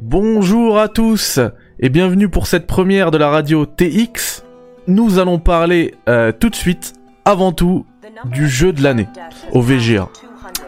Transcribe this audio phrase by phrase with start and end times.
[0.00, 1.40] Bonjour à tous
[1.80, 4.44] et bienvenue pour cette première de la radio TX.
[4.86, 7.84] Nous allons parler euh, tout de suite, avant tout,
[8.26, 9.08] du jeu de l'année
[9.50, 10.08] au VGA.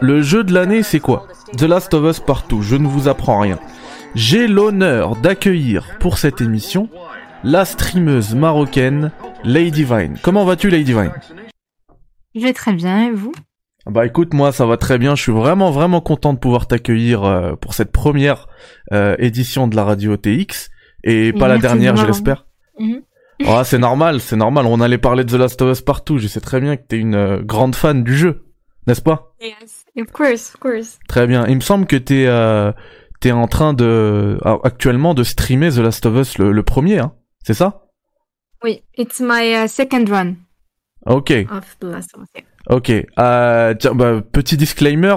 [0.01, 1.27] Le jeu de l'année, c'est quoi?
[1.57, 3.57] The Last of Us Partout, je ne vous apprends rien.
[4.15, 6.89] J'ai l'honneur d'accueillir pour cette émission
[7.45, 9.11] la streameuse marocaine
[9.45, 10.17] Lady Vine.
[10.21, 11.13] Comment vas-tu Lady Vine?
[12.35, 13.31] Je vais très bien et vous?
[13.87, 15.15] Bah écoute, moi ça va très bien.
[15.15, 18.47] Je suis vraiment vraiment content de pouvoir t'accueillir euh, pour cette première
[18.91, 20.69] euh, édition de la radio TX
[21.03, 22.45] et pas la dernière, je l'espère.
[22.79, 23.01] Mhm.
[23.47, 24.67] Ah, c'est normal, c'est normal.
[24.67, 26.19] On allait parler de The Last of Us partout.
[26.19, 28.45] Je sais très bien que t'es une euh, grande fan du jeu,
[28.85, 29.33] n'est-ce pas?
[29.41, 30.99] Yes, of course, of course.
[31.07, 31.47] Très bien.
[31.47, 32.27] Il me semble que t'es
[33.19, 37.55] t'es en train de actuellement de streamer The Last of Us le, premier, hein C'est
[37.55, 37.87] ça?
[38.63, 40.35] Oui, it's my second run.
[41.07, 41.31] Ok.
[41.49, 42.43] Of The Last of Us.
[42.69, 42.91] Ok.
[43.19, 45.15] Euh, tiens, bah, petit disclaimer,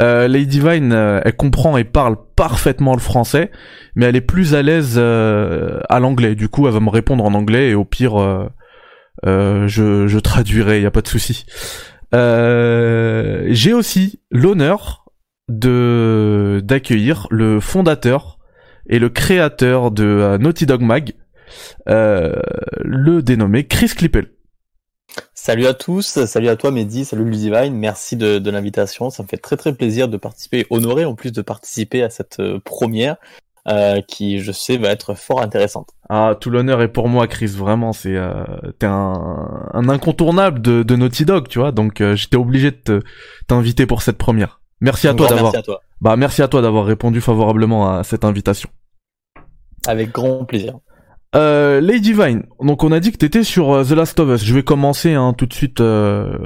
[0.00, 3.50] euh, Lady Vine, euh, elle comprend et parle parfaitement le français,
[3.96, 6.34] mais elle est plus à l'aise euh, à l'anglais.
[6.34, 8.50] Du coup, elle va me répondre en anglais et au pire,
[9.24, 9.66] je,
[10.06, 11.46] je traduirai, y a pas de souci.
[12.12, 15.06] J'ai aussi l'honneur
[15.48, 18.38] de d'accueillir le fondateur
[18.88, 21.14] et le créateur de Naughty Dog Mag,
[21.86, 24.28] le dénommé Chris Clippel.
[25.44, 29.28] Salut à tous, salut à toi Mehdi, salut Ludivine, merci de, de l'invitation, ça me
[29.28, 33.16] fait très très plaisir de participer, honoré en plus de participer à cette euh, première
[33.66, 35.88] euh, qui je sais va être fort intéressante.
[36.08, 38.44] Ah, tout l'honneur est pour moi Chris, vraiment, c'est euh,
[38.78, 43.02] t'es un, un, incontournable de, de, Naughty Dog, tu vois, donc euh, j'étais obligé de
[43.48, 44.60] t'inviter pour cette première.
[44.80, 45.52] Merci à toi d'avoir
[46.00, 48.70] Bah merci à toi d'avoir répondu favorablement à cette invitation.
[49.88, 50.78] Avec grand plaisir.
[51.34, 54.44] Euh, Lady Vine, donc on a dit que t'étais sur euh, The Last of Us.
[54.44, 55.80] Je vais commencer hein, tout de suite.
[55.80, 56.36] Euh,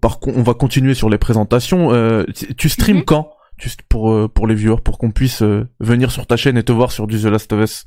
[0.00, 1.92] par on va continuer sur les présentations.
[1.92, 2.24] Euh,
[2.56, 3.04] tu streams mhm.
[3.04, 3.30] quand?
[3.56, 5.42] Juste pour euh, pour les viewers, pour qu'on puisse
[5.78, 7.86] venir sur ta chaîne et te voir sur du The Last of Us.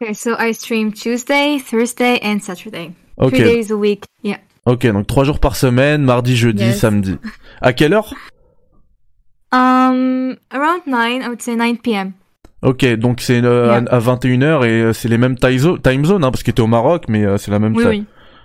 [0.00, 2.92] Okay, so I stream Tuesday, Thursday and Saturday.
[3.18, 3.36] Okay.
[3.36, 4.04] Three days a week.
[4.22, 4.38] Yeah.
[4.66, 7.16] Ok, donc trois jours par semaine, mardi, jeudi, samedi.
[7.60, 8.14] À quelle heure?
[9.52, 12.12] Um, around 9, I would say 9 p.m.
[12.62, 16.42] Ok, donc c'est euh, à, 21h et euh, c'est les mêmes time zones, hein, parce
[16.42, 18.04] que t'es au Maroc, mais euh, c'est la même oui,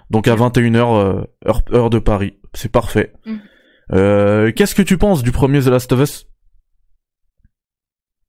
[0.10, 2.38] Donc à 21h, heure, heure, de Paris.
[2.54, 3.12] C'est parfait.
[3.26, 4.52] Mm.
[4.56, 6.26] Qu'est-ce que tu penses du premier The Last of Us?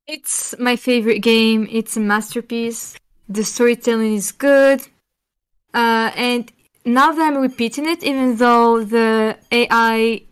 [0.09, 1.67] It's my favorite game.
[1.71, 2.97] It's a masterpiece.
[3.29, 4.81] The storytelling is good.
[5.75, 6.45] Uh, and
[6.85, 10.23] now that I'm repeating it, even though the AI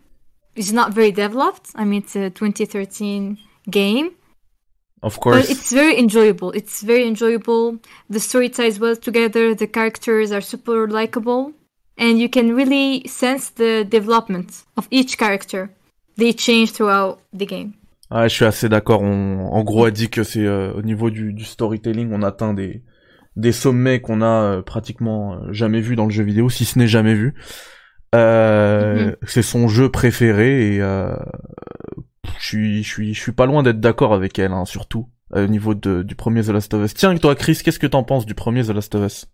[0.55, 3.37] is not very developed, I mean, it's a 2013
[3.69, 4.11] game.
[5.01, 5.41] Of course.
[5.41, 6.51] But it's very enjoyable.
[6.51, 7.77] It's very enjoyable.
[8.09, 9.53] The story ties well together.
[9.55, 11.53] The characters are super likable.
[11.97, 15.69] And you can really sense the development of each character.
[16.17, 17.73] They change throughout the game.
[18.11, 19.01] Ah, je suis assez d'accord.
[19.01, 22.53] On, en gros, a dit que c'est euh, au niveau du, du, storytelling, on atteint
[22.53, 22.83] des,
[23.35, 24.25] des sommets qu'on a
[24.57, 27.33] euh, pratiquement euh, jamais vu dans le jeu vidéo, si ce n'est jamais vu.
[28.13, 29.15] Euh, mm-hmm.
[29.27, 30.81] C'est son jeu préféré et
[32.45, 35.45] je suis, je suis, je suis pas loin d'être d'accord avec elle, hein, surtout euh,
[35.45, 36.93] au niveau de, du premier The Last of Us.
[36.93, 39.25] Tiens, toi, Chris, qu'est-ce que t'en penses du premier The Last of Us?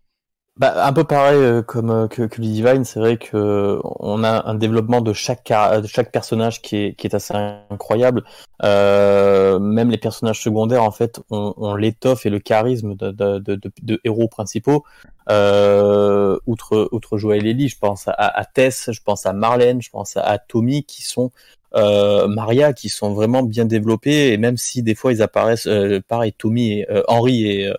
[0.57, 4.50] Bah, un peu pareil euh, comme euh, que, que Divine, c'est vrai que on a
[4.50, 7.33] un développement de chaque de chaque personnage qui est qui est assez
[7.69, 8.23] incroyable.
[8.63, 13.39] Euh, même les personnages secondaires, en fait, on, on l'étoffe et le charisme de, de,
[13.39, 14.83] de, de héros principaux.
[15.29, 19.89] Euh, outre outre Joël Ellie, je pense à, à, Tess, je pense à Marlène, je
[19.89, 21.31] pense à, Tommy, qui sont
[21.73, 26.33] Maria qui sont vraiment bien développés et même si des fois ils apparaissent euh, pareil
[26.33, 27.75] Tommy et euh, Henry et euh,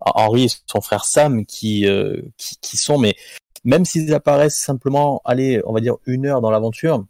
[0.00, 1.86] Henry et son frère Sam qui,
[2.36, 3.14] qui, qui sont mais
[3.64, 7.04] même s'ils apparaissent simplement allez on va dire une heure dans l'aventure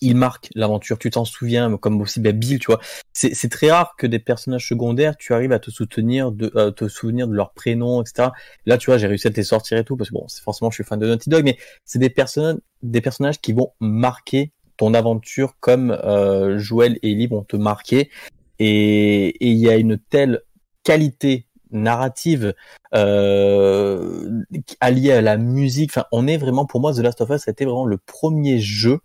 [0.00, 0.98] ils marquent l'aventure.
[0.98, 2.80] Tu t'en souviens comme aussi ben, Bill tu vois.
[3.12, 7.26] C'est très rare que des personnages secondaires tu arrives à te soutenir de te souvenir
[7.26, 8.30] de leur prénom etc
[8.66, 10.70] là tu vois j'ai réussi à te les sortir et tout parce que bon forcément
[10.70, 11.56] je suis fan de Naughty Dog mais
[11.86, 17.26] c'est des personnes des personnages qui vont marquer ton aventure comme euh, Joël et Ellie
[17.26, 18.10] vont te marquer.
[18.58, 20.42] Et il y a une telle
[20.84, 22.54] qualité narrative
[22.94, 24.42] euh,
[24.80, 25.90] alliée à la musique.
[25.90, 29.00] Enfin, on est vraiment, pour moi, The Last of Us, c'était vraiment le premier jeu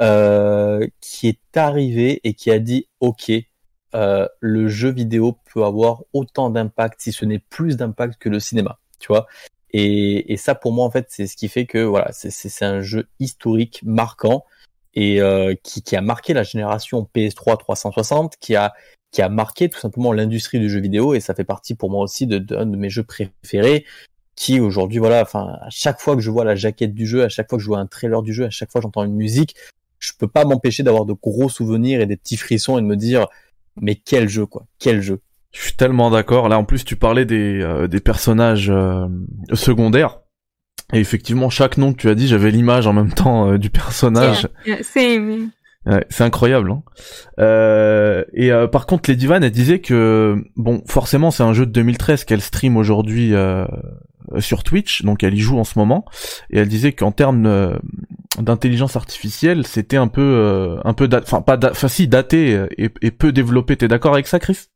[0.00, 3.32] euh, qui est arrivé et qui a dit, OK,
[3.94, 8.40] euh, le jeu vidéo peut avoir autant d'impact, si ce n'est plus d'impact que le
[8.40, 8.78] cinéma.
[8.98, 9.26] Tu vois
[9.76, 12.80] et, et, ça, pour moi, en fait, c'est ce qui fait que voilà, c'est un
[12.80, 14.44] jeu historique, marquant,
[14.94, 18.72] et euh, qui, qui, a marqué la génération PS3 360, qui a
[19.10, 22.02] qui a marqué tout simplement l'industrie du jeu vidéo et ça fait partie pour moi
[22.02, 23.84] aussi de, de, de mes jeux préférés
[24.34, 27.28] qui aujourd'hui voilà enfin à chaque fois que je vois la jaquette du jeu à
[27.28, 29.14] chaque fois que je vois un trailer du jeu à chaque fois que j'entends une
[29.14, 29.54] musique
[30.00, 32.96] je peux pas m'empêcher d'avoir de gros souvenirs et des petits frissons et de me
[32.96, 33.28] dire
[33.80, 35.20] mais quel jeu quoi quel jeu
[35.52, 36.48] Je suis tellement d'accord.
[36.48, 39.06] Là, en plus, tu parlais des, euh, des personnages euh,
[39.52, 40.20] secondaires.
[40.92, 43.70] Et effectivement, chaque nom que tu as dit, j'avais l'image en même temps euh, du
[43.70, 44.48] personnage.
[44.66, 45.50] Yeah, same.
[45.86, 46.70] Ouais, c'est incroyable.
[46.70, 46.82] Hein.
[47.40, 51.66] Euh, et euh, par contre, Lady Van, elle disait que bon, forcément, c'est un jeu
[51.66, 53.66] de 2013 qu'elle stream aujourd'hui euh,
[54.38, 56.04] sur Twitch, donc elle y joue en ce moment.
[56.50, 57.76] Et elle disait qu'en termes euh,
[58.38, 63.10] d'intelligence artificielle, c'était un peu, euh, un peu, enfin pas, enfin si daté et, et
[63.10, 63.76] peu développé.
[63.76, 64.68] T'es d'accord avec ça, Chris?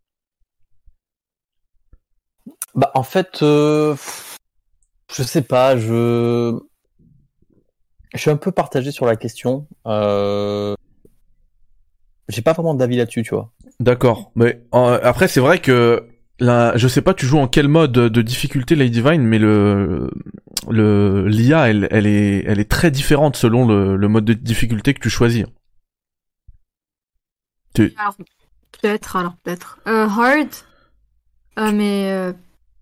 [2.75, 3.95] Bah en fait, euh,
[5.15, 6.59] je sais pas, je
[8.15, 9.67] je suis un peu partagé sur la question.
[9.87, 10.75] Euh...
[12.29, 13.53] J'ai pas vraiment d'avis là-dessus, tu vois.
[13.81, 14.33] D'accord.
[14.35, 16.09] Mais euh, après, c'est vrai que
[16.41, 20.11] je sais pas, tu joues en quel mode de difficulté Lady Divine, mais le
[20.69, 24.95] le l'IA, elle, elle est elle est très différente selon le, le mode de difficulté
[24.95, 25.47] que tu choisis.
[27.75, 27.95] Tu...
[27.99, 28.17] Alors,
[28.73, 29.79] peut-être, alors peut-être.
[29.87, 30.49] Euh, hard,
[31.59, 32.33] euh, mais euh,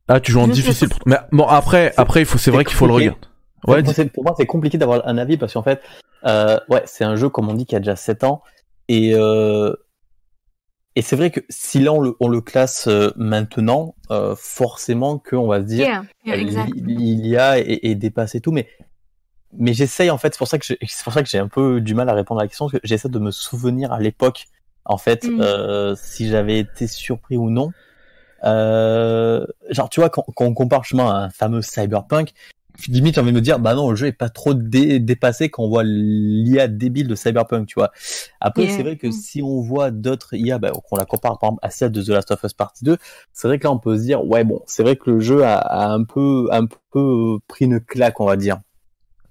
[0.08, 0.88] Ah, tu joues en difficile.
[0.88, 3.18] pour- Mais bon, après, après, il faut, c'est vrai qu'il faut le regarder.
[3.66, 5.80] Ouais, pour, dis- c'est- pour moi, c'est compliqué d'avoir un avis parce qu'en fait,
[6.24, 8.42] euh, ouais, c'est un jeu, comme on dit, qui a déjà 7 ans.
[8.88, 9.74] Et, euh,
[10.94, 15.18] et c'est vrai que si là, on le, on le classe euh, maintenant, euh, forcément
[15.18, 16.70] qu'on va se dire, yeah, yeah, euh, exact.
[16.76, 18.68] l'IA est, est dépassé tout, mais
[19.58, 21.48] mais j'essaye en fait, c'est pour ça que j'ai- c'est pour ça que j'ai un
[21.48, 24.00] peu du mal à répondre à la question, parce que j'essaie de me souvenir à
[24.00, 24.44] l'époque,
[24.84, 25.40] en fait, Mm.
[25.40, 27.72] euh, si j'avais été surpris ou non.
[28.46, 32.32] Euh, genre, tu vois, quand, quand on compare justement à un fameux Cyberpunk,
[32.88, 35.48] limite j'ai envie de me dire, bah non, le jeu est pas trop dé- dépassé
[35.48, 37.90] quand on voit l'IA débile de Cyberpunk, tu vois.
[38.40, 38.76] Après, Yeah.
[38.76, 39.12] c'est vrai que Mm.
[39.12, 42.08] si on voit d'autres IA, bah, qu'on la compare par exemple à celle de The
[42.10, 42.98] Last of Us Partie 2,
[43.32, 45.42] c'est vrai que là on peut se dire, ouais bon, c'est vrai que le jeu
[45.44, 48.58] a, a un peu, un peu pris une claque, on va dire.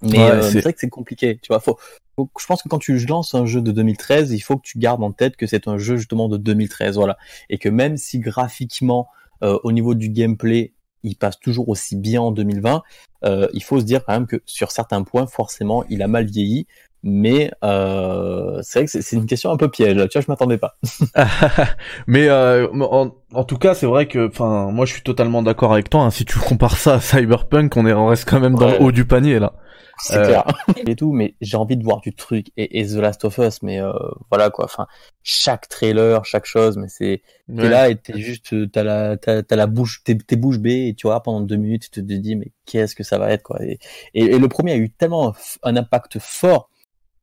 [0.01, 1.59] Mais Ouais, euh, c'est- c'est vrai que c'est compliqué, tu vois.
[1.59, 1.77] Faut,
[2.15, 4.77] faut- je pense que quand tu lances un jeu de 2013, il faut que tu
[4.79, 7.17] gardes en tête que c'est un jeu justement de 2013, voilà,
[7.49, 9.07] et que même si graphiquement,
[9.43, 10.73] euh, au niveau du gameplay,
[11.03, 12.81] il passe toujours aussi bien en 2020,
[13.25, 16.25] euh, il faut se dire quand même que sur certains points, forcément, il a mal
[16.25, 16.67] vieilli.
[17.07, 19.95] Mais euh, c'est vrai que c'est- une question un peu piège.
[20.09, 20.75] Tu vois, je m'attendais pas.
[22.07, 25.71] mais euh, en, en tout cas, c'est vrai que, enfin, moi, je suis totalement d'accord
[25.73, 26.01] avec toi.
[26.01, 26.09] hein.
[26.09, 28.79] Si tu compares ça à Cyberpunk, on est, on reste quand même dans Ouais.
[28.79, 29.53] le haut du panier là.
[29.97, 30.45] C'est Euh, clair.
[30.87, 32.47] Et tout, mais j'ai envie de voir du truc.
[32.57, 33.93] Et, et The Last of Us, mais euh,
[34.29, 34.65] voilà quoi.
[34.65, 34.87] Enfin,
[35.23, 37.69] chaque trailer, chaque chose, mais c'est t'es Ouais.
[37.69, 40.93] là et t'es juste, t'as la, t'as, t'as la bouche, t'es, t'es bouche bée et
[40.95, 43.63] tu vois pendant deux minutes, tu te dis mais qu'est-ce que ça va être quoi.
[43.63, 43.79] Et,
[44.13, 45.33] et, et le premier a eu tellement
[45.63, 46.69] un, impact fort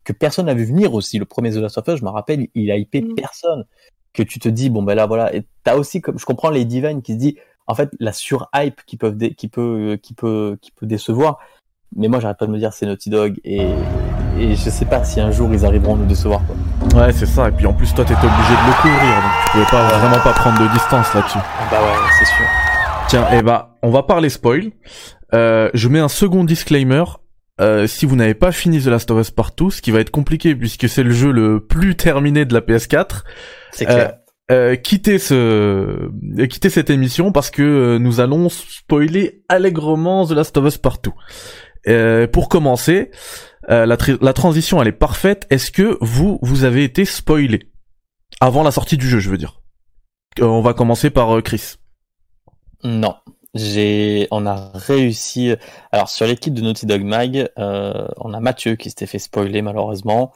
[0.04, 1.18] que personne n'a vu venir aussi.
[1.18, 3.14] Le premier The Last of Us, je me rappelle, il a hypé Mm.
[3.14, 3.64] personne.
[4.14, 5.34] Que tu te dis bon ben là voilà.
[5.34, 8.82] Et t'as aussi comme je comprends les divines qui se dit en fait la surhype
[8.84, 11.38] qui peuvent dé- qui peut qui peut qui peut décevoir.
[11.96, 13.66] Mais moi j'arrête pas de me dire c'est Naughty Dog et
[14.38, 16.56] et je sais pas si un jour ils arriveront à nous décevoir quoi.
[17.00, 17.48] Ouais, c'est ça.
[17.48, 20.22] Et puis en plus, toi, t'étais obligé de le couvrir, donc tu pouvais pas vraiment
[20.22, 21.38] pas prendre de distance là-dessus.
[21.38, 22.44] Ah bah ouais c'est sûr.
[23.08, 24.70] Tiens, eh bah, on va parler spoil.
[25.34, 27.04] Euh, je mets un second disclaimer.
[27.60, 30.10] Euh, si vous n'avez pas fini The Last of Us Partout, ce qui va être
[30.10, 33.22] compliqué puisque c'est le jeu le plus terminé de la PS4,
[33.70, 34.12] C'est Euh, clair.
[34.50, 40.32] euh, quittez ce, euh, quittez cette émission parce que euh, nous allons spoiler allègrement The
[40.32, 41.14] Last of Us Partout.
[41.88, 43.10] Euh, pour commencer,
[43.70, 45.46] euh, la, transition elle est parfaite.
[45.50, 47.68] Est-ce que vous vous avez été spoilé
[48.40, 49.60] avant la sortie du jeu, je veux dire?
[50.40, 51.74] Euh, On va commencer par euh, Chris.
[52.84, 53.14] Non.
[53.54, 55.54] J'ai, on a réussi.
[55.92, 59.62] Alors sur l'équipe de Naughty Dog Mag, euh, on a Mathieu qui s'était fait spoiler
[59.62, 60.32] malheureusement,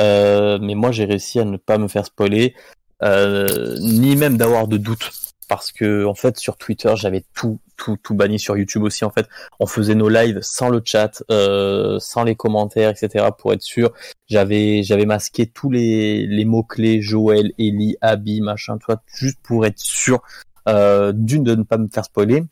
[0.00, 2.54] Euh, mais moi j'ai réussi à ne pas me faire spoiler,
[3.02, 5.12] ni même d'avoir de doute,
[5.48, 9.04] parce que en fait sur Twitter j'avais tout, tout, banni sur YouTube aussi.
[9.04, 9.28] En fait,
[9.60, 13.26] on faisait nos lives sans le chat, euh, sans les commentaires, etc.
[13.36, 13.92] Pour être sûr.
[14.26, 19.66] J'avais, j'avais masqué tous les, les mots clés Joël, Ellie, Abby, machin, toi, juste pour
[19.66, 20.22] être sûr
[20.68, 22.42] euh, d'une de ne pas me faire spoiler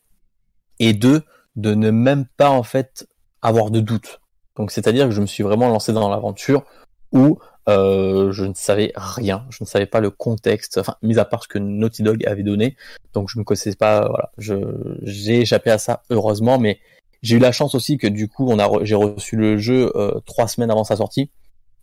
[0.79, 1.23] et deux
[1.57, 3.07] de ne même pas en fait
[3.41, 4.21] avoir de doute.
[4.57, 6.65] Donc c'est-à-dire que je me suis vraiment lancé dans l'aventure
[7.13, 7.39] où
[7.69, 11.45] euh, je ne savais rien, je ne savais pas le contexte, enfin mis à part
[11.45, 12.77] ce que Naughty Dog avait donné,
[13.15, 14.55] donc je ne connaissais pas, voilà, je
[15.03, 16.81] j'ai échappé à ça heureusement, mais
[17.23, 19.93] j'ai eu la chance aussi que du coup on a re- j'ai reçu le jeu
[19.95, 21.31] euh, trois semaines avant sa sortie,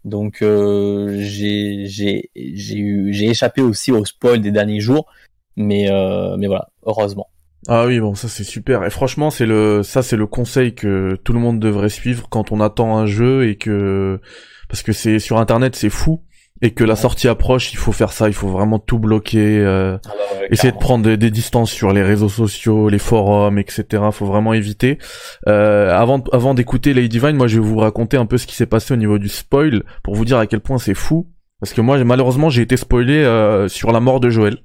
[0.04, 5.06] donc euh, j'ai j'ai j'ai eu j'ai échappé aussi au spoil des derniers jours,
[5.56, 7.28] mais euh, mais voilà heureusement.
[7.68, 8.86] Ah oui, bon, ça c'est super.
[8.86, 12.54] Et franchement, c'est le, ça c'est le conseil que tout le monde devrait suivre quand
[12.54, 14.22] on attend un jeu et que,
[14.70, 16.24] parce que c'est sur internet c'est fou
[16.62, 19.98] et que la sortie approche, il faut faire ça, il faut vraiment tout bloquer, euh,
[20.52, 23.86] essayer de prendre des, des distances sur les réseaux sociaux, les forums, etc.
[24.12, 24.98] Faut vraiment éviter.
[25.48, 28.56] Euh, avant, avant d'écouter Lady Divine, moi je vais vous raconter un peu ce qui
[28.56, 31.30] s'est passé au niveau du spoil pour vous dire à quel point c'est fou.
[31.62, 34.58] Parce que moi, malheureusement, j'ai été spoilé euh, sur la mort de Joël.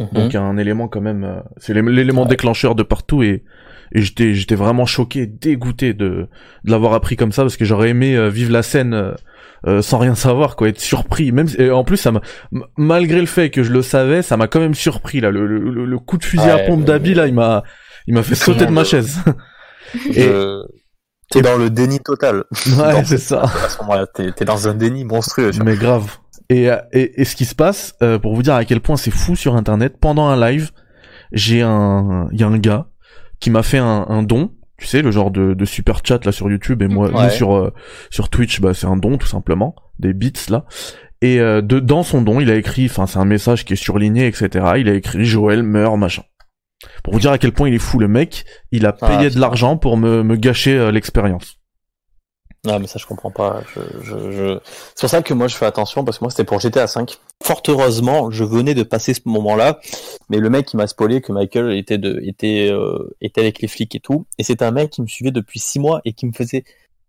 [0.00, 0.08] Mhm.
[0.12, 2.28] Donc un élément quand même, euh, c'est l'é- l'élément Ouais.
[2.28, 3.44] déclencheur de partout et
[3.92, 6.28] et j'étais j'étais vraiment choqué, dégoûté de
[6.64, 9.12] de l'avoir appris comme ça parce que j'aurais aimé euh, vivre la scène euh,
[9.66, 11.32] euh, sans rien savoir quoi, être surpris.
[11.32, 12.20] Même si- et en plus ça m'a
[12.52, 15.30] m- malgré le fait que je le savais, ça m'a quand même surpris là.
[15.30, 17.62] Le, le, le- le coup de fusil à pompe d'Abi là, il m'a
[18.06, 19.18] il m'a fait sauter de ma chaise.
[20.14, 20.62] Et- Je-
[21.28, 22.44] T'es dans le déni total.
[22.78, 23.42] ouais, c'est ça.
[23.64, 25.50] À ce moment-là, t'es t'es dans un déni monstrueux.
[25.64, 26.18] Mais grave.
[26.48, 28.96] Et, euh, et, et ce qui se passe, euh, pour vous dire à quel point
[28.96, 30.70] c'est fou sur Internet, pendant un live,
[31.32, 32.86] j'ai un, il y a un gars
[33.40, 36.32] qui m'a fait un, un don, tu sais, le genre de, de super chat là
[36.32, 37.24] sur YouTube et moi, Ouais.
[37.24, 37.72] nous, sur euh,
[38.10, 40.64] sur Twitch, bah c'est un don tout simplement, des bits là.
[41.22, 43.76] Et euh, de, dans son don, il a écrit, enfin c'est un message qui est
[43.76, 44.48] surligné, etc.
[44.76, 46.22] Il a écrit Joël meurt machin.
[47.02, 49.30] Pour vous dire à quel point il est fou le mec, il a Ah, payé
[49.30, 51.56] de l'argent pour me, me gâcher euh, l'expérience.
[52.66, 53.62] Non, mais ça, je comprends pas.
[53.74, 54.58] Je, je, je...
[54.94, 57.04] C'est pour ça que moi, je fais attention, parce que moi, c'était pour GTA V.
[57.42, 59.78] Fort heureusement, je venais de passer ce moment-là,
[60.28, 63.68] mais le mec, il m'a spoilé que Michael était, de, était, euh, était avec les
[63.68, 64.26] flics et tout.
[64.38, 66.64] Et c'est un mec qui me suivait depuis six mois et qui me faisait,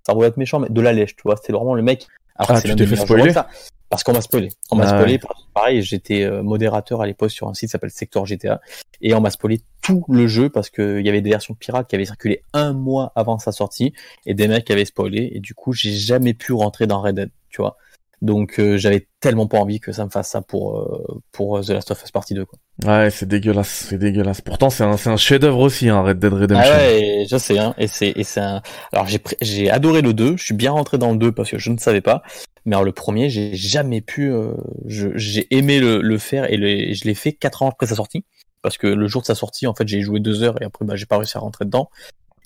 [0.05, 1.37] ça va être méchant, mais de la lèche, tu vois.
[1.37, 2.07] C'était vraiment le mec.
[2.35, 3.47] Alors, Ah, tu t'es fait spoiler ça.
[3.89, 4.50] Parce qu'on m'a spoilé.
[4.70, 5.20] On m'a Ah spoilé.
[5.53, 8.60] Pareil, j'étais euh, modérateur à l'époque sur un site qui s'appelle Sector GTA.
[9.01, 11.96] Et on m'a spoilé tout le jeu parce qu'il y avait des versions pirates qui
[11.96, 13.94] avaient circulé un mois avant sa sortie
[14.25, 15.32] et des mecs avaient spoilé.
[15.34, 17.77] Et du coup, j'ai jamais pu rentrer dans Red Dead, tu vois.
[18.22, 21.70] Donc, euh, j'avais tellement pas envie que ça me fasse ça pour, euh, pour The
[21.70, 22.60] Last of Us Partie 2, quoi.
[22.86, 24.41] Ouais, c'est dégueulasse, c'est dégueulasse.
[24.41, 26.74] Pourtant, c'est un, c'est un chef-d'œuvre aussi, hein, Red Dead Ah Redemption.
[26.75, 27.74] ouais, et je sais, hein.
[27.79, 28.62] Et c'est, et c'est un,
[28.93, 30.38] alors j'ai, j'ai adoré le 2.
[30.38, 32.22] Je suis bien rentré dans le 2 parce que je ne savais pas.
[32.65, 34.53] Mais alors, le premier, j'ai jamais pu, euh,
[34.86, 37.88] je, j'ai aimé le, le faire et, le, et je l'ai fait quatre ans après
[37.88, 38.25] sa sortie.
[38.62, 40.86] Parce que le jour de sa sortie, en fait, j'ai joué deux heures et après,
[40.86, 41.89] bah, j'ai pas réussi à rentrer dedans.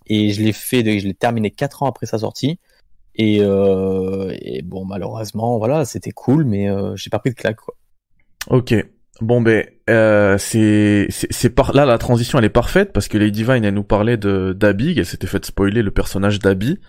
[0.07, 2.59] Et je l'ai fait, je l'ai terminé quatre ans après sa sortie.
[3.15, 7.57] Et, euh, et bon, malheureusement, voilà, c'était cool, mais euh, j'ai pas pris de claque,
[7.57, 7.75] quoi.
[8.49, 8.73] Ok.
[9.19, 13.65] Bon ben, euh, c'est par là la transition elle est parfaite parce que Lady Vine
[13.65, 16.79] elle nous parlait de d'Abby, elle s'était fait spoiler le personnage d'Abby.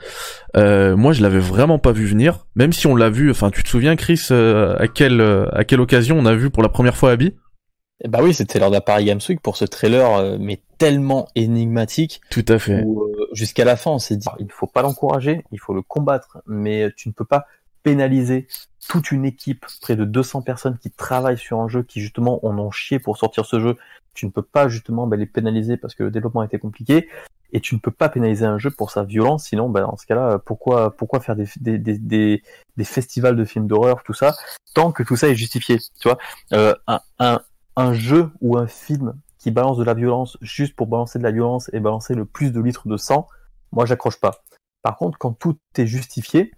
[0.57, 3.31] Euh, moi je l'avais vraiment pas vu venir, même si on l'a vu.
[3.31, 6.49] Enfin, tu te souviens Chris euh, à quelle euh, à quelle occasion on a vu
[6.49, 7.35] pour la première fois Abby?
[8.05, 12.21] Et bah oui, c'était lors d'un Paris Games Week pour ce trailer, mais tellement énigmatique.
[12.31, 12.83] Tout à fait.
[13.33, 16.91] jusqu'à la fin, on s'est dit, il faut pas l'encourager, il faut le combattre, mais
[16.97, 17.47] tu ne peux pas
[17.83, 18.47] pénaliser
[18.89, 22.59] toute une équipe, près de 200 personnes qui travaillent sur un jeu, qui justement en
[22.59, 23.77] ont chié pour sortir ce jeu.
[24.15, 27.09] Tu ne peux pas justement bah, les pénaliser parce que le développement était compliqué,
[27.53, 30.07] et tu ne peux pas pénaliser un jeu pour sa violence, sinon, bah, dans ce
[30.07, 32.43] cas-là, pourquoi, pourquoi faire des, des, des,
[32.77, 34.35] des, festivals de films d'horreur, tout ça,
[34.75, 36.19] tant que tout ça est justifié, tu vois?
[36.53, 36.75] Euh,
[37.19, 37.41] un,
[37.77, 41.33] un jeu ou un film qui balance de la violence juste pour balancer de la
[41.33, 43.27] violence et balancer le plus de litres de sang,
[43.71, 44.43] moi j'accroche pas.
[44.83, 46.53] Par contre, quand tout est justifié,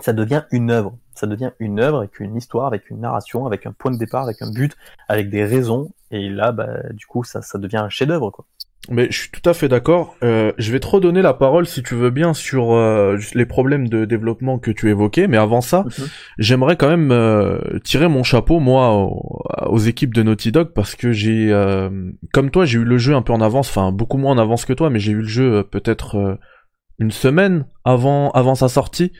[0.00, 0.96] ça devient une œuvre.
[1.14, 4.24] Ça devient une œuvre avec une histoire, avec une narration, avec un point de départ,
[4.24, 4.76] avec un but,
[5.08, 5.90] avec des raisons.
[6.10, 8.44] Et là, bah, du coup, ça, ça devient un chef-d'œuvre, quoi.
[8.90, 10.16] Mais je suis tout à fait d'accord.
[10.22, 13.88] Euh, je vais te redonner la parole si tu veux bien sur euh, les problèmes
[13.88, 15.28] de développement que tu évoquais.
[15.28, 15.84] Mais avant ça,
[16.38, 20.94] j'aimerais quand même euh, tirer mon chapeau moi aux, aux équipes de Naughty Dog parce
[20.94, 21.90] que j'ai euh,
[22.32, 24.64] comme toi j'ai eu le jeu un peu en avance enfin beaucoup moins en avance
[24.64, 26.34] que toi mais j'ai eu le jeu euh, peut-être euh,
[26.98, 29.12] une semaine avant avant sa sortie.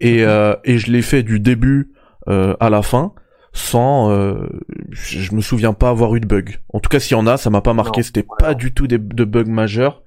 [0.00, 1.92] Et euh, et je l'ai fait du début
[2.28, 3.14] euh, à la fin
[3.52, 4.46] sans euh,
[4.90, 6.60] je me souviens pas avoir eu de bug.
[6.74, 8.02] En tout cas s'il y en a ça m'a pas marqué.
[8.02, 10.02] C'était pas du tout des, de bugs majeurs.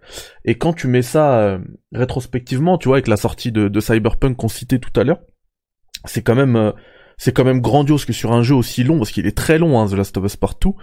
[0.45, 1.59] Et quand tu mets ça euh,
[1.91, 5.19] rétrospectivement tu vois avec la sortie de, de Cyberpunk qu'on citait tout à l'heure
[6.05, 6.71] c'est quand même euh,
[7.19, 9.79] c'est quand même grandiose que sur un jeu aussi long parce qu'il est très long
[9.79, 10.75] hein, The Last of Us Partout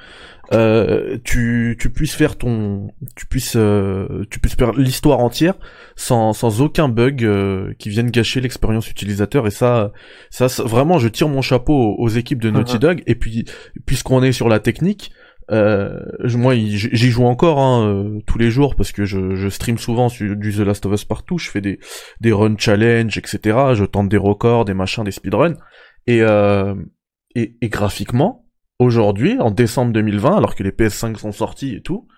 [0.52, 5.54] euh, tu tu puisses faire ton tu puisses euh, tu puisses faire l'histoire entière
[5.96, 9.46] sans sans aucun bug euh, qui vienne gâcher l'expérience utilisateur.
[9.46, 9.92] Et ça
[10.30, 12.80] ça vraiment je tire mon chapeau aux, équipes de Naughty Mhm.
[12.80, 13.02] Dog.
[13.06, 13.44] Et puis
[13.86, 15.10] puisqu'on est sur la technique
[15.52, 16.00] euh,
[16.34, 20.08] moi j'y joue encore hein, euh, tous les jours parce que je, je stream souvent
[20.08, 21.78] sur du The Last of Us Partout je fais des
[22.20, 23.38] des run challenge etc
[23.74, 25.54] je tente des records des machins des speedruns
[26.06, 26.74] et euh,
[27.34, 28.46] et, et graphiquement
[28.78, 32.08] aujourd'hui, en décembre 2020, alors que les PS5 sont sortis et tout,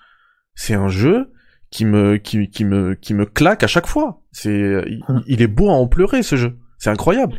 [0.54, 1.32] c'est un jeu
[1.70, 4.22] qui me, qui, qui me, qui me claque à chaque fois.
[4.32, 4.84] C'est,
[5.26, 6.58] il, est beau à en pleurer, ce jeu.
[6.78, 7.38] C'est incroyable.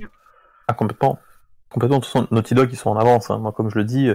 [0.68, 1.20] Ah, complètement.
[1.70, 2.00] Complètement.
[2.00, 3.30] De toute Naughty Dog, ils sont en avance.
[3.30, 3.40] hein.
[3.40, 4.10] Moi, comme je le dis,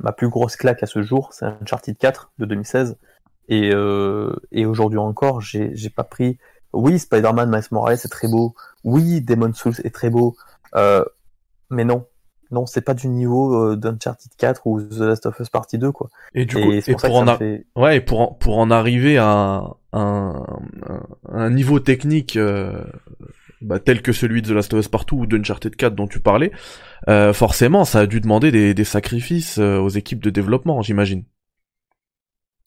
[0.00, 2.98] ma plus grosse claque à ce jour, c'est Uncharted 4 de 2016.
[3.48, 6.38] Et, euh, et aujourd'hui encore, j'ai j'ai pas pris.
[6.72, 8.54] Oui, Spider-Man Miles Morales est très beau.
[8.84, 10.36] Oui, Demon's Souls est très beau.
[10.74, 11.04] Euh,
[11.72, 12.06] mais non.
[12.50, 15.90] Non, c'est pas du niveau euh, d'Uncharted 4 ou The Last of Us Partie 2,
[15.90, 16.10] quoi.
[16.34, 17.64] Et du coup, Et pour en, a- fait...
[17.76, 20.44] ouais, et pour en, pour en arriver à un, un,
[21.30, 22.84] un- niveau technique, euh,
[23.62, 26.20] bah, tel que celui de The Last of Us Partout ou d'Uncharted 4 dont tu
[26.20, 26.52] parlais,
[27.08, 31.24] euh, forcément, ça a dû demander des, des sacrifices euh, aux équipes de développement, j'imagine.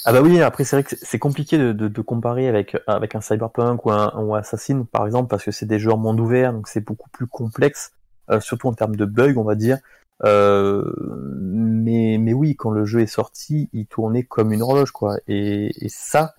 [0.07, 3.15] Ah bah oui, après c'est vrai que c'est compliqué de, de, de, comparer avec, avec
[3.15, 6.19] un Cyberpunk ou un, ou Assassin par exemple parce que c'est des jeux en monde
[6.19, 7.91] ouvert donc c'est beaucoup plus complexe,
[8.39, 9.79] surtout en termes de bugs on va dire.
[10.23, 10.83] Euh,
[11.37, 15.17] mais, mais oui, quand le jeu est sorti, il tournait comme une horloge quoi.
[15.27, 16.35] Et, et ça,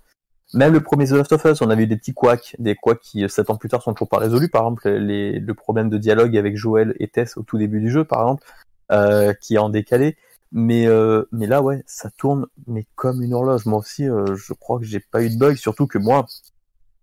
[0.54, 3.00] même le premier The Last of Us, on avait eu des petits couacs, des couacs
[3.00, 4.48] qui sept ans plus tard sont toujours pas résolus.
[4.48, 7.90] Par exemple, les, le problème de dialogue avec Joël et Tess au tout début du
[7.90, 8.44] jeu, par exemple,
[8.92, 10.16] euh, qui est en décalé.
[10.52, 13.66] Mais euh, mais là ouais, ça tourne mais comme une horloge.
[13.66, 16.26] Moi aussi, euh, je crois que j'ai pas eu de bug, surtout que moi,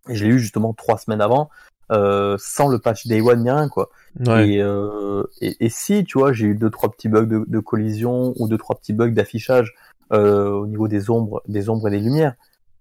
[0.07, 1.49] je l'ai eu justement trois semaines avant,
[1.93, 3.89] euh, sans le patch Day One ni rien quoi.
[4.25, 4.49] Ouais.
[4.49, 7.59] Et, euh, et, et si tu vois, j'ai eu deux trois petits bugs de, de
[7.59, 9.73] collision ou deux trois petits bugs d'affichage
[10.11, 12.35] euh, au niveau des ombres, des ombres et des lumières,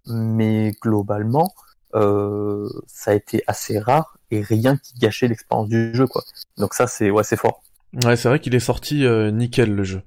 [0.06, 1.52] mais globalement,
[1.94, 6.22] ça a été assez rare et rien qui gâchait l'expérience du jeu quoi.
[6.56, 7.62] Donc ça c'est ouais c'est fort.
[8.04, 10.02] Ouais, c'est vrai qu'il est sorti nickel le jeu.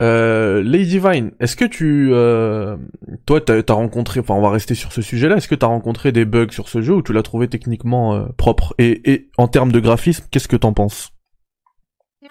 [0.00, 2.76] Euh, Lady Vine, est-ce que tu, euh,
[3.26, 5.36] toi, t'as as rencontré, enfin, on va rester sur ce sujet-là.
[5.36, 8.26] Est-ce que t'as rencontré des bugs sur ce jeu ou tu l'as trouvé techniquement euh,
[8.36, 11.10] propre et, et en termes de graphisme, qu'est-ce que t'en penses?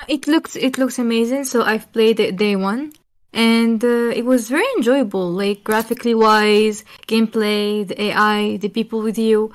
[0.07, 1.43] It looks it looks amazing.
[1.43, 2.91] So I've played it day one,
[3.33, 5.31] and uh, it was very enjoyable.
[5.31, 9.51] Like graphically wise, gameplay, the AI, the people with you.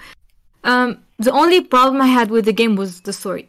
[0.65, 3.49] Um, the only problem I had with the game was the story,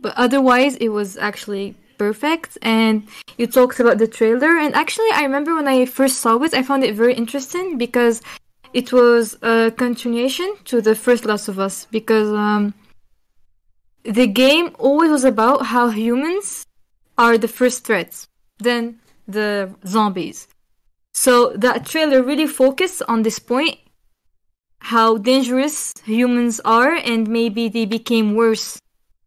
[0.00, 2.56] but otherwise it was actually perfect.
[2.62, 6.54] And you talked about the trailer, and actually I remember when I first saw it,
[6.54, 8.22] I found it very interesting because
[8.72, 12.74] it was a continuation to the first Last of Us because um
[14.04, 16.64] the game always was about how humans
[17.18, 18.26] are the first threats,
[18.58, 20.48] then the zombies.
[21.12, 23.78] So that trailer really focused on this point
[24.80, 28.80] how dangerous humans are, and maybe they became worse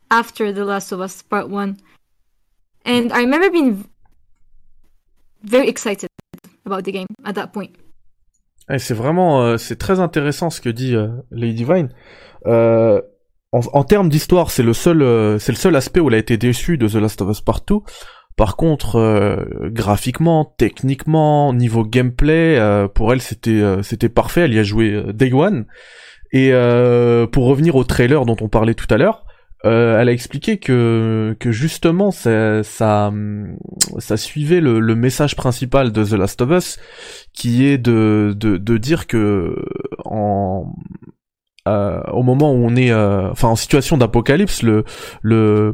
[0.10, 1.78] after The Last of Us Part 1.
[2.86, 3.84] And I remember being
[5.44, 6.10] very excited
[6.66, 7.72] about the game at that point.
[8.70, 11.90] Eh, C'est vraiment, euh, c'est très intéressant ce que dit euh, Lady Vine.
[12.48, 13.02] Euh,
[13.52, 16.20] en, en termes d'histoire, c'est le seul, euh, c'est le seul aspect où elle a
[16.20, 17.76] été déçue de The Last of Us Part 2.
[18.38, 24.42] Par contre, euh, graphiquement, techniquement, niveau gameplay, euh, pour elle c'était c'était parfait.
[24.42, 25.66] Elle y a joué Day One.
[26.32, 26.52] Et
[27.32, 29.26] pour revenir au trailer dont on parlait tout à l'heure,
[29.66, 33.14] euh, elle a expliqué que que justement ça ça,
[34.00, 36.80] ça suivait le, le message principal de The Last of Us,
[37.34, 39.56] qui est de de, de dire que
[40.04, 40.74] en
[41.68, 44.84] euh, au moment où on est euh, enfin en situation d'apocalypse, le
[45.22, 45.74] le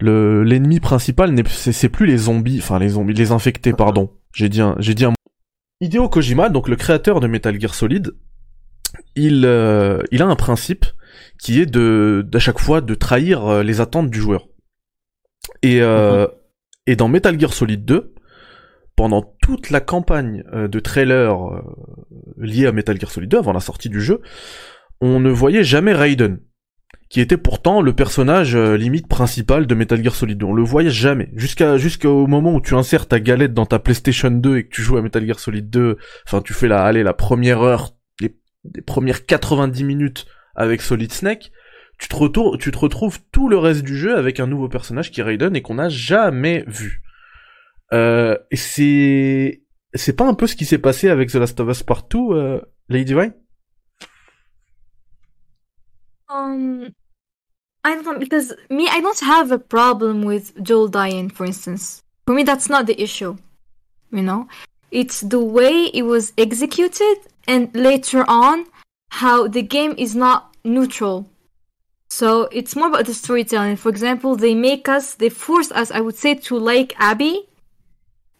[0.00, 4.10] le l'ennemi principal c'est plus les zombies, enfin les zombies, les infectés pardon.
[4.34, 5.12] J'ai dit un, j'ai dit un
[5.80, 8.14] Hideo Kojima, donc le créateur de Metal Gear Solid,
[9.14, 10.86] il euh, il a un principe
[11.42, 14.46] qui est de d'à chaque fois de trahir euh, les attentes du joueur.
[15.62, 16.28] Et euh,
[16.86, 18.14] et dans Metal Gear Solid 2,
[18.94, 21.36] pendant toute la campagne euh, de trailer
[22.38, 24.20] liée à Metal Gear Solid 2 avant la sortie du jeu,
[25.00, 26.38] on ne voyait jamais Raiden,
[27.08, 30.46] qui était pourtant le personnage euh, limite principal de Metal Gear Solid 2.
[30.46, 34.30] On le voyait jamais jusqu'à jusqu'au moment où tu insères ta galette dans ta PlayStation
[34.30, 35.98] 2 et que tu joues à Metal Gear Solid 2.
[36.24, 38.36] Enfin, tu fais la allez la première heure, les,
[38.76, 41.52] les premières 90 minutes avec Solid Snake.
[41.98, 45.22] Tu te, tu te retrouves tout le reste du jeu avec un nouveau personnage qui
[45.22, 47.02] Raiden et qu'on n'a jamais vu.
[47.92, 49.62] Euh, c'est
[49.94, 52.18] c'est pas un peu ce qui s'est passé avec The Last of Us Part 2,
[52.18, 53.34] euh, Lady Vine
[56.30, 56.94] Um,
[57.84, 62.02] I don't because me, I don't have a problem with Joel dying, for instance.
[62.26, 63.36] For me, that's not the issue.
[64.10, 64.48] You know,
[64.90, 68.64] it's the way it was executed, and later on,
[69.12, 71.28] how the game is not neutral.
[72.08, 73.76] So it's more about the storytelling.
[73.76, 77.46] For example, they make us, they force us, I would say, to like Abby,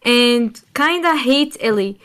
[0.03, 2.01] and kinda hate Ellie.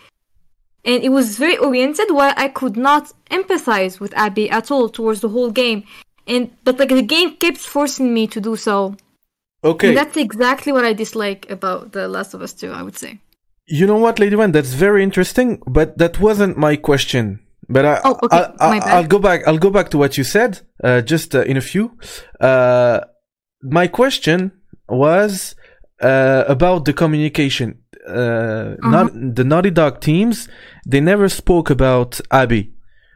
[0.84, 5.22] And it was very oriented while I could not empathize with Abby at all towards
[5.22, 5.84] the whole game.
[6.28, 8.96] And but like the game kept forcing me to do so.
[9.64, 9.90] Okay.
[9.90, 13.20] And that's exactly what I dislike about The Last of Us 2, I would say.
[13.66, 14.52] You know what, Lady One?
[14.52, 17.40] That's very interesting, but that wasn't my question.
[17.70, 18.90] But I, Oh, okay, I, I, my bad.
[18.90, 19.48] I'll go back.
[19.48, 20.62] I'll go back to what you said.
[20.84, 21.98] Uh, just uh, in a few.
[22.40, 23.02] Uh,
[23.62, 24.52] my question
[24.88, 25.56] was
[26.02, 27.80] uh, about the communication.
[28.08, 30.48] Uh, not the Naughty Dog teams.
[30.86, 32.72] They never spoke about Abby.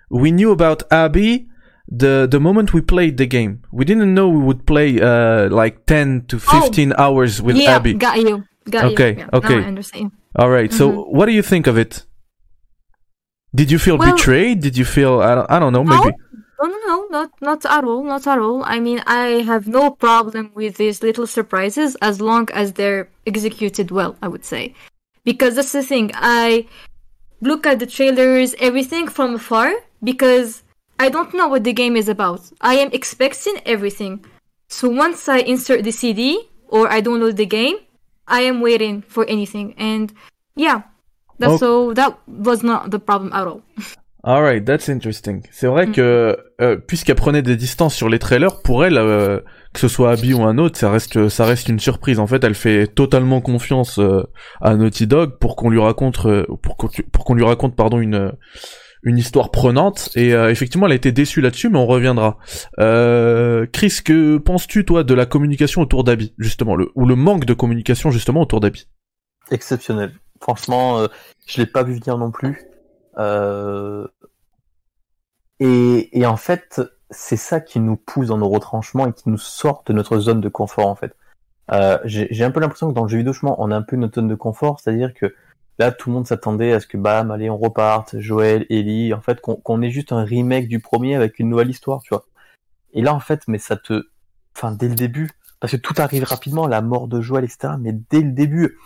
[0.09, 1.47] We knew about Abby
[1.87, 3.61] the the moment we played the game.
[3.71, 7.75] We didn't know we would play uh, like ten to fifteen hours with Oh, yeah,
[7.77, 7.93] Abby.
[7.93, 8.43] got you.
[8.69, 9.17] Got Okay, you.
[9.19, 9.59] Yeah, now okay.
[9.63, 10.11] I understand.
[10.35, 10.71] All right.
[10.73, 12.05] So, what do you think of it?
[13.53, 14.61] Did you feel Well- betrayed?
[14.61, 16.11] Did you feel I don't, I don't know maybe?
[16.61, 18.63] No, no, no, not not at all, not at all.
[18.63, 23.89] I mean, I have no problem with these little surprises as long as they're executed
[23.89, 24.15] well.
[24.21, 24.75] I would say,
[25.23, 26.11] because that's the thing.
[26.15, 26.67] I
[27.41, 30.63] look at the trailers, everything from afar because
[30.99, 32.41] I don't know what the game is about.
[32.61, 34.23] I am expecting everything.
[34.69, 37.77] So once I insert the CD or I download the game,
[38.27, 39.73] I am waiting for anything.
[39.77, 40.13] And
[40.55, 40.83] yeah,
[41.41, 43.61] that's so that was not the problem at all.
[44.23, 45.41] Alright, that's interesting.
[45.51, 45.91] C'est vrai mm.
[45.93, 49.39] que euh, puisqu'elle prenait des distances sur les trailers, pour elle, euh,
[49.73, 52.19] que ce soit Abby ou un autre, ça reste ça reste une surprise.
[52.19, 54.21] En fait, elle fait totalement confiance euh,
[54.61, 57.99] à Naughty Dog pour qu'on lui raconte euh, pour qu'on pour qu'on lui raconte pardon
[57.99, 58.31] une
[59.03, 62.37] une histoire prenante et effectivement elle a été déçue là-dessus mais on reviendra.
[62.77, 67.55] Chris, que penses-tu toi de la communication autour d'Abby justement le ou le manque de
[67.55, 68.85] communication justement autour d'Abby?
[69.49, 70.11] Exceptionnel.
[70.41, 71.07] Franchement,
[71.47, 72.67] je l'ai pas vu venir non plus.
[73.17, 74.07] Euh,
[75.59, 79.83] et, en fait, c'est ça qui nous pousse dans nos retranchements et qui nous sort
[79.85, 81.15] de notre zone de confort en fait.
[81.71, 84.15] Euh, J'ai un peu l'impression que dans le jeu vidéo, on a un peu notre
[84.15, 85.35] zone de confort, c'est-à-dire que
[85.77, 89.21] là, tout le monde s'attendait à ce que bam, allez, on reparte, Joël, Ellie, en
[89.21, 92.25] fait, qu'on ait juste un remake du premier avec une nouvelle histoire, tu vois.
[92.93, 94.07] Et là, en fait, mais ça te,
[94.55, 97.75] enfin, dès le début, parce que tout arrive rapidement, la mort de Joël, etc.
[97.79, 98.77] Mais dès le début,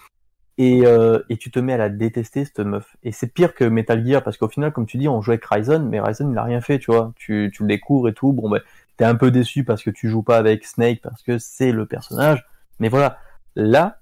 [0.58, 2.96] et, euh, et tu te mets à la détester cette meuf.
[3.04, 5.46] Et c'est pire que Metal Gear parce qu'au final, comme tu dis, on jouait avec
[5.46, 7.14] Ryzen, mais Ryzen il a rien fait, tu vois.
[7.16, 8.32] Tu, tu le découvres et tout.
[8.32, 8.62] Bon ben,
[8.98, 11.86] t'es un peu déçu parce que tu joues pas avec Snake parce que c'est le
[11.86, 12.46] personnage.
[12.80, 13.20] Mais voilà,
[13.56, 14.00] là,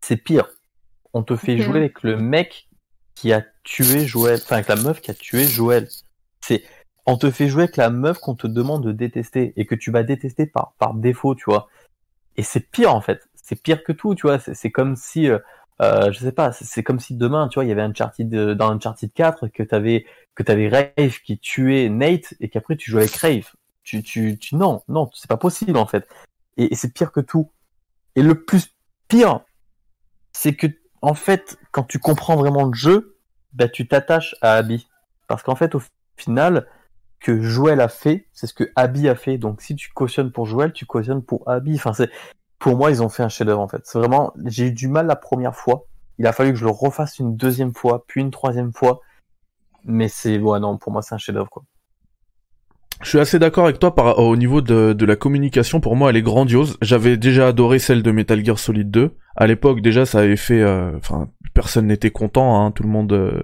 [0.00, 0.48] c'est pire.
[1.14, 2.68] On te fait jouer avec le mec
[3.14, 5.88] qui a tué Joël, enfin avec la meuf qui a tué Joël.
[6.40, 6.64] C'est,
[7.06, 9.90] on te fait jouer avec la meuf qu'on te demande de détester et que tu
[9.92, 11.68] vas détester par par défaut, tu vois.
[12.36, 14.38] Et c'est pire en fait c'est pire que tout, tu vois.
[14.38, 15.38] C'est comme si, euh,
[15.82, 18.54] euh, je sais pas, c'est comme si demain, tu vois, il y avait Uncharted euh,
[18.54, 23.02] dans Uncharted 4 que t'avais que t'avais Rave qui tuait Nate et qu'après tu jouais
[23.02, 23.50] avec Rave.
[23.82, 26.08] Tu, tu, tu non, non, c'est pas possible en fait.
[26.56, 27.50] Et, c'est pire que tout.
[28.16, 28.68] Et le plus
[29.08, 29.40] pire,
[30.32, 30.68] c'est que
[31.02, 33.18] en fait, quand tu comprends vraiment le jeu,
[33.52, 34.88] bah tu t'attaches à Abby,
[35.26, 35.82] parce qu'en fait, au
[36.16, 36.68] final,
[37.20, 39.38] que Joël a fait, c'est ce que Abby a fait.
[39.38, 41.74] Donc si tu cautionnes pour Joël, tu cautionnes pour Abby.
[41.74, 42.10] Enfin, c'est
[42.62, 43.80] pour moi, ils ont fait un chef-d'œuvre en fait.
[43.82, 45.86] C'est vraiment, j'ai eu du mal la première fois.
[46.18, 49.00] Il a fallu que je le refasse une deuxième fois, puis une troisième fois.
[49.84, 51.64] Mais c'est, ouais, non, pour moi, c'est un chef-d'œuvre.
[53.02, 55.80] Je suis assez d'accord avec toi par, au niveau de, de la communication.
[55.80, 56.78] Pour moi, elle est grandiose.
[56.82, 59.10] J'avais déjà adoré celle de Metal Gear Solid 2.
[59.34, 62.64] À l'époque, déjà, ça avait fait, euh, enfin, personne n'était content.
[62.64, 63.42] Hein, tout le monde, euh,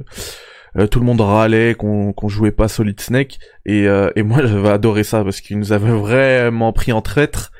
[0.76, 3.40] euh, tout le monde râlait qu'on qu'on jouait pas Solid Snake.
[3.66, 7.50] Et, et moi, j'avais adoré ça parce qu'il nous avait vraiment pris en traître.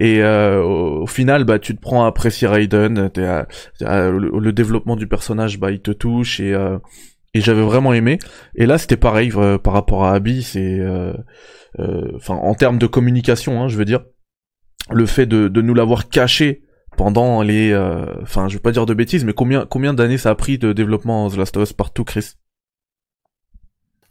[0.00, 3.10] Et euh, au, final, bah, tu te prends à apprécier Raiden,
[3.80, 6.78] le, développement du personnage, bah, il te touche et euh,
[7.34, 8.20] et j'avais vraiment aimé.
[8.54, 10.80] Et là, c'était pareil euh, par rapport à Abby, c'est,
[11.76, 14.04] enfin, en termes de communication, hein, je veux dire,
[14.90, 16.62] le fait de, de nous l'avoir caché
[16.96, 17.76] pendant les,
[18.22, 20.72] enfin, je veux pas dire de bêtises, mais combien combien d'années ça a pris de
[20.72, 22.34] développement The Last of Us Partout, Chris?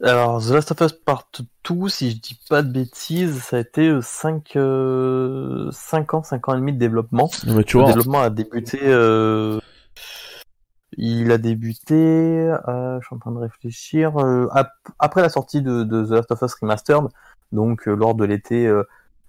[0.02, 1.28] Alors, The Last of Us Part
[1.68, 6.22] 2, si je dis pas de bêtises, ça a été 5, euh, 5 euh, ans,
[6.22, 7.28] 5 ans et demi de développement.
[7.46, 8.78] Mais tu vois, le développement a débuté...
[8.82, 9.58] Euh,
[10.96, 11.94] il a débuté...
[11.96, 14.16] Euh, je suis en train de réfléchir...
[14.18, 14.48] Euh,
[15.00, 17.08] après la sortie de, de, The Last of Us Remastered,
[17.50, 18.72] donc lors de l'été...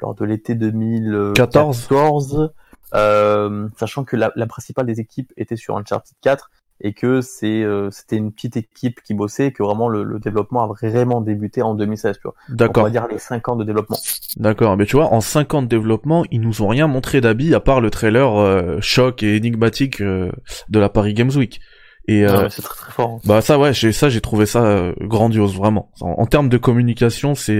[0.01, 2.51] lors de l'été 2014,
[2.91, 7.89] sachant que la, la principale des équipes était sur Uncharted 4, et que c'est euh,
[7.91, 11.61] c'était une petite équipe qui bossait et que vraiment le, le développement a vraiment débuté
[11.61, 12.83] en 2016 D'accord.
[12.83, 13.97] On va dire les 5 ans de développement.
[14.37, 17.53] D'accord, mais tu vois en 5 ans de développement, ils nous ont rien montré d'habit
[17.53, 20.31] à part le trailer euh, choc et énigmatique euh,
[20.69, 21.59] de la Paris Games Week.
[22.07, 23.09] Et c'est très très fort.
[23.09, 23.19] Hein.
[23.25, 25.91] Bah ça ouais, j'ai ça j'ai trouvé ça grandiose vraiment.
[26.01, 27.59] En, en, termes de communication, c'est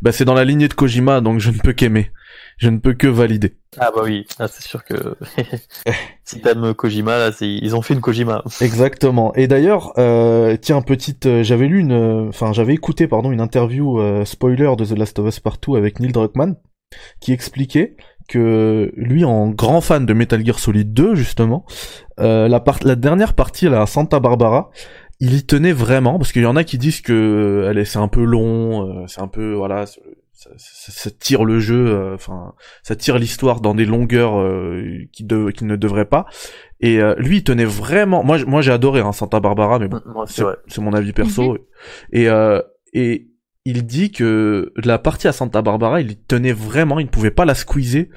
[0.00, 2.10] bah c'est dans la lignée de Kojima donc je ne peux qu'aimer
[2.58, 3.56] je ne peux que valider.
[3.78, 5.16] Ah bah oui, ah, c'est sûr que
[6.24, 8.44] si t'aimes Kojima, là, ils ont fait une Kojima.
[8.60, 9.34] Exactement.
[9.34, 13.98] Et d'ailleurs, euh, tiens, petite, euh, j'avais lu une, enfin, j'avais écouté, pardon, une interview
[13.98, 16.56] euh, spoiler de The Last of Us Partout avec Neil Druckmann,
[17.20, 17.96] qui expliquait
[18.28, 21.64] que lui, en grand fan de Metal Gear Solid 2, justement,
[22.20, 24.70] euh, la, part, la dernière partie, la Santa Barbara,
[25.18, 28.08] il y tenait vraiment, parce qu'il y en a qui disent que elle c'est un
[28.08, 29.84] peu long, c'est un peu, voilà,
[30.56, 35.50] ça, tire le jeu, euh, enfin, ça tire l'histoire dans des longueurs euh, qui, de,
[35.50, 36.26] qui ne devraient pas.
[36.80, 38.24] Et euh, lui, il tenait vraiment.
[38.24, 41.52] Moi, moi, j'ai adoré hein, Santa Barbara, mais bon, c'est mon avis perso.
[41.52, 41.58] Mhm.
[42.12, 42.28] Et
[42.94, 43.28] et
[43.64, 47.44] il dit que la partie à Santa Barbara, il tenait vraiment, il ne pouvait pas
[47.44, 48.08] la squeezer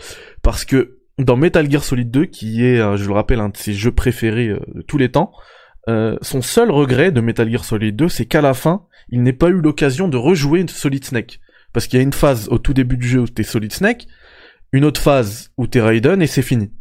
[0.41, 3.73] parce que dans Metal Gear Solid 2, qui est, je le rappelle, un de ses
[3.73, 5.31] jeux préférés de tous les temps,
[5.87, 9.47] son seul regret de Metal Gear Solid 2, c'est qu'à la fin, il n'ait pas
[9.47, 11.39] eu l'occasion de rejouer Solid Snake.
[11.75, 14.07] Parce qu'il y a une phase au tout début du jeu où t'es Solid Snake,
[14.71, 16.71] une autre phase où t'es Raiden et c'est fini.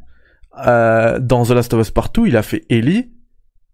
[0.64, 3.10] Euh, dans The Last of Us Partout, il a fait Ellie,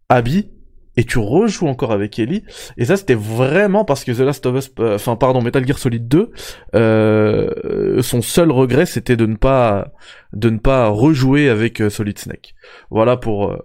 [0.09, 0.51] Abby
[0.97, 2.43] et tu rejoues encore avec Ellie.
[2.79, 5.79] Et ça, c'était vraiment parce que The Last of Us, euh, enfin pardon, Metal Gear
[5.79, 6.33] Solid 2,
[6.75, 9.93] euh, son seul regret, c'était de ne pas
[10.33, 12.55] de ne pas rejouer avec Solid Snake.
[12.89, 13.63] Voilà pour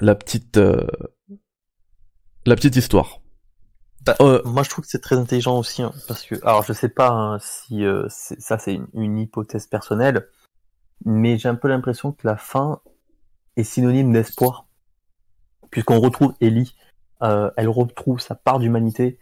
[0.00, 0.58] la petite
[2.46, 3.20] la petite histoire.
[4.18, 6.88] Bah, moi, je trouve que c'est très intelligent aussi, hein, parce que, alors, je sais
[6.88, 10.28] pas hein, si ça c'est une, hypothèse personnelle,
[11.04, 12.80] mais j'ai un peu l'impression que la fin
[13.56, 14.68] est synonyme d'espoir
[15.70, 16.74] puisqu'on retrouve Ellie,
[17.22, 19.18] euh, elle retrouve sa part d'humanité,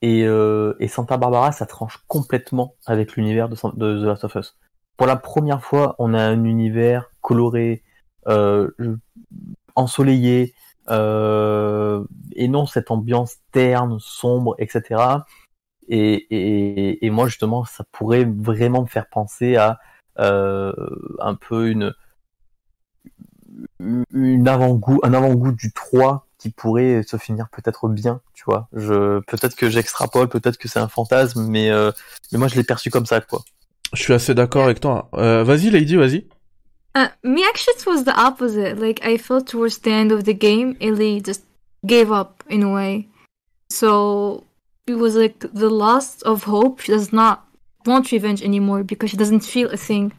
[0.00, 4.56] et, euh, et, Santa Barbara, ça tranche complètement avec l'univers de, The Last of Us.
[4.96, 7.82] Pour la première fois, on a un univers coloré,
[8.28, 8.70] euh,
[9.74, 15.22] ensoleillé, euh, et non cette ambiance terne, sombre, etc.
[15.88, 19.78] Et, et, et, moi justement, ça pourrait vraiment me faire penser à
[20.18, 20.72] euh,
[21.20, 21.94] un peu une
[23.80, 28.68] une avant-goût, un avant-goût du 3 qui pourrait se finir peut-être bien, tu vois.
[28.72, 31.90] Je, peut-être que j'extrapole, peut-être que c'est un fantasme, mais, euh,
[32.30, 33.42] mais moi je l'ai perçu comme ça, quoi.
[33.92, 35.08] Je suis assez d'accord avec toi.
[35.14, 36.28] Euh, vas-y, Lady, vas-y.
[36.94, 38.78] Uh, me actually it was the opposite.
[38.78, 41.44] Like I felt towards the end of the game, Ellie just
[41.86, 43.08] gave up in a way.
[43.70, 44.44] So
[44.86, 46.80] it was like the loss of hope.
[46.80, 47.46] She does not
[47.84, 50.12] want revenge anymore because she doesn't feel a thing.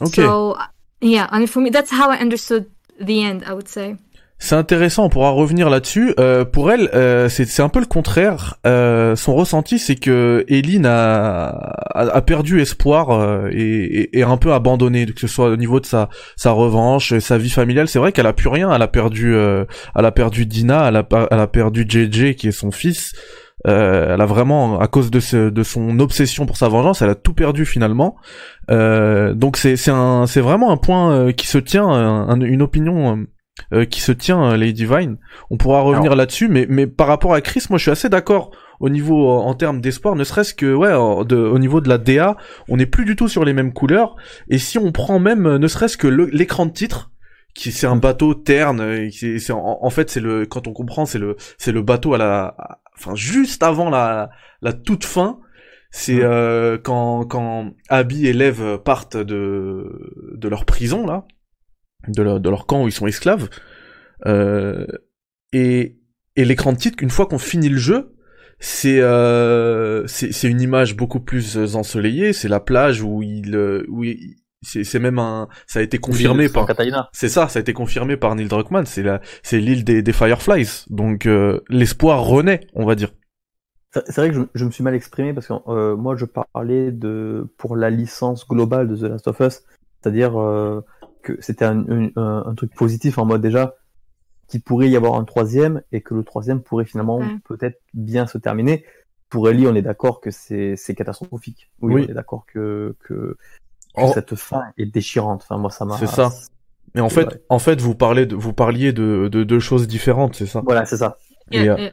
[0.00, 0.22] Okay.
[0.22, 0.58] So
[1.02, 3.96] Yeah, and for me, that's how I understood the end, I would say.
[4.42, 6.14] C'est intéressant, on pourra revenir là-dessus.
[6.18, 8.56] Euh, pour elle, euh, c'est un peu le contraire.
[8.66, 11.46] Euh, son ressenti, c'est que Eileen a,
[11.94, 15.86] a, perdu espoir euh, et, et, un peu abandonné, que ce soit au niveau de
[15.86, 17.86] sa, sa revanche, sa vie familiale.
[17.86, 18.74] C'est vrai qu'elle a plus rien.
[18.74, 22.48] Elle a perdu, euh, elle a perdu Dina, elle a, elle a perdu JJ qui
[22.48, 23.12] est son fils.
[23.68, 27.10] Euh, elle a vraiment, à cause de, ce, de son obsession pour sa vengeance, elle
[27.10, 28.16] a tout perdu finalement.
[28.70, 31.86] Euh, donc c'est un vraiment un point euh, qui se tient,
[32.40, 33.24] une opinion
[33.90, 35.18] qui se tient, Lady Vine.
[35.50, 38.50] On pourra revenir là-dessus, mais mais par rapport à Chris, moi je suis assez d'accord
[38.82, 40.90] au niveau en termes d'espoir, ne serait-ce que ouais,
[41.24, 42.36] de, au niveau de la DA,
[42.68, 44.16] on n'est plus du tout sur les mêmes couleurs.
[44.48, 47.12] Et si on prend même, ne serait-ce que l'écran de titre,
[47.54, 51.18] qui c'est un bateau terne, c'est en, en, fait c'est le quand on comprend c'est
[51.18, 52.56] le c'est le bateau à la
[52.98, 54.30] enfin juste avant la,
[54.62, 55.38] la toute fin,
[55.92, 61.24] c'est euh, quand quand Abby et Lev partent de de leur prison là,
[62.08, 63.48] de leur, de leur camp où ils sont esclaves,
[64.26, 64.86] euh,
[65.52, 65.98] et
[66.34, 68.14] et l'écran de titre, une fois qu'on finit le jeu,
[68.58, 73.56] c'est euh, c'est une image beaucoup plus ensoleillée, c'est la plage où il
[73.88, 76.66] où il, c'est même un ça a été confirmé par
[77.12, 80.12] c'est ça ça a été confirmé par Neil Druckmann c'est la c'est l'île des, des
[80.12, 80.84] Fireflies.
[80.88, 83.12] Donc euh, l'espoir renaît on va dire.
[83.94, 86.92] C'est vrai que je, je, me suis mal exprimé parce que euh, moi je parlais
[86.92, 89.62] de pour la licence globale de The Last of Us
[90.00, 90.80] c'est-à-dire euh,
[91.22, 93.76] que c'était un, un, un, truc positif en mode déjà
[94.48, 98.38] qu'il pourrait y avoir un troisième et que le troisième pourrait finalement peut-être bien se
[98.38, 98.84] terminer
[99.30, 103.36] pour Ellie on est d'accord que c'est catastrophique oui, oui, on est d'accord que que
[103.94, 104.10] Oh.
[104.14, 105.42] cette fin est déchirante.
[105.44, 105.96] Enfin, moi, ça m'a.
[105.98, 106.30] C'est ça.
[106.94, 110.34] Mais en fait, en fait, vous parlez de, vous parliez de, de deux choses différentes,
[110.34, 110.62] c'est ça?
[110.64, 111.18] Voilà, c'est ça.
[111.50, 111.90] Et, euh,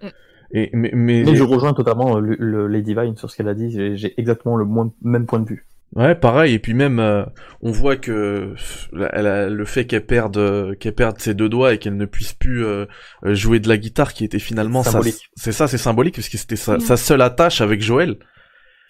[0.51, 1.35] et, mais, mais...
[1.35, 3.97] je rejoins totalement le, le Lady Vine sur ce qu'elle a dit.
[3.97, 4.65] J'ai exactement le
[5.01, 5.65] même point de vue.
[5.95, 6.54] Ouais, pareil.
[6.54, 7.25] Et puis même, euh,
[7.62, 8.54] on voit que
[9.13, 12.34] elle a, le fait qu'elle perde, qu'elle perde ses deux doigts et qu'elle ne puisse
[12.34, 12.86] plus euh,
[13.23, 15.30] jouer de la guitare, qui était finalement symbolique.
[15.36, 18.17] C'est ça, c'est symbolique parce que c'était sa, sa, seule attache avec Joël.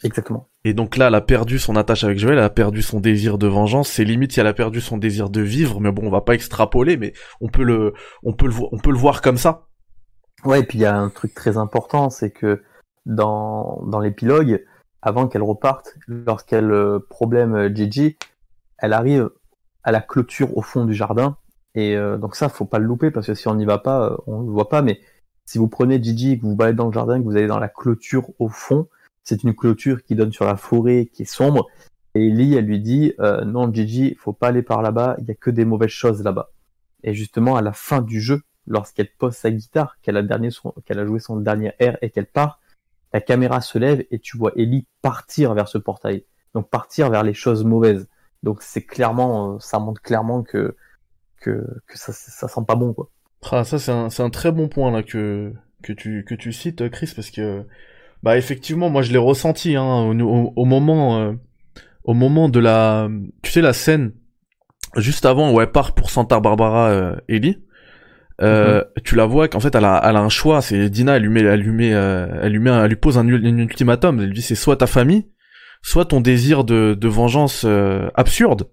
[0.04, 0.50] Exactement.
[0.66, 3.38] Et donc là, elle a perdu son attache avec Joël, elle a perdu son désir
[3.38, 3.90] de vengeance.
[3.90, 6.34] C'est limite si elle a perdu son désir de vivre, mais bon, on va pas
[6.34, 9.68] extrapoler, mais on peut le, on peut le, on peut le voir comme ça.
[10.46, 12.62] Ouais, et puis il y a un truc très important, c'est que
[13.06, 14.64] dans, dans l'épilogue,
[15.02, 18.18] avant qu'elle reparte, lorsqu'elle euh, problème euh, Gigi,
[18.78, 19.30] elle arrive
[19.84, 21.38] à la clôture au fond du jardin.
[21.76, 24.18] Et euh, donc ça, faut pas le louper parce que si on n'y va pas,
[24.28, 24.82] on le voit pas.
[24.82, 25.00] Mais
[25.46, 27.70] si vous prenez Gigi, que vous baladez dans le jardin, que vous allez dans la
[27.70, 28.88] clôture au fond,
[29.24, 31.68] c'est une clôture qui donne sur la forêt qui est sombre.
[32.16, 35.16] Et Ellie, elle lui dit euh, non, Gigi, faut pas aller par là-bas.
[35.20, 36.52] Il y a que des mauvaises choses là-bas.
[37.04, 40.50] Et justement, à la fin du jeu, lorsqu'elle pose sa guitare, qu'elle a, dernier
[40.86, 42.59] qu'elle a joué son dernier air et qu'elle part,
[43.14, 46.26] la caméra se lève et tu vois Ellie partir vers ce portail.
[46.54, 48.08] Donc partir vers les choses mauvaises.
[48.44, 50.76] Donc c'est clairement, euh, ça montre clairement que
[51.42, 53.10] que, ça, ça sent pas bon quoi.
[53.52, 56.52] Ah ça c'est un, c'est un très bon point là que que tu que tu
[56.52, 57.66] cites Chris parce que
[58.24, 61.34] bah effectivement, moi je l'ai ressenti hein, au, moment, euh,
[62.04, 63.10] au moment de la,
[63.42, 64.14] tu sais la scène
[64.98, 67.64] juste avant où elle part pour Santa Barbara, euh, Ellie.
[68.42, 69.04] Euh, mhm.
[69.04, 70.62] Tu la vois qu'en fait elle a, elle a un choix.
[70.62, 73.18] C'est Dina, elle lui met, elle lui met, euh, elle lui met, elle lui pose
[73.18, 74.20] un, ultimatum.
[74.20, 75.28] Elle lui dit c'est soit ta famille,
[75.82, 77.66] soit ton désir de, de vengeance
[78.16, 78.70] absurde,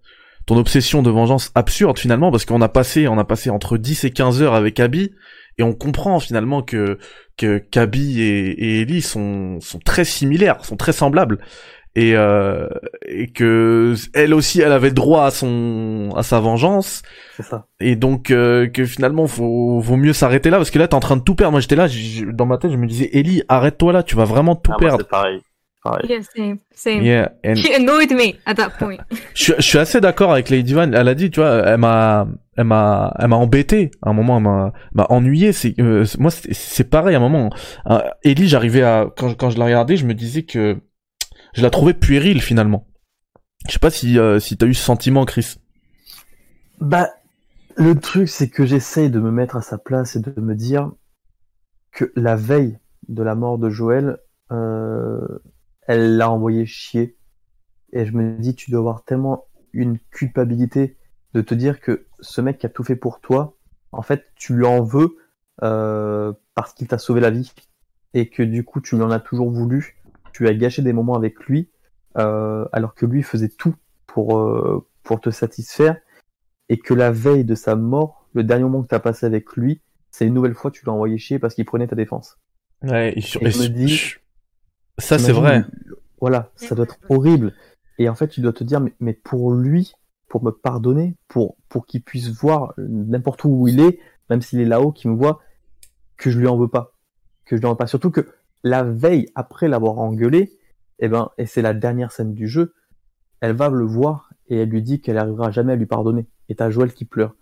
[0.46, 4.05] ton obsession de vengeance absurde finalement, parce qu'on a passé, on a passé entre 10
[4.05, 5.12] et 15 heures avec Abby
[5.59, 6.98] et on comprend finalement que
[7.37, 11.38] que Kaby et, et Ellie sont sont très similaires, sont très semblables
[11.98, 12.68] et, euh,
[13.09, 17.02] et que elle aussi elle avait droit à son à sa vengeance
[17.37, 17.66] C'est ça.
[17.80, 21.00] et donc euh, que finalement faut vaut mieux s'arrêter là parce que là t'es en
[21.00, 21.88] train de tout perdre moi j'étais là
[22.35, 24.98] dans ma tête je me disais Ellie arrête-toi là tu vas vraiment tout Ah, perdre
[25.00, 25.40] c'est pareil.
[25.82, 26.06] pareil.
[26.09, 27.02] Yeah, same, same.
[27.02, 28.98] yeah and He annoyed me at that point.
[29.35, 31.78] je, suis- je suis assez d'accord avec Lady Van elle a dit tu vois elle
[31.78, 32.26] m'a
[32.59, 36.30] elle m'a elle m'a embêté à un moment elle m'a m'a ennuyé c'est euh, moi
[36.30, 37.50] c'est- c'est pareil à un moment
[37.88, 40.76] euh, Ellie j'arrivais à quand quand je la regardais je me disais que
[41.57, 42.87] je la trouvais puérile finalement
[43.66, 45.57] je sais pas si euh, si t'as eu ce sentiment Chris
[46.81, 47.09] Bah,
[47.77, 50.92] le truc, c'est que j'essaye de me mettre à sa place et de me dire
[51.92, 54.19] que la veille de la mort de Joël,
[54.51, 55.27] euh,
[55.87, 57.19] elle l'a envoyé chier.
[57.92, 60.97] Et je me dis, tu dois avoir tellement une culpabilité
[61.35, 63.59] de te dire que ce mec qui a tout fait pour toi,
[63.92, 65.16] en fait, tu lui en veux
[65.62, 67.53] euh, parce qu'il t'a sauvé la vie.
[68.14, 69.99] Et que du coup, tu lui en as toujours voulu.
[70.37, 71.70] Tu as gâché des moments avec lui,
[72.18, 73.75] euh, alors que lui faisait tout
[74.07, 75.96] pour, euh, pour te satisfaire
[76.68, 79.57] et que la veille de sa mort, le dernier moment que tu as passé avec
[79.57, 82.37] lui, c'est une nouvelle fois tu l'as envoyé chier parce qu'il prenait ta défense.
[82.83, 83.88] Ouais, et sur- Et je me dis-
[84.99, 85.64] ça c'est vrai.
[86.20, 87.55] Voilà, ça doit être horrible.
[87.99, 89.94] Et en fait, tu dois te dire, mais, mais pour lui,
[90.29, 94.66] pour me pardonner, pour, pour qu'il puisse voir n'importe où il est, même s'il est
[94.66, 95.40] là-haut, qu'il me voit,
[96.18, 96.92] que je lui en veux pas.
[97.46, 97.87] Que je lui en veux pas.
[97.87, 98.29] Surtout que
[98.68, 100.59] la veille, après l'avoir engueulé,
[100.98, 102.74] eh ben, et c'est la dernière scène du jeu,
[103.40, 106.26] elle va le voir et elle lui dit qu'elle arrivera jamais à lui pardonner.
[106.48, 107.35] Et t'as Joël qui pleure.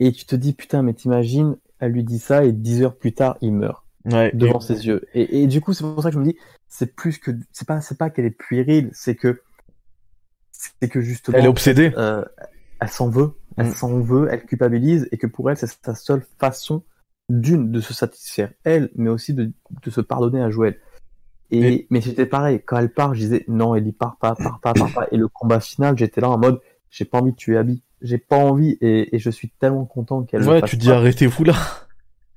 [0.00, 3.12] Et tu te dis, putain, mais t'imagines, elle lui dit ça et dix heures plus
[3.12, 4.30] tard, il meurt Ouais.
[4.32, 5.02] devant ses yeux.
[5.12, 6.36] Et, et du coup, c'est pour ça que je me dis,
[6.68, 9.42] c'est plus que, c'est pas, c'est pas qu'elle est puérile, c'est que,
[10.52, 11.92] c'est que justement, Elle est obsédée.
[11.96, 12.24] euh,
[12.80, 13.74] elle s'en veut, elle Mm.
[13.74, 16.84] s'en veut, elle culpabilise, et que pour elle, c'est sa seule façon
[17.28, 20.78] d'une de se satisfaire elle, mais aussi de, de se pardonner à Joël.
[21.50, 24.60] Et, mais c'était pareil, quand elle part, je disais non, elle y part pas, part
[24.60, 25.06] pas, part pas.
[25.12, 26.60] Et le combat final, j'étais là en mode,
[26.90, 30.22] j'ai pas envie de tuer Abby, j'ai pas envie, et, et je suis tellement content
[30.24, 30.42] qu'elle.
[30.42, 31.54] le Ouais, tu dis arrêtez-vous là.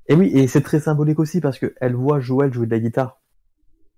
[0.08, 2.80] Et oui, et c'est très symbolique aussi parce que elle voit Joël jouer de la
[2.80, 3.20] guitare.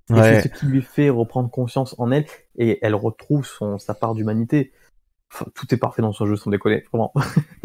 [0.10, 0.41] Et Ouais.
[0.41, 2.25] c'est ce qui lui fait reprendre conscience en elle
[2.58, 4.71] et elle retrouve son, sa part d'humanité.
[5.32, 7.13] Enfin, tout est parfait dans ce jeu, sans déconner, vraiment.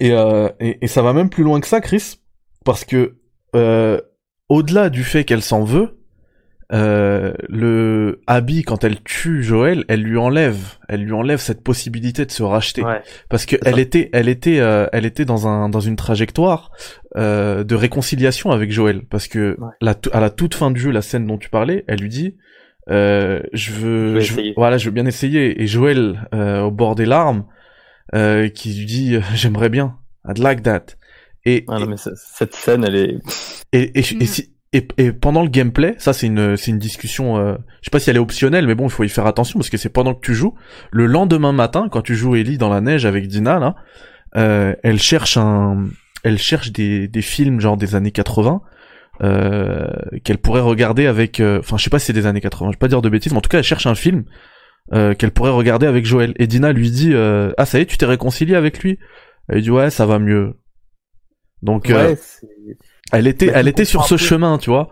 [0.00, 2.18] Et, euh, et, et ça va même plus loin que ça, Chris,
[2.64, 3.14] parce que
[3.54, 4.00] euh,
[4.48, 5.98] au-delà du fait qu'elle s'en veut,
[6.72, 10.56] euh, le Abby quand elle tue Joël, elle lui enlève,
[10.88, 13.02] elle lui enlève cette possibilité de se racheter, Ouais.
[13.28, 13.80] parce que elle ça.
[13.80, 16.72] était, elle était, euh, elle était dans un dans une trajectoire
[17.16, 19.68] euh, de réconciliation avec Joël, parce que Ouais.
[19.82, 22.36] la, à la toute fin du jeu, la scène dont tu parlais, elle lui dit.
[22.90, 25.62] Euh, je veux, Je veux- voilà, je veux bien essayer.
[25.62, 27.44] Et Joël, euh, au bord des larmes,
[28.14, 29.96] euh, qui lui dit, j'aimerais bien,
[30.28, 30.86] I'd like that.
[31.46, 33.18] Et, Ah non, mais c- cette scène, elle est.
[33.72, 34.26] et, et, et, Mm.
[34.26, 37.90] si- et, et pendant le gameplay, ça c'est une, c'est une discussion, euh, je sais
[37.90, 39.88] pas si elle est optionnelle, mais bon, il faut y faire attention parce que c'est
[39.88, 40.54] pendant que tu joues.
[40.90, 43.76] Le lendemain matin, quand tu joues Ellie dans la neige avec Dina, là,
[44.36, 45.86] euh, elle cherche un,
[46.24, 48.62] elle cherche des, des films genre des années 80,
[49.22, 49.86] euh,
[50.24, 52.76] qu'elle pourrait regarder avec, euh, enfin, je sais pas si c'est des années 80, je
[52.76, 54.24] vais pas dire de bêtises, mais en tout cas, elle cherche un film,
[54.92, 56.32] euh, qu'elle pourrait regarder avec Joël.
[56.38, 58.98] Et Dina lui dit, euh, ah, ça y est, tu t'es réconcilié avec lui?
[59.48, 60.54] Elle dit, ouais, ça va mieux.
[61.64, 62.18] Donc, euh, Ouais,
[63.12, 64.90] elle était, Bah, elle était sur ce chemin, tu vois.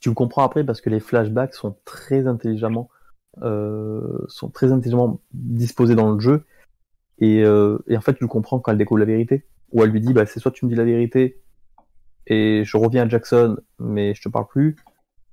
[0.00, 2.88] tu le comprends après parce que les flashbacks sont très intelligemment,
[3.42, 6.44] euh, sont très intelligemment disposés dans le jeu.
[7.18, 9.44] Et, euh, et en fait, tu le comprends quand elle découvre la vérité.
[9.72, 11.42] Où elle lui dit, bah, c'est soit tu me dis la vérité
[12.26, 14.76] et je reviens à Jackson, mais je te parle plus,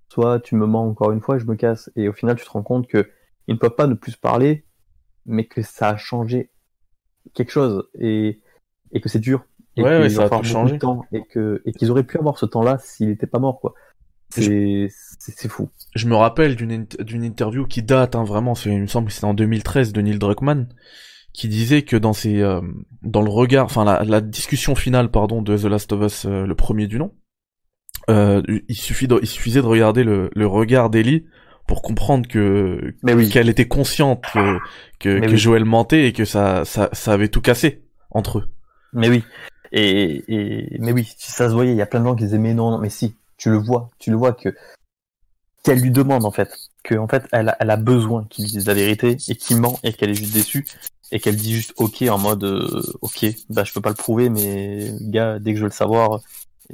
[0.10, 1.92] soit tu me mens encore une fois et je me casse.
[1.98, 3.10] Et au final, tu te rends compte que
[3.48, 4.66] ils ne peuvent pas ne plus se parler,
[5.26, 6.52] mais que ça a changé
[7.34, 8.42] quelque chose et,
[8.94, 9.46] et que c'est dur.
[9.78, 10.78] Et Ouais, ouais, ça a changé.
[10.78, 13.74] temps et que et qu'ils auraient pu avoir ce temps-là s'il n'était pas mort, quoi.
[14.30, 14.88] C'est
[15.20, 15.70] c'est c'est fou.
[15.96, 19.26] Je me rappelle d'une d'une interview qui date, hein, vraiment, il me semble que c'était
[19.26, 20.68] en 2013 de Neil Druckmann,
[21.34, 22.60] qui disait que dans ses, euh,
[23.02, 26.46] dans le regard, enfin la, la discussion finale, pardon, de The Last of Us, euh,
[26.46, 27.14] le premier du nom,
[28.10, 31.26] euh, il suffit de, il suffisait de regarder le, le regard d'Ellie
[31.68, 33.30] pour comprendre que oui.
[33.30, 34.58] qu'elle était consciente que
[35.00, 35.38] que, que oui.
[35.38, 38.46] Joël mentait et que ça, ça ça avait tout cassé entre eux.
[38.94, 39.24] Mais oui.
[39.78, 41.74] Et, mais oui, ça se voyait.
[41.74, 43.16] Il y a plein de gens qui disaient mais non, non, mais si.
[43.38, 44.56] Tu le vois, tu le vois que
[45.62, 48.74] qu'elle lui demande en fait, que en fait elle a, besoin qu'il lui dise la
[48.74, 50.66] vérité et qu'il ment et qu'elle est juste déçue
[51.12, 54.30] et qu'elle dit juste ok en mode euh, ok bah je peux pas le prouver
[54.30, 56.22] mais gars dès que je veux le savoir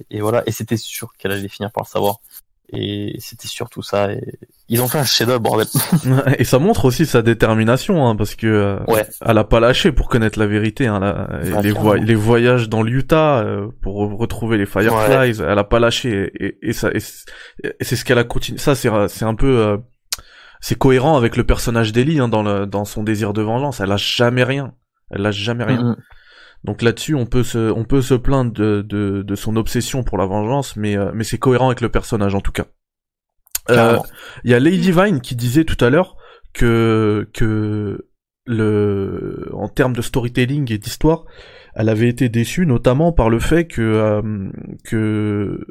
[0.10, 2.20] et voilà et c'était sûr qu'elle allait finir par le savoir
[2.74, 4.12] et c'était surtout ça.
[4.14, 4.22] Et...
[4.70, 5.68] Ils ont fait un chef-d'œuvre, bordel.
[6.40, 9.06] et ça montre aussi sa détermination, hein, parce que euh, Ouais.
[9.26, 10.88] elle a pas lâché pour connaître la vérité.
[10.88, 11.28] Hein, là.
[11.56, 15.64] Ah, les, voy- les voyages dans l'Utah euh, pour re- retrouver les Fireflies, elle a
[15.64, 16.32] pas lâché.
[16.40, 17.26] Et, et ça, et c'est
[17.64, 18.58] et c'est ce qu'elle a continué.
[18.60, 19.78] Ça, c'est c'est un peu, euh,
[20.62, 23.80] c'est cohérent avec le personnage d'Ellie hein, dans le dans son désir de vengeance.
[23.82, 24.74] Elle lâche jamais rien.
[25.10, 25.82] Elle lâche jamais rien.
[25.84, 25.96] Mhm.
[26.64, 30.18] Donc là-dessus, on peut se, on peut se plaindre de, de, de son obsession pour
[30.18, 32.66] la vengeance, mais, euh, mais c'est cohérent avec le personnage en tout cas.
[33.70, 33.94] Euh.
[34.44, 36.18] Il y a Lady Vine qui disait tout à l'heure
[36.54, 38.08] que que
[38.46, 41.26] le en termes de storytelling et d'histoire,
[41.76, 44.50] elle avait été déçue notamment par le fait que euh,
[44.84, 45.66] que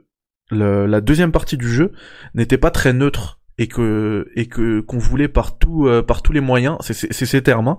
[0.51, 1.93] le- la deuxième partie du jeu
[2.35, 6.33] n'était pas très neutre et que et que qu'on voulait par tout, euh, par tous
[6.33, 6.95] les moyens, c'est
[7.27, 7.79] ces termes, hein,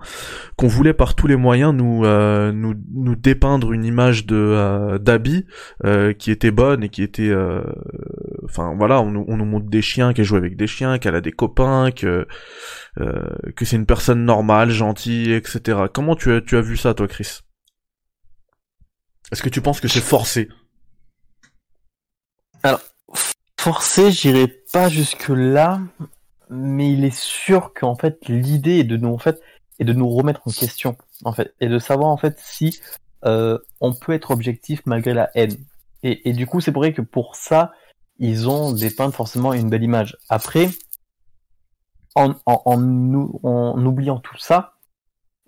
[0.57, 4.97] qu'on voulait par tous les moyens nous euh, nous nous dépeindre une image de euh,
[4.99, 5.45] d'Abby
[5.85, 7.61] euh, qui était bonne et qui était euh,
[8.45, 11.15] enfin voilà, on, nous- on nous montre des chiens, qu'elle joue avec des chiens, qu'elle
[11.15, 12.27] a des copains, que
[13.55, 15.79] que c'est une personne normale, gentille, etc.
[15.93, 17.39] Comment tu as tu as vu ça toi, Chris?
[19.31, 20.49] Est-ce que tu penses que c'est forcé?
[23.61, 25.79] Forcé, j'irai pas jusque là,
[26.49, 29.39] mais il est sûr qu'en fait l'idée est de nous en fait
[29.77, 32.79] est de nous remettre en question en fait et de savoir en fait si
[33.23, 35.55] euh, on peut être objectif malgré la haine.
[36.01, 37.71] Et, du coup, c'est vrai que pour ça,
[38.17, 40.17] ils ont dépeint forcément une belle image.
[40.27, 40.71] Après,
[42.15, 44.73] en, en, en oubliant tout ça,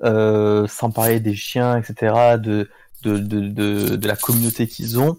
[0.03, 2.69] euh, sans parler des chiens, etc., de,
[3.01, 5.17] de, de, de, de la communauté qu'ils ont,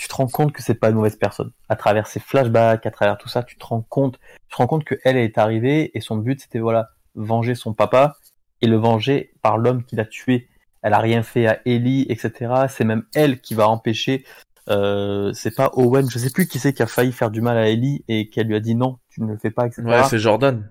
[0.00, 1.52] tu te rends compte que c'est pas une mauvaise personne.
[1.68, 4.66] À travers ses flashbacks, à travers tout ça, tu te rends compte, tu te rends
[4.66, 8.16] compte que elle est arrivée et son but c'était voilà venger son papa
[8.62, 10.48] et le venger par l'homme qui l'a tué.
[10.80, 12.64] Elle a rien fait à Ellie, etc.
[12.70, 14.24] C'est même elle qui va empêcher.
[14.70, 17.58] Euh, c'est pas Owen, je sais plus qui c'est qui a failli faire du mal
[17.58, 19.82] à Ellie et qui lui a dit non, tu ne le fais pas, etc.
[19.84, 20.66] Ouais, c'est Jordan.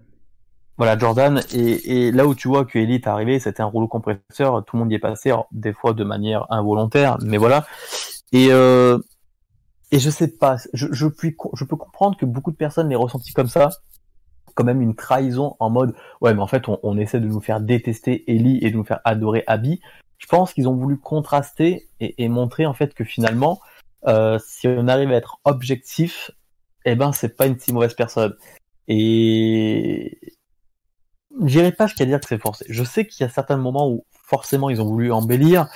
[0.77, 1.43] Voilà, Jordan.
[1.53, 4.65] Et, et là où tu vois que Ellie est arrivé, c'était un rouleau compresseur.
[4.65, 7.67] Tout le monde y est passé, alors, des fois de manière involontaire, mais voilà.
[8.31, 8.99] Et euh,
[9.91, 12.95] et je sais pas, je, je, puis, je peux comprendre que beaucoup de personnes l'aient
[12.95, 13.69] ressenti comme ça,
[14.55, 17.41] quand même une trahison en mode ouais, mais en fait, on, on essaie de nous
[17.41, 19.81] faire détester Ellie et de nous faire adorer Abby.
[20.17, 23.59] Je pense qu'ils ont voulu contraster et, et montrer en fait que finalement,
[24.07, 26.31] euh, si on arrive à être objectif,
[26.85, 28.35] eh ben c'est pas une si mauvaise personne.
[28.87, 30.19] Et
[31.45, 32.65] j'irai pas jusqu'à dire que c'est forcé.
[32.69, 35.67] Je sais qu'il y a certains moments où forcément ils ont voulu embellir,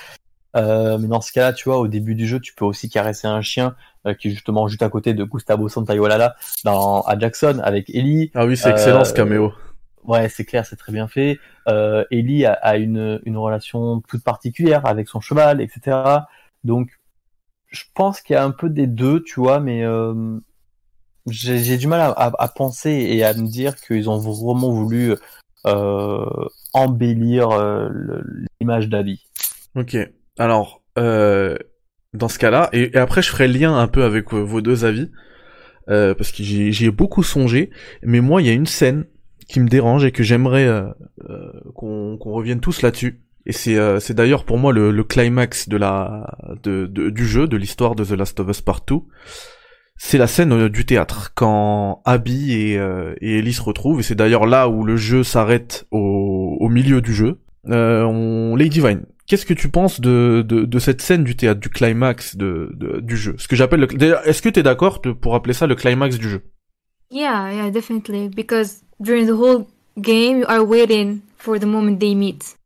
[0.56, 3.26] euh, mais dans ce cas-là, tu vois, au début du jeu, tu peux aussi caresser
[3.26, 3.74] un chien
[4.06, 8.30] euh, qui est justement juste à côté de Gustavo Santayolala dans à Jackson avec Ellie.
[8.34, 9.52] Ah oui, c'est excellent Euh, ce caméo.
[10.04, 11.38] Ouais, c'est clair, c'est très bien fait.
[11.66, 16.26] Euh, Ellie a, a une, une relation toute particulière avec son cheval, etc.
[16.62, 16.90] Donc,
[17.68, 20.38] je pense qu'il y a un peu des deux, tu vois, mais euh,
[21.28, 25.14] j'ai du mal à, à- à penser et à me dire qu'ils ont vraiment voulu
[25.66, 26.26] euh,
[26.74, 27.88] embellir euh,
[28.60, 29.24] l'image d'Abby.
[29.74, 29.96] Ok.
[30.38, 31.56] Alors, euh,
[32.12, 35.10] dans ce cas-là, et, après je ferai lien un peu avec euh, vos deux avis,
[35.90, 37.70] euh, parce que j'y ai beaucoup songé,
[38.02, 39.04] mais moi il y a une scène
[39.48, 40.86] qui me dérange et que j'aimerais euh,
[41.28, 43.20] euh, qu'on revienne tous là-dessus.
[43.46, 48.02] Et c'est d'ailleurs pour moi le, climax de la de, du jeu, de l'histoire de
[48.02, 48.96] The Last of Us Part 2.
[49.96, 52.80] C'est la scène du théâtre quand Abby et,
[53.20, 57.02] et Ellie se retrouvent et c'est d'ailleurs là où le jeu s'arrête au, au milieu
[57.02, 57.38] du jeu.
[57.68, 58.56] Euh, on...
[58.56, 62.36] Lady Vine, qu'est-ce que tu penses de, de, de cette scène du théâtre, du climax
[62.36, 63.34] de, de- du jeu?
[63.38, 63.86] Ce que j'appelle le...
[63.86, 66.42] D'ailleurs, Est-ce que t'es d'accord de- pour appeler ça le climax du jeu?
[67.10, 68.28] Yeah, yeah, definitely.
[68.28, 69.66] Because during the whole
[69.98, 72.56] game, you are waiting for the moment they meet.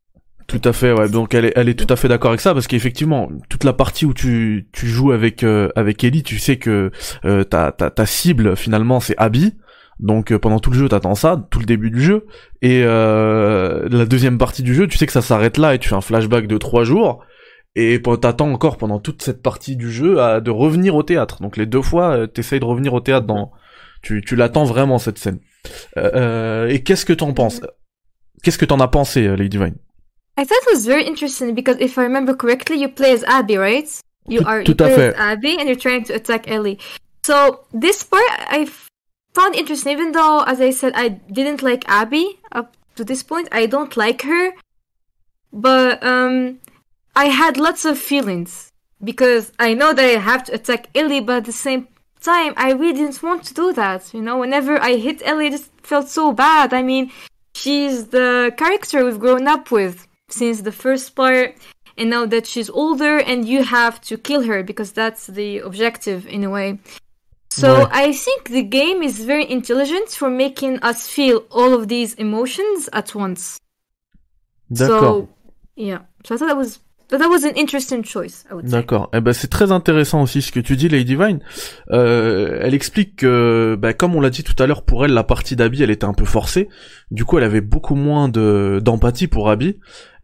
[0.47, 1.11] Tout à fait, ouais.
[1.11, 3.75] Donc elle est, elle est tout à fait d'accord avec ça parce qu'effectivement, toute la
[3.75, 6.91] partie où tu, tu joues avec euh, avec Ellie, tu sais que
[7.27, 9.53] euh, ta, ta ta cible finalement c'est Abby.
[10.01, 12.27] Donc euh, pendant tout le jeu, t'attends ça, tout le début du jeu.
[12.63, 15.89] Et euh, la deuxième partie du jeu, tu sais que ça s'arrête là et tu
[15.89, 17.25] fais un flashback de trois jours.
[17.75, 21.41] Et t'attends encore pendant toute cette partie du jeu à, de revenir au théâtre.
[21.43, 23.53] Donc les deux fois, euh, t'essayes de revenir au théâtre dans.
[24.03, 25.41] Tu, tu l'attends vraiment cette scène.
[25.97, 27.61] Euh, euh, et qu'est-ce que t'en penses?
[28.43, 29.75] Qu'est-ce que t'en as pensé, euh, Lady Vine?
[30.39, 33.59] I thought it was very interesting because if I remember correctly, you play as Abby,
[33.59, 33.89] right?
[34.29, 35.15] You Tout- are tout you à play fait.
[35.17, 36.79] as Abby and you're trying to attack Ellie.
[37.27, 38.67] So this part I
[39.35, 43.49] found interesting, even though, as I said, I didn't like Abby up to this point.
[43.53, 44.53] I don't like her,
[45.53, 46.61] but um,
[47.15, 48.73] I had lots of feelings
[49.03, 51.89] because I know that I have to attack Ellie, but at the same
[52.21, 54.13] time, I really didn't want to do that.
[54.13, 56.73] You know, whenever I hit Ellie, it just felt so bad.
[56.73, 57.13] I mean,
[57.55, 61.57] she's the character we've grown up with since the first part
[61.99, 66.27] and now that she's older and you have to kill her because that's the objective
[66.27, 66.79] in a way
[67.59, 67.87] So Ouais.
[67.93, 72.89] I think the game is very intelligent for making us feel all of these emotions
[72.93, 73.59] at once.
[74.71, 75.01] D'accord.
[75.01, 75.29] So
[75.77, 76.03] yeah.
[76.25, 76.81] So I thought that was
[77.11, 78.77] that was an interesting choice, I would say.
[78.77, 79.09] D'accord.
[79.15, 81.41] Eh ben c'est très intéressant aussi ce que tu dis, Lady Vine.
[81.91, 85.25] Euh, elle explique que, bah, comme on l'a dit tout à l'heure, pour elle la
[85.25, 86.69] partie d'Abby, elle était un peu forcée.
[87.11, 89.79] Du coup, elle avait beaucoup moins de d'empathie pour Abby.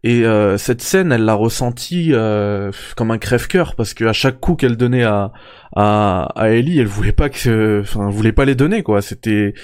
[0.07, 4.39] Et euh, cette scène, elle l'a ressentie euh, comme un crève-cœur parce que à chaque
[4.39, 5.31] coup qu'elle donnait à
[5.75, 9.01] à, à Ellie, elle voulait pas que, enfin, voulait pas les donner quoi.
[9.01, 9.55] C'était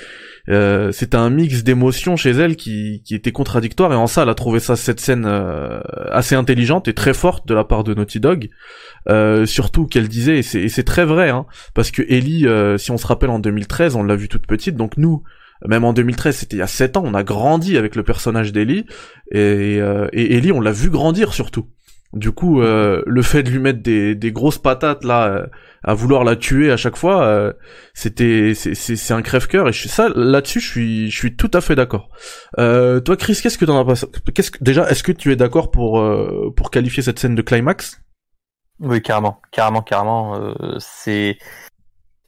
[0.50, 4.30] euh, c'était un mix d'émotions chez elle qui qui était contradictoire et en ça, elle
[4.30, 5.80] a trouvé ça cette scène euh,
[6.10, 8.50] assez intelligente et très forte de la part de Naughty Dog.
[9.10, 12.80] Euh, surtout qu'elle disait et c'est et c'est très vrai hein, parce que Ellie, euh,
[12.80, 15.22] si on se rappelle en 2013, on l'a vue toute petite, donc nous
[15.68, 18.52] même en 2013, c'était il y a 7 ans, on a grandi avec le personnage
[18.52, 18.86] d'Ellie,
[19.32, 21.68] et, euh, et Ellie, on l'a vu grandir surtout.
[22.14, 25.48] Du coup, euh, le fait de lui mettre des, des grosses patates là, euh,
[25.84, 27.54] à vouloir la tuer à chaque fois, euh,
[27.94, 31.76] c'était c'est un crève-cœur et je, ça là-dessus, je suis je suis tout à fait
[31.76, 32.10] d'accord.
[32.60, 34.06] Euh, toi, Chris, qu'est-ce que t'en as pensé
[34.36, 37.42] Qu'est-ce que déjà, est-ce que tu es d'accord pour euh, pour qualifier cette scène de
[37.42, 38.02] climax?
[38.80, 40.56] Oui, carrément, carrément, carrément.
[40.80, 41.38] c'est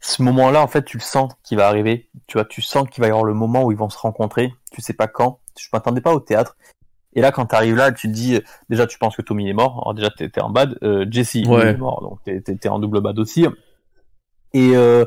[0.06, 2.10] ce moment-là, en fait, tu le sens qui va arriver.
[2.28, 4.54] Tu vois, tu sens qu'il va y avoir le moment où ils vont se rencontrer.
[4.72, 5.40] Tu sais pas quand.
[5.58, 6.58] Je m'attendais pas au théâtre.
[7.14, 9.54] Et là, quand t'arrives là, tu te dis, euh, déjà, tu penses que Tommy est
[9.54, 9.80] mort.
[9.84, 10.78] Alors déjà, t'es t'es en bad.
[10.84, 11.70] Euh, Jesse Ouais.
[11.70, 13.46] est mort, donc t'es t'es- t'es en double bad aussi.
[14.54, 15.06] Et euh,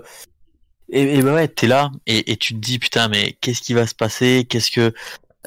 [0.88, 3.74] et, et bah ouais, t'es là et, et tu te dis putain, mais qu'est-ce qui
[3.74, 4.46] va se passer?
[4.48, 4.94] Qu'est-ce que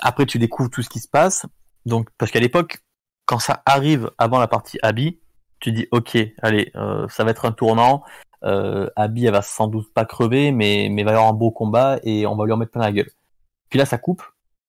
[0.02, 1.46] après tu découvres tout ce qui se passe.
[1.86, 2.80] Donc parce qu'à l'époque,
[3.26, 5.20] quand ça arrive avant la partie Abby,
[5.60, 8.04] tu dis ok, allez, euh, ça va être un tournant.
[8.44, 11.52] Euh, Abby, elle va sans doute pas crever, mais mais va y avoir un beau
[11.52, 13.12] combat et on va lui en mettre plein la gueule.
[13.70, 14.24] Puis là, ça coupe.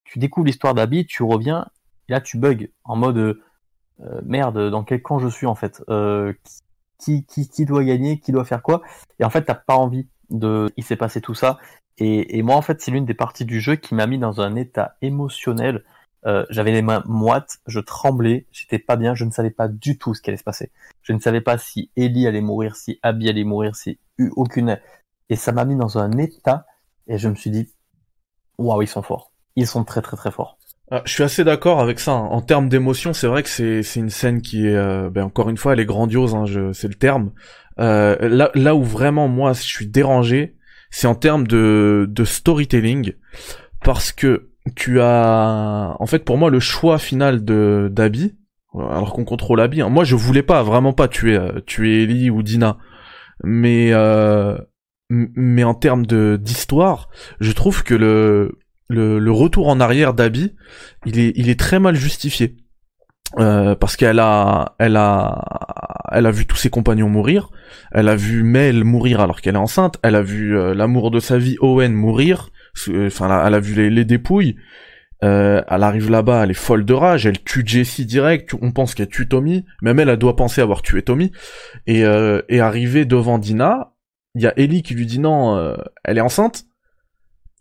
[0.04, 1.66] Tu découvres l'histoire d'Abby, tu reviens
[2.08, 5.82] et là tu bugs en mode euh, merde, dans quel camp je suis en fait?
[5.88, 6.32] Euh,
[6.98, 8.82] qui, qui qui doit gagner, qui doit faire quoi?
[9.18, 10.70] Et en fait, t'as pas envie de.
[10.76, 11.58] Il s'est passé tout ça.
[11.98, 14.40] Et, et moi, en fait, c'est l'une des parties du jeu qui m'a mis dans
[14.40, 15.84] un état émotionnel.
[16.26, 19.96] Euh, J'avais les mains moites, je tremblais, j'étais pas bien, je ne savais pas du
[19.98, 20.70] tout ce qui allait se passer.
[21.02, 23.98] Je ne savais pas si Ellie allait mourir, si Abby allait mourir, si
[24.36, 24.78] aucune.
[25.30, 26.66] Et ça m'a mis dans un état.
[27.06, 27.68] Et je me suis dit,
[28.58, 29.32] waouh, ils sont forts.
[29.56, 30.58] Ils sont très très très forts.
[30.92, 32.12] Ah, je suis assez d'accord avec ça.
[32.12, 32.26] hein.
[32.30, 35.56] En termes d'émotion, c'est vrai que c'est une scène qui est, euh, ben encore une
[35.56, 36.34] fois, elle est grandiose.
[36.34, 37.32] Hein, c'est le terme.
[37.78, 40.56] Euh, là là où vraiment moi je suis dérangé,
[40.90, 43.12] c'est en termes de de storytelling,
[43.82, 48.34] parce que tu as, en fait, pour moi, le choix final de d'Abby,
[48.74, 49.82] alors qu'on contrôle Abby.
[49.82, 52.78] hein, moi, je voulais pas, vraiment pas tuer euh, tuer Ellie ou Dina,
[53.42, 54.58] mais euh,
[55.08, 57.08] mais en termes de d'histoire,
[57.40, 58.58] je trouve que le
[58.90, 60.54] le, retour en arrière d'Abby,
[61.06, 62.56] il est, il est très mal justifié.
[63.38, 65.44] Euh, parce qu'elle a, elle a,
[66.10, 67.50] elle a vu tous ses compagnons mourir.
[67.92, 69.98] Elle a vu Mel mourir alors qu'elle est enceinte.
[70.02, 72.50] Elle a vu euh, l'amour de sa vie Owen mourir.
[72.88, 74.56] Euh, Enfin, elle, a- vu les, les dépouilles.
[75.22, 77.26] Euh, elle arrive là-bas, elle est folle de rage.
[77.26, 78.54] Elle tue Jessie direct.
[78.62, 79.66] On pense qu'elle tue Tommy.
[79.82, 81.30] Même elle, elle doit penser avoir tué Tommy.
[81.86, 83.92] Et, euh, et arrivée devant Dina,
[84.34, 86.64] il y a Ellie qui lui dit non, euh, elle est enceinte.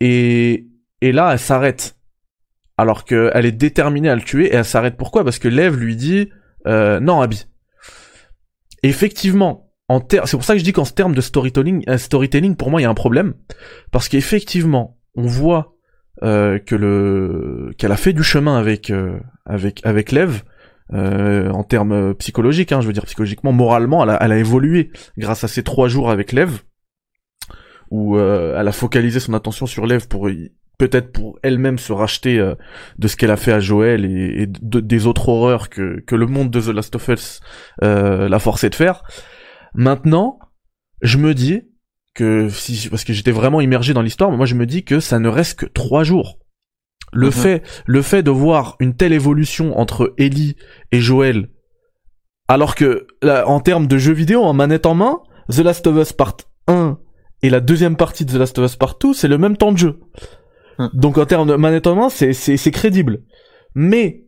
[0.00, 0.68] Et,
[1.02, 1.96] et là, elle s'arrête.
[2.78, 5.22] Alors qu'elle est déterminée à le tuer, et elle s'arrête pourquoi?
[5.22, 6.30] Parce que Lev lui dit
[6.66, 7.44] euh, non, Abby.
[8.82, 12.56] Effectivement, en ter- c'est pour ça que je dis qu'en termes de storytelling, euh, storytelling,
[12.56, 13.34] pour moi, il y a un problème.
[13.90, 15.74] Parce qu'effectivement, on voit
[16.22, 20.42] euh, que le qu'elle a fait du chemin avec euh, avec avec Lev.
[20.92, 24.90] euh, en termes psychologiques, hein, je veux dire psychologiquement, moralement, elle a, elle a évolué
[25.16, 26.62] grâce à ces trois jours avec Lev,
[27.90, 30.28] où euh, elle a focalisé son attention sur Lev pour
[30.78, 32.54] peut-être pour elle-même se racheter euh,
[32.98, 36.16] de ce qu'elle a fait à Joël et, et de- des autres horreurs que, que
[36.16, 37.40] le monde de The Last of Us
[37.84, 39.02] euh, l'a forcé de faire.
[39.74, 40.38] Maintenant,
[41.02, 41.69] je me dis
[42.20, 45.00] que si parce que j'étais vraiment immergé dans l'histoire, mais moi je me dis que
[45.00, 46.38] ça ne reste que trois jours.
[47.12, 47.32] Le Mhm.
[47.32, 50.54] fait, le fait de voir une telle évolution entre Ellie
[50.92, 51.48] et Joël,
[52.46, 55.96] alors que là, en termes de jeux vidéo en manette en main, The Last of
[55.96, 56.36] Us Part
[56.68, 56.98] 1
[57.42, 59.72] et la deuxième partie de The Last of Us Part 2, c'est le même temps
[59.72, 60.00] de jeu.
[60.78, 60.88] Hmm.
[60.92, 63.22] Donc en termes de manette en main, c'est c'est c'est crédible.
[63.74, 64.26] Mais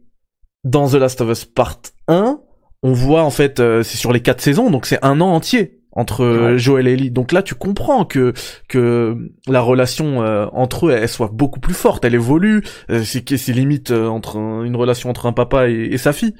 [0.65, 2.41] dans The Last of Us Part 1,
[2.83, 5.82] on voit en fait euh, c'est sur les quatre saisons, donc c'est un an entier
[5.93, 6.59] entre Ouais.
[6.59, 7.11] Joel et Ellie.
[7.11, 8.33] Donc là, tu comprends que
[8.69, 9.17] que
[9.47, 12.63] la relation euh, entre eux, elle, soit beaucoup plus forte, elle évolue.
[12.91, 16.13] euh, c'est c'est limite euh, entre un- une relation entre un papa et, et sa
[16.13, 16.35] fille.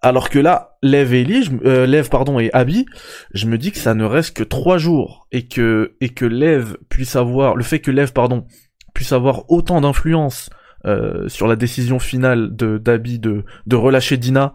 [0.00, 2.86] Alors que là, Lev et Ellie, je euh, Lev pardon et Abby,
[3.34, 6.76] je me dis que ça ne reste que trois jours et que et que Lev
[6.88, 8.46] puisse avoir le fait que Lev pardon
[8.94, 10.50] puisse avoir autant d'influence
[10.86, 14.54] euh, sur la décision finale de d'Abby de de relâcher Dina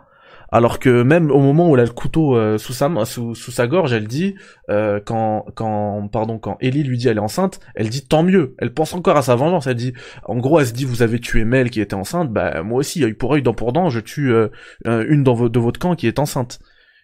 [0.53, 4.07] Alors que même au moment où elle a le couteau euh, sous sa gorge, elle
[4.07, 4.35] dit
[4.69, 8.53] euh, quand quand pardon quand Ellie lui dit elle est enceinte, elle dit tant mieux.
[8.59, 9.65] Elle pense encore à sa vengeance.
[9.65, 9.93] Elle dit
[10.25, 13.03] en gros elle se dit vous avez tué Mel qui était enceinte, bah moi aussi
[13.03, 14.49] œil pour œil dent pour dent, je tue euh,
[14.85, 16.59] une dans de votre camp qui est enceinte.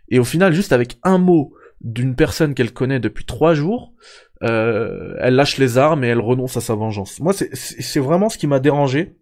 [0.09, 3.95] Et au final juste avec un mot d'une personne qu'elle connaît depuis trois jours,
[4.41, 7.19] elle lâche les armes et elle renonce à sa vengeance.
[7.19, 9.17] Moi c'est c'est vraiment ce qui m'a dérangé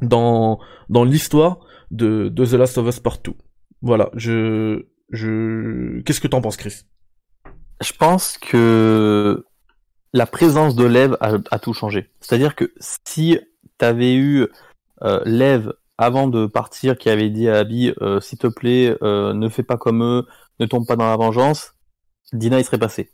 [0.00, 0.58] dans
[0.88, 1.60] dans l'histoire
[1.92, 3.32] de, de The Last of Us Part 2.
[3.82, 6.84] Voilà, je, je, qu'est-ce que t'en penses, Chris?
[7.80, 9.44] Je pense que
[10.12, 12.10] la présence de Lev a, tout changé.
[12.20, 13.38] C'est-à-dire que si
[13.78, 14.46] t'avais eu
[15.02, 19.34] euh, Lev avant de partir qui avait dit à Abby, euh, s'il te plaît, euh,
[19.34, 20.26] ne fais pas comme eux,
[20.60, 21.74] ne tombe pas dans la vengeance,
[22.32, 23.10] Dina il serait passé.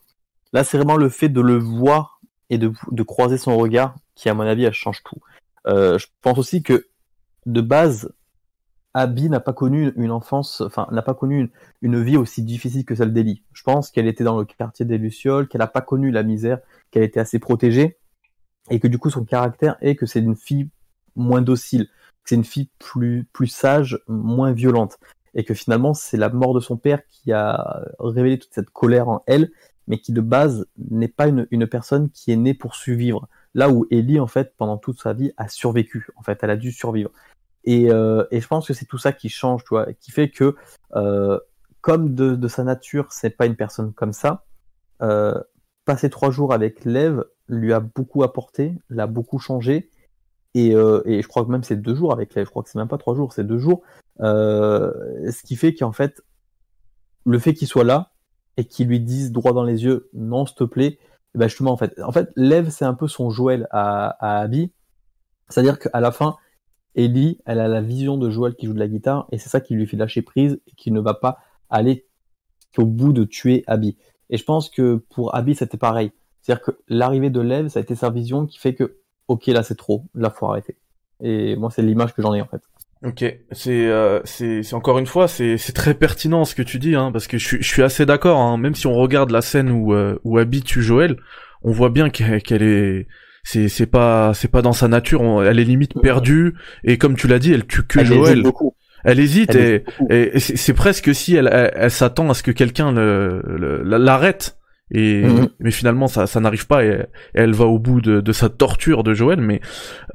[0.53, 4.29] Là, c'est vraiment le fait de le voir et de, de croiser son regard qui,
[4.29, 5.19] à mon avis, elle change tout.
[5.67, 6.87] Euh, je pense aussi que
[7.47, 8.13] de base,
[8.99, 12.95] Abby n'a pas connu une enfance, enfin n'a pas connu une, vie aussi difficile que
[12.95, 13.45] celle d'Ellie.
[13.53, 16.59] Je pense qu'elle était dans le quartier des Lucioles, qu'elle n'a pas connu la misère,
[16.91, 17.99] qu'elle était assez protégée,
[18.71, 20.69] et que du coup son caractère est que c'est une fille
[21.15, 24.99] moins docile, que c'est une fille plus plus sage, moins violente,
[25.35, 29.09] et que finalement c'est la mort de son père qui a révélé toute cette colère
[29.09, 29.53] en elle,
[29.87, 33.29] mais qui de base n'est pas une, une personne qui est née pour survivre.
[33.55, 36.57] Là où Ellie en fait pendant toute sa vie a survécu, en fait elle a
[36.57, 37.11] dû survivre.
[37.69, 40.57] Euh, et, je pense que c'est tout ça qui change, tu vois, qui fait que
[40.97, 41.39] euh,
[41.81, 44.45] comme de, sa nature, c'est pas une personne comme ça.
[45.03, 45.41] Euh,
[45.85, 49.91] passer trois jours avec Lev lui a beaucoup apporté, l'a beaucoup changé.
[50.55, 52.89] Et, je crois que même c'est deux jours avec Lev, je crois que c'est même
[52.89, 53.83] pas trois jours, c'est deux jours.
[54.19, 56.23] ce qui fait qu'en fait,
[57.25, 58.13] le fait qu'il soit là
[58.57, 60.99] et qu'il lui dise droit dans les yeux, non, s'il te plaît,
[61.35, 64.73] ben justement, en fait, en fait, Lev, c'est un peu son Joël à, à Abby.
[65.49, 66.37] C'est-à-dire qu'à la fin,
[66.99, 69.61] Ellie, elle a la vision de Joël qui joue de la guitare et c'est ça
[69.61, 71.39] qui lui fait lâcher prise et qui ne va pas
[71.71, 72.07] aller
[72.77, 73.97] au bout de tuer Abby.
[74.31, 76.11] Et je pense que pour Abby, c'était pareil.
[76.43, 79.63] C'est-à-dire que l'arrivée de Lev, ça a été sa vision qui fait que, ok, là
[79.63, 80.77] c'est trop, là faut arrêter.
[81.21, 82.63] Et moi, c'est l'image que j'en ai en fait.
[83.05, 84.21] Ok, c'est euh,
[84.73, 87.83] encore une fois c'est très pertinent ce que tu dis hein parce que je suis
[87.85, 91.17] assez d'accord hein, même si on regarde la scène où euh, où Abby tue Joël,
[91.63, 93.07] on voit bien qu'elle est
[93.51, 95.43] c'est c'est pas c'est pas dans sa nature.
[95.43, 96.55] Elle est limite perdue.
[96.85, 98.43] Et comme tu l'as dit elle tue que Joël.
[99.05, 103.83] elle hésite et, et c'est presque si elle, elle, s'attend à ce que quelqu'un le,
[103.85, 104.57] l'arrête.
[104.91, 105.49] Et mhm.
[105.61, 109.03] mais finalement ça ça n'arrive pas et, elle va au bout de, de sa torture
[109.03, 109.41] de Joël.
[109.41, 109.63] Mais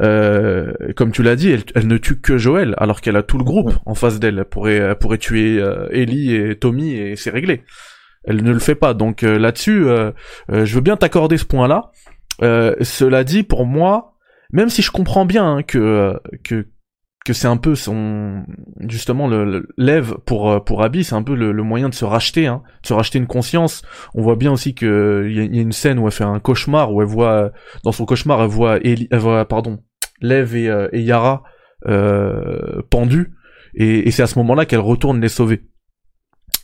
[0.02, 3.40] euh, comme tu l'as dit elle, elle, ne tue que Joël alors qu'elle a tout
[3.40, 4.38] le groupe en face d'elle.
[4.38, 7.64] Elle pourrait elle pourrait tuer euh, Ellie et Tommy et c'est réglé.
[8.26, 8.94] Elle ne le fait pas.
[8.94, 10.12] Donc euh, là-dessus euh,
[10.52, 11.92] euh, je veux bien t'accorder ce point là
[12.44, 14.14] euh, cela dit, pour moi,
[14.52, 16.68] même si je comprends bien hein, que que
[17.26, 18.44] que c'est un peu son
[18.82, 22.48] justement le, lève pour euh, pour Abby, c'est un peu le, moyen de se racheter,
[22.48, 23.82] hein, de se racheter une conscience.
[24.14, 26.94] On voit bien aussi que il y, a une scène où elle fait un cauchemar
[26.94, 27.52] où elle voit
[27.84, 29.80] dans son cauchemar elle voit Ellie, elle voit pardon
[30.22, 31.44] Lev et, euh, et Yara
[31.88, 33.34] euh, pendus
[33.74, 35.64] et, et c'est à ce moment-là qu'elle retourne les sauver.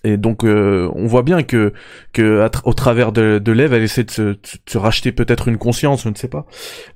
[0.03, 1.73] Et donc euh, on voit bien que
[2.13, 4.35] que au travers de, de l'Ève, elle essaie de se,
[4.65, 6.45] se racheter peut-être une conscience, je ne sais pas.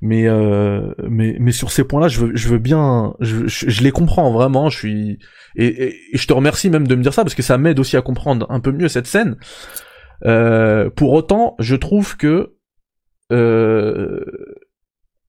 [0.00, 3.90] Mais euh, mais mais sur ces points-là, je veux je veux bien, je, je, les
[3.90, 4.70] comprends vraiment.
[4.70, 5.18] Je suis
[5.56, 7.96] et, et, je te remercie même de me dire ça parce que ça m'aide aussi
[7.98, 9.36] à comprendre un peu mieux cette scène.
[10.24, 12.54] Euh, pour autant, je trouve que
[13.32, 14.24] euh,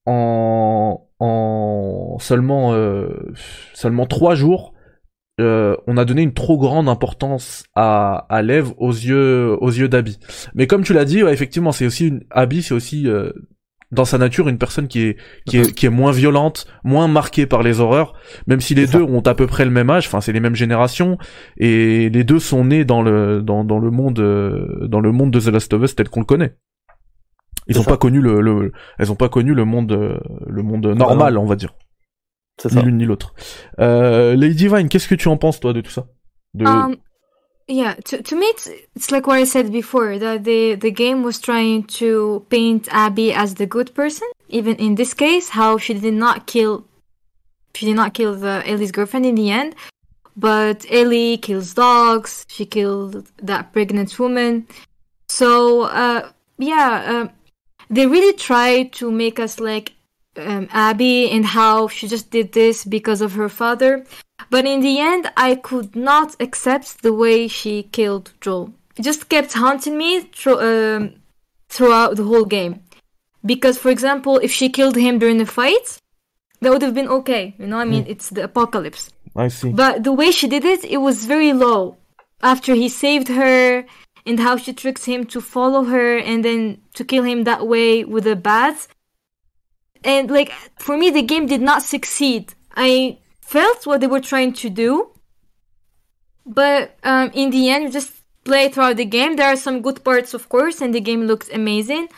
[0.06, 3.34] en en seulement euh,
[3.74, 4.75] seulement trois jours
[5.42, 9.90] euh, on a donné une trop grande importance à, à Lev aux yeux aux yeux
[9.90, 10.18] d'Abby.
[10.54, 13.32] Mais comme tu l'as dit, effectivement, c'est aussi une Abby, c'est aussi euh,
[13.92, 17.46] dans sa nature une personne qui est qui est qui est moins violente, moins marquée
[17.46, 18.14] par les horreurs,
[18.48, 20.56] même si les deux ont à peu près le même âge, enfin c'est les mêmes
[20.56, 21.18] générations
[21.58, 25.32] et les deux sont nés dans le dans, dans le monde euh, dans le monde
[25.32, 26.56] de The Last of Us tel qu'on le connaît.
[27.68, 31.38] Ils ont pas connu le, le, elles ont pas connu le monde le monde normal,
[31.38, 31.74] on va dire.
[32.58, 32.80] C'est ça.
[32.80, 33.34] Ni l'une ni l'autre.
[33.80, 36.08] Euh, Lady Vine, qu'est-ce que tu en penses toi de tout ça
[36.54, 36.66] de...
[36.66, 36.96] Um,
[37.68, 41.24] yeah, to to me it's, it's like what I said before that the the game
[41.24, 44.28] was trying to paint Abby as the good person.
[44.50, 46.86] Even in this case, how she did not kill
[47.74, 49.76] she did not kill the Ellie's girlfriend in the end,
[50.38, 52.46] but Ellie kills dogs.
[52.48, 54.68] She killed that pregnant woman.
[55.28, 57.28] So uh, yeah, uh,
[57.90, 59.95] they really try to make us like
[60.38, 64.06] um, Abby and how she just did this because of her father.
[64.50, 68.74] But in the end, I could not accept the way she killed Joel.
[68.98, 71.16] It just kept haunting me thro- um,
[71.70, 72.82] throughout the whole game.
[73.46, 76.00] Because, for example, if she killed him during the fight,
[76.62, 77.56] that would have been okay.
[77.60, 78.10] You know, I mean, mm.
[78.10, 79.12] it's the apocalypse.
[79.36, 79.72] I see.
[79.72, 81.98] But the way she did it, it was very low.
[82.42, 83.86] After he saved her,
[84.26, 88.04] and how she tricks him to follow her and then to kill him that way
[88.04, 88.88] with a bat.
[90.06, 92.54] And like for me, the game did not succeed.
[92.78, 95.10] I felt what they were trying to do,
[96.46, 99.36] but um, in the end, you just play throughout the game.
[99.36, 102.10] There are some good parts, of course, and the game looks amazing.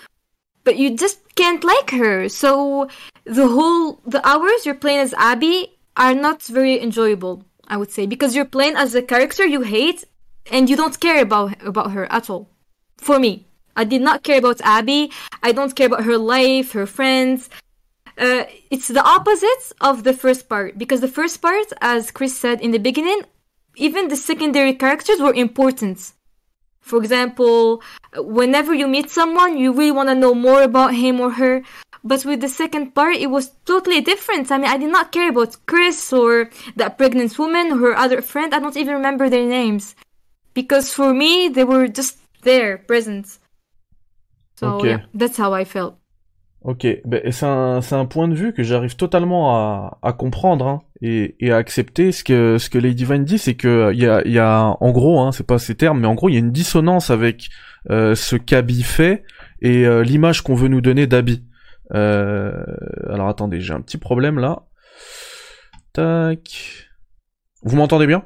[0.66, 2.28] But you just can't like her.
[2.28, 2.90] So
[3.24, 7.46] the whole the hours you're playing as Abby are not very enjoyable.
[7.70, 10.04] I would say because you're playing as a character you hate
[10.52, 12.50] and you don't care about about her at all.
[12.98, 15.12] For me, I did not care about Abby.
[15.42, 17.50] I don't care about her life, her friends.
[18.18, 22.62] Uh, it's the opposite of the first part because the first part, as Chris said
[22.62, 23.22] in the beginning,
[23.76, 26.14] even the secondary characters were important.
[26.82, 27.82] For example,
[28.16, 31.62] whenever you meet someone, you really want to know more about him or her.
[32.04, 34.52] But with the second part, it was totally different.
[34.52, 38.22] I mean, I did not care about Chris or that pregnant woman or her other
[38.22, 38.54] friend.
[38.54, 39.96] I don't even remember their names
[40.54, 43.38] because for me they were just there, present.
[44.56, 44.90] So Okay.
[44.92, 46.00] yeah, that's how I felt.
[46.68, 50.82] Ok, ben, c'est un, un point de vue que j'arrive totalement à, à comprendre hein,
[51.02, 52.12] et, et à accepter.
[52.12, 54.92] Ce que, ce que Lady Vine dit, c'est que il y a, y a, en
[54.92, 57.48] gros, hein, c'est pas ces termes, mais en gros, il y a une dissonance avec
[57.90, 59.24] euh, ce qu'Abby fait
[59.62, 61.46] et euh, l'image qu'on veut nous donner d'Abby.
[61.94, 62.52] Euh,
[63.10, 64.64] alors attendez, j'ai un petit problème là.
[65.94, 66.90] Tac.
[67.64, 68.26] Vous m'entendez bien?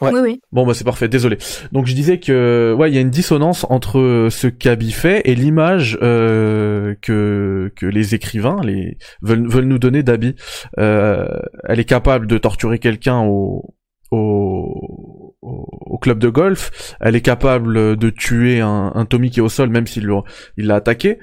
[0.00, 0.10] Ouais.
[0.12, 0.40] Oui, oui.
[0.50, 1.38] Bon bah c'est parfait, désolé.
[1.70, 5.36] Donc je disais que ouais, il y a une dissonance entre ce qu'Abby fait et
[5.36, 10.34] l'image euh, que que les écrivains les veulent veulent nous donner d'Abby.
[10.78, 11.26] Euh,
[11.68, 13.74] elle est capable de torturer quelqu'un au
[14.10, 19.42] au, au club de golf, elle est capable de tuer un, un Tommy qui est
[19.42, 20.22] au sol même s'il l'a
[20.56, 21.18] il l'a attaqué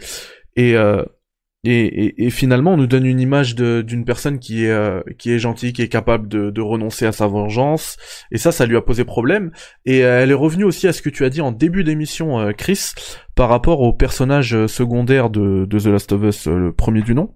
[0.55, 1.03] et euh,
[1.63, 5.31] et, et, et finalement, on nous donne une image d'une personne qui est euh, qui
[5.31, 7.97] est gentille, qui est capable de, de renoncer à sa vengeance.
[8.31, 9.51] Et ça, ça lui a posé problème.
[9.85, 12.39] Et euh, elle est revenue aussi à ce que tu as dit en début d'émission,
[12.39, 12.93] euh, Chris,
[13.35, 17.13] par rapport aux personnages euh, secondaires de, de The Last of Us, le premier du
[17.13, 17.35] nom,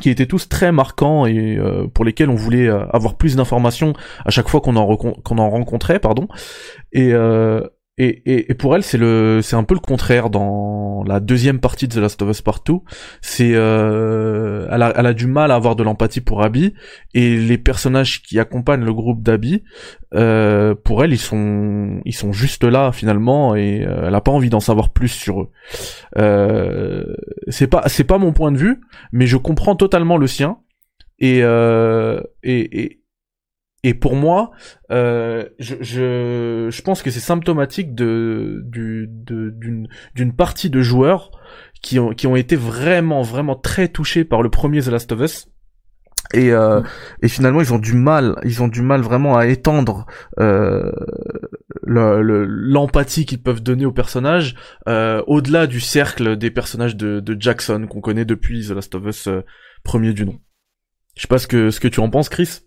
[0.00, 1.58] qui étaient tous très marquants et
[1.92, 3.92] pour lesquels on voulait avoir plus d'informations
[4.24, 6.28] à chaque fois qu'on en, qu'on en rencontrait, pardon.
[6.92, 7.12] Et
[7.98, 11.60] et, et, et pour elle, c'est le, c'est un peu le contraire dans la deuxième
[11.60, 12.74] partie de The Last of Us Part 2.
[13.20, 16.72] C'est, euh, elle, a, elle a du mal à avoir de l'empathie pour Abby
[17.12, 19.62] et les personnages qui accompagnent le groupe d'Abby,
[20.14, 24.32] euh, pour elle, ils sont, ils sont juste là finalement et euh, elle a pas
[24.32, 25.50] envie d'en savoir plus sur eux.
[26.16, 27.04] Euh,
[27.48, 28.80] c'est pas, c'est pas mon point de vue,
[29.12, 30.58] mais je comprends totalement le sien
[31.18, 33.01] et euh, et, et
[33.82, 34.52] et pour moi,
[34.90, 40.80] euh, je, je, je pense que c'est symptomatique de, du, de, d'une, d'une partie de
[40.82, 41.30] joueurs
[41.82, 45.20] qui ont, qui ont été vraiment, vraiment très touchés par le premier The Last of
[45.20, 45.48] Us.
[46.32, 46.80] Et, euh,
[47.20, 50.06] et finalement, ils ont du mal, ils ont du mal vraiment à étendre
[50.38, 50.92] euh,
[51.82, 54.54] le- le- l'empathie qu'ils peuvent donner aux personnages
[54.88, 59.04] euh, au-delà du cercle des personnages de, de Jackson qu'on connaît depuis The Last of
[59.06, 59.42] Us euh,
[59.82, 60.38] premier du nom.
[61.16, 62.60] Je sais pas ce que, ce que tu en penses, Chris.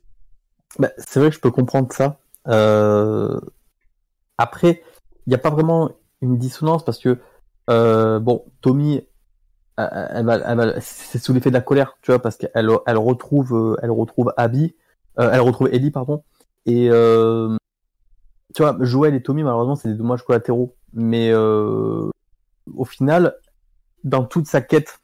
[0.80, 2.19] Bah, c'est vrai que je peux comprendre ça.
[2.47, 3.39] Euh,
[4.38, 4.84] Après,
[5.26, 7.19] il n'y a pas vraiment une dissonance parce que,
[7.69, 9.01] euh, bon, Tommy,
[9.78, 13.53] elle, elle elle c'est sous l'effet de la colère, tu vois, parce qu'elle elle retrouve,
[13.55, 14.76] euh, elle retrouve Abby,
[15.19, 16.23] euh, elle retrouve Ellie, pardon,
[16.65, 17.55] et euh,
[18.55, 22.09] tu vois, Joël et Tommy, malheureusement, c'est des dommages collatéraux, mais euh,
[22.76, 23.36] au final,
[24.03, 24.99] dans toute sa quête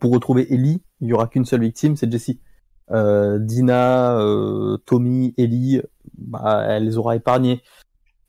[0.00, 2.40] pour retrouver Ellie, il y aura qu'une seule victime, c'est Jessie.
[2.92, 5.80] Euh, Dina, euh, Tommy, Ellie,
[6.18, 7.62] bah, elle les aura épargnés.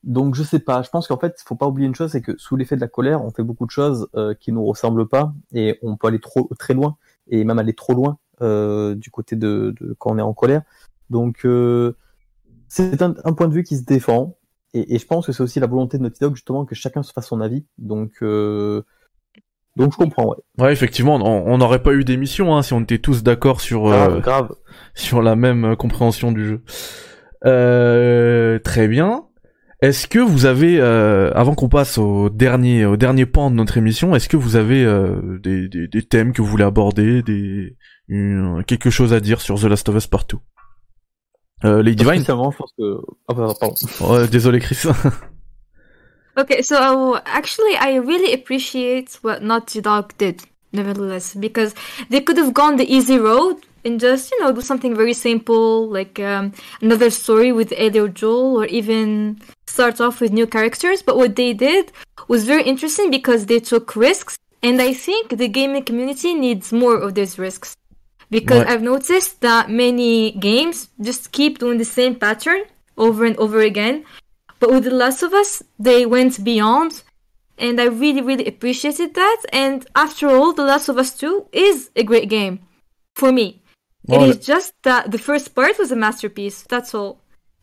[0.03, 2.37] Donc je sais pas, je pense qu'en fait, faut pas oublier une chose, c'est que
[2.37, 5.33] sous l'effet de la colère, on fait beaucoup de choses euh, qui nous ressemblent pas
[5.53, 6.97] et on peut aller trop très loin
[7.29, 10.63] et même aller trop loin euh, du côté de, de quand on est en colère.
[11.09, 11.95] Donc euh,
[12.67, 14.35] c'est un, un point de vue qui se défend
[14.73, 17.01] et, et je pense que c'est aussi la volonté de Naughty Dog justement que chacun
[17.01, 17.65] se fasse son avis.
[17.77, 18.83] Donc euh,
[19.75, 20.37] donc je comprends, ouais.
[20.65, 24.19] Ouais, effectivement, on n'aurait pas eu d'émission hein, si on était tous d'accord sur euh,
[24.19, 24.49] Grave,
[24.93, 26.61] sur la même euh, compréhension du jeu.
[27.45, 29.25] Euh, très bien.
[29.81, 33.75] Est-ce que vous avez, euh, avant qu'on passe au dernier au dernier pan de notre
[33.77, 37.75] émission, est-ce que vous avez euh, des, des, des thèmes que vous voulez aborder, des
[38.07, 40.39] une- quelque chose à dire sur The Last of Us Partout
[41.65, 42.97] euh, Lady Vine Spécialement, je pense que.
[43.27, 44.25] Ah, pardon.
[44.31, 44.83] Désolé Chris.
[46.37, 51.75] Okay, so actually, I really appreciate what Naughty Dog did, nevertheless, because
[52.09, 55.87] they could have gone the easy road and just, you know, do something very simple,
[55.89, 61.03] like um, another story with Ellie or Joel, or even start off with new characters.
[61.03, 61.91] But what they did
[62.27, 66.97] was very interesting because they took risks, and I think the gaming community needs more
[66.97, 67.75] of these risks.
[68.31, 68.69] because Ouais.
[68.73, 72.61] I've noticed that many games just keep doing the same pattern
[72.97, 74.05] over and over again.
[74.63, 77.03] But with The Last of Us, they went beyond,
[77.57, 79.41] and I really, really appreciated that.
[79.51, 82.61] And after all, The Last of Us 2 is a great game
[83.13, 83.61] for me.
[84.07, 87.19] It Ouais, is just that the first part was a masterpiece, that's all.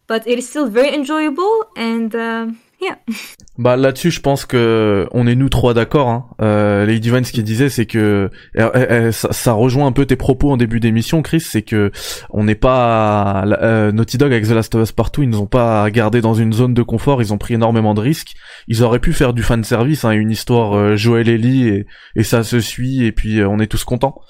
[0.09, 2.61] But it is still very enjoyable, and um
[3.59, 6.09] Bah là-dessus, je pense que on est nous trois d'accord.
[6.09, 6.24] Hein.
[6.41, 10.51] Euh, Lady Vine, ce qu'il disait, c'est que ça, ça rejoint un peu tes propos
[10.51, 11.41] en début d'émission, Chris.
[11.41, 11.91] C'est que
[12.31, 15.22] on n'est pas euh, Naughty Dog avec The Last of Us partout.
[15.22, 17.20] Ils nous ont pas gardé dans une zone de confort.
[17.20, 18.35] Ils ont pris énormément de risques.
[18.66, 22.22] Ils auraient pu faire du fan service, hein, une histoire euh, Joël Ellie et, et
[22.22, 24.20] ça se suit et puis euh, on est tous contents.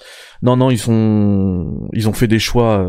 [0.41, 2.87] Non, non, ils sont, ils ont fait des choix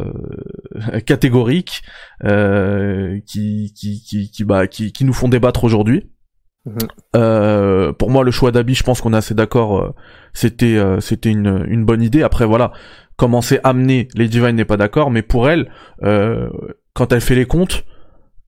[0.74, 1.82] euh, catégoriques
[2.24, 6.10] euh, qui, qui, qui, qui, bah, qui, qui nous font débattre aujourd'hui.
[6.64, 6.78] Mhm.
[7.16, 9.94] Euh, pour moi, le choix d'Abby, je pense qu'on est assez d'accord.
[10.32, 12.22] c'était, euh, c'était une, une bonne idée.
[12.22, 12.72] Après, voilà,
[13.16, 15.70] comment c'est amené, Lady Vine n'est pas d'accord, mais pour elle,
[16.02, 16.48] euh,
[16.94, 17.84] quand elle fait les comptes,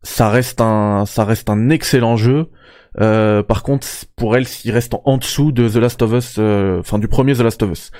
[0.02, 2.50] ça reste un, ça reste un excellent jeu.
[3.00, 3.86] Euh, par contre,
[4.16, 7.08] pour elle, s'il reste en, en dessous de The Last of Us, euh, enfin du
[7.08, 7.90] premier The Last of Us.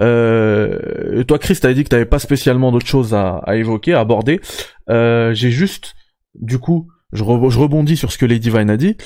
[0.00, 4.00] Euh, toi, Chris, t'avais dit que t'avais pas spécialement d'autres choses à, à évoquer, à
[4.00, 4.40] aborder.
[4.88, 5.94] Euh, J'ai juste,
[6.34, 8.96] du coup, je, re- je rebondis sur ce que Lady Vine a dit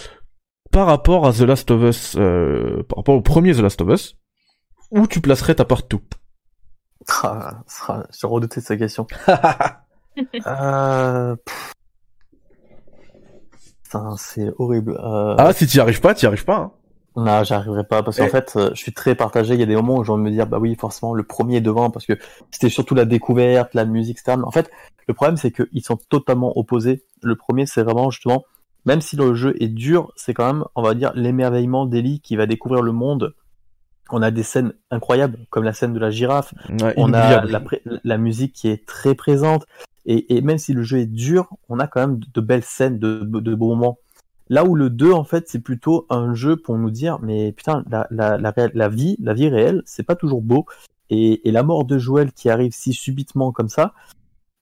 [0.72, 3.88] par rapport à The Last of Us, euh, par rapport au premier The Last of
[3.90, 4.16] Us,
[4.90, 6.00] où tu placerais ta partout
[7.22, 9.06] Ah, ça- J'ai redouté de sa question.
[10.46, 11.36] euh...
[11.44, 11.73] pff.
[13.94, 14.98] Putain, c'est horrible.
[15.02, 15.34] Euh...
[15.38, 16.56] Ah, si t'y arrives pas, t'y arrives pas.
[16.56, 16.70] hein.
[17.16, 18.28] Non, j'arriverai pas parce qu'en Eh.
[18.28, 19.54] fait, euh, je suis très partagé.
[19.54, 21.22] Il y a des moments où j'ai envie de me dire, bah oui, forcément, le
[21.22, 22.14] premier est devant parce que
[22.50, 24.36] c'était surtout la découverte, la musique, etc.
[24.36, 24.68] Mais en fait,
[25.06, 27.04] le problème, c'est qu'ils sont totalement opposés.
[27.22, 28.44] Le premier, c'est vraiment justement,
[28.84, 32.34] même si le jeu est dur, c'est quand même, on va dire, l'émerveillement d'Ellie qui
[32.34, 33.32] va découvrir le monde.
[34.10, 36.52] On a des scènes incroyables, comme la scène de la girafe.
[36.82, 37.42] Ouais, On a
[38.02, 39.66] la musique qui est très présente.
[40.06, 42.98] Et, et même si le jeu est dur, on a quand même de belles scènes,
[42.98, 43.98] de, de beaux moments.
[44.48, 47.82] Là où le 2, en fait, c'est plutôt un jeu pour nous dire, mais putain,
[47.88, 50.66] la, la, la, vie, la vie réelle, c'est pas toujours beau.
[51.10, 53.94] Et, et la mort de Joël qui arrive si subitement comme ça,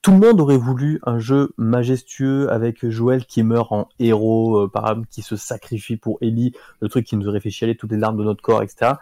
[0.03, 4.69] tout le monde aurait voulu un jeu majestueux avec Joël qui meurt en héros, euh,
[4.69, 7.93] par exemple, qui se sacrifie pour Ellie, le truc qui nous aurait fait chialer toutes
[7.93, 8.95] les larmes de notre corps, etc.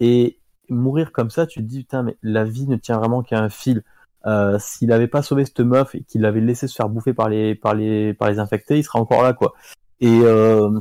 [0.00, 3.40] Et mourir comme ça, tu te dis, putain, mais la vie ne tient vraiment qu'à
[3.40, 3.82] un fil.
[4.26, 7.28] Euh, s'il avait pas sauvé cette meuf et qu'il l'avait laissé se faire bouffer par
[7.28, 9.54] les, par les, par les infectés, il serait encore là, quoi.
[10.00, 10.78] Et, euh,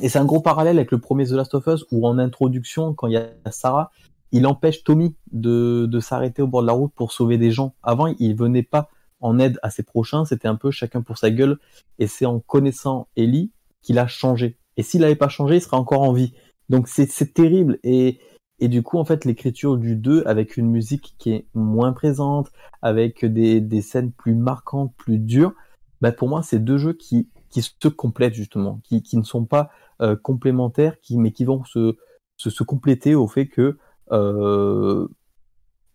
[0.00, 2.94] et c'est un gros parallèle avec le premier The Last of Us où en introduction,
[2.94, 3.90] quand il y a Sarah,
[4.32, 7.74] il empêche Tommy de, de s'arrêter au bord de la route pour sauver des gens.
[7.82, 8.88] Avant, il venait pas
[9.20, 11.58] en aide à ses prochains, c'était un peu chacun pour sa gueule.
[11.98, 13.52] Et c'est en connaissant Ellie
[13.82, 14.56] qu'il a changé.
[14.78, 16.32] Et s'il n'avait pas changé, il serait encore en vie.
[16.70, 17.78] Donc c'est c'est terrible.
[17.84, 18.18] Et,
[18.62, 22.52] et du coup, en fait, l'écriture du 2, avec une musique qui est moins présente,
[22.80, 25.52] avec des, des scènes plus marquantes, plus dures,
[26.00, 29.44] bah pour moi, c'est deux jeux qui, qui se complètent justement, qui, qui ne sont
[29.44, 31.96] pas euh, complémentaires, qui, mais qui vont se,
[32.36, 33.78] se, se compléter au fait que
[34.12, 35.08] euh,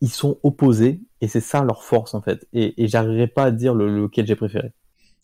[0.01, 2.47] ils sont opposés et c'est ça leur force en fait.
[2.51, 4.73] Et, et j'arriverai pas à dire le, lequel j'ai préféré.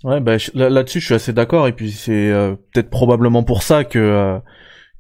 [0.03, 1.67] Ouais, bah, là-dessus, je suis assez d'accord.
[1.67, 4.39] Et puis, c'est euh, peut-être probablement pour ça que euh,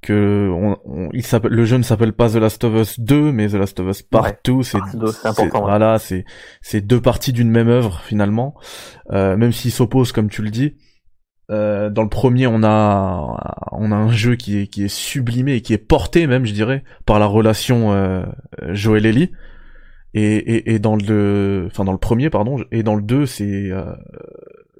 [0.03, 3.31] que on, on- il s'appelle le jeu ne s'appelle pas The Last of Us 2,
[3.31, 4.61] mais The Last of Us Part 2.
[4.63, 5.65] C'est Part 2, c'est important, ouais.
[5.65, 6.25] Voilà, c'est
[6.61, 8.53] c'est deux parties d'une même œuvre finalement,
[9.11, 10.75] euh, même s'ils s'opposent comme tu le dis.
[11.51, 15.55] Euh, dans le premier, on a on a un jeu qui est qui est sublimé
[15.55, 18.23] et qui est porté même, je dirais, par la relation euh,
[18.69, 19.31] Joel Ellie.
[20.15, 23.71] Et, et, et dans le enfin dans le premier pardon et dans le 2 c'est
[23.71, 23.83] euh,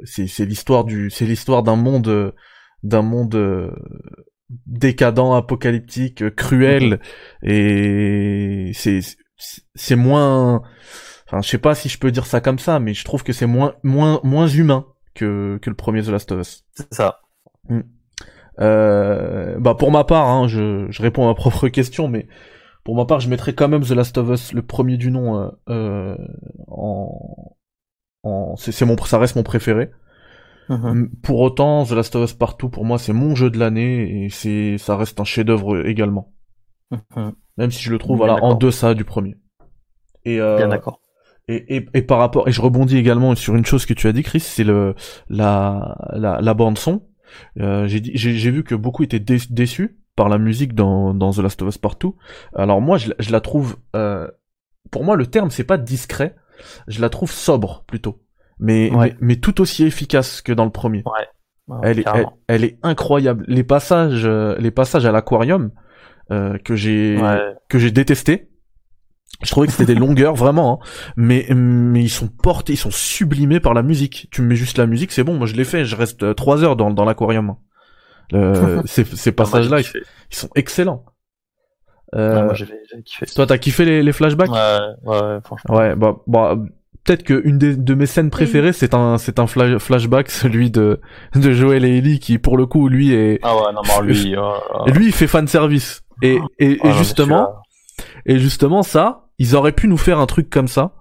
[0.04, 2.34] c'est c'est l'histoire du c'est l'histoire d'un monde
[2.84, 3.72] d'un monde euh,
[4.66, 7.00] décadent apocalyptique euh, cruel
[7.42, 9.00] et c'est
[9.76, 10.62] c'est moins
[11.28, 13.34] enfin je sais pas si je peux dire ça comme ça mais je trouve que
[13.34, 14.86] c'est moins moins moins humain
[15.16, 17.20] que que le premier The Last of Us C'est ça.
[18.60, 22.28] euh, bah pour ma part, hein, je, je réponds à ma propre question, mais
[22.84, 25.40] pour ma part, je mettrais quand même The Last of Us, le premier du nom,
[25.42, 26.18] euh, euh,
[26.68, 27.56] en,
[28.24, 29.92] en c'est c'est mon, ça reste mon préféré.
[30.70, 30.88] Mhm.
[30.88, 34.26] M- Pour autant, The Last of Us Partout, pour moi, c'est mon jeu de l'année
[34.26, 36.34] et c'est, ça reste un chef-d'œuvre également,
[36.92, 37.34] Mhm.
[37.58, 39.36] même si je le trouve Bien voilà en deçà du premier.
[40.26, 41.02] Et euh, Bien d'accord.
[41.50, 44.14] et, et, et par rapport, et je rebondis également sur une chose que tu as
[44.14, 44.96] dit, Chris, c'est le
[45.30, 47.04] la la, la bande son.
[47.60, 51.14] Euh, j'ai dit- j'ai j'ai vu que beaucoup étaient dé- déçus par la musique dans
[51.14, 52.16] dans The Last of Us Partout.
[52.56, 54.30] Alors moi, je, la- je la trouve, euh,
[54.92, 56.36] pour moi, le terme c'est pas discret,
[56.88, 58.23] je la trouve sobre plutôt,
[58.64, 59.10] mais, Ouais.
[59.10, 61.04] mais mais tout aussi efficace que dans le premier.
[61.06, 62.06] Ouais, Elle est,
[62.48, 63.44] elle, est incroyable.
[63.48, 65.72] Les passages, euh, les passages à l'aquarium
[66.32, 67.56] euh, que j'ai Ouais.
[67.70, 68.50] que j'ai détesté.
[69.44, 70.86] Je trouvais que c'était des longueurs vraiment, hein.
[71.18, 74.30] mais mais ils sont portés, ils sont sublimés par la musique.
[74.32, 75.36] Tu me mets juste la musique, c'est bon.
[75.38, 77.56] Moi je l'ai fait, je reste euh, trois heures dans dans l'aquarium.
[78.34, 79.88] Euh, ces, ces passages-là, ils,
[80.32, 81.04] ils, sont excellents.
[82.16, 82.68] Euh, ouais, moi j'ai
[83.04, 83.26] kiffé.
[83.26, 84.52] Toi t'as kiffé les, les flashbacks?
[84.52, 85.76] Ouais, ouais, franchement.
[85.76, 86.58] Ouais, bah, bah
[87.04, 91.02] peut-être que une des, de mes scènes préférées, c'est un, c'est un flashback, celui de,
[91.36, 93.40] de Joel et Ellie, qui pour le coup, lui est.
[93.44, 94.90] Ah ouais, non, mais lui, oh, oh.
[94.90, 96.02] lui, il fait fan service.
[96.22, 97.50] Et, et, et justement,
[98.26, 100.94] et justement, ça, ils auraient pu nous faire un truc comme ça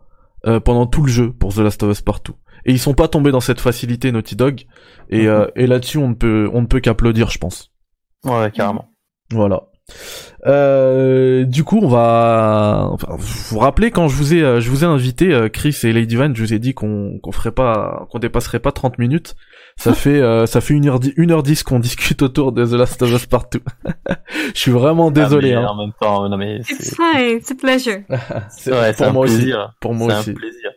[0.46, 2.34] euh, pendant tout le jeu pour The Last of Us Partout.
[2.64, 4.62] Et ils sont pas tombés dans cette facilité Naughty Dog.
[5.09, 7.70] Et, euh, et là-dessus, on ne peut, on ne peut qu'applaudir, je pense.
[8.24, 8.88] Ouais, carrément.
[9.30, 9.64] Voilà.
[10.45, 14.82] Euh, du coup, on va enfin, vous rappelez quand je vous ai euh, je vous
[14.82, 18.07] ai invité euh, Chris et Lady Van, je vous ai dit qu'on qu'on ferait pas
[18.11, 19.36] qu'on dépasserait pas 30 minutes.
[19.76, 22.72] Ça fait euh, ça fait une heure une heure dix qu'on discute autour de The
[22.72, 23.62] Last of Us Partout.
[24.55, 25.55] je suis vraiment ah, désolé.
[25.55, 25.66] Ah, hein.
[25.68, 28.03] En même temps, non mais it's fine, it's a pleasure.
[28.51, 29.59] c'est ouais, pour moi plaisir.
[29.59, 29.76] aussi.
[29.80, 30.30] Pour moi aussi.
[30.30, 30.70] un plaisir.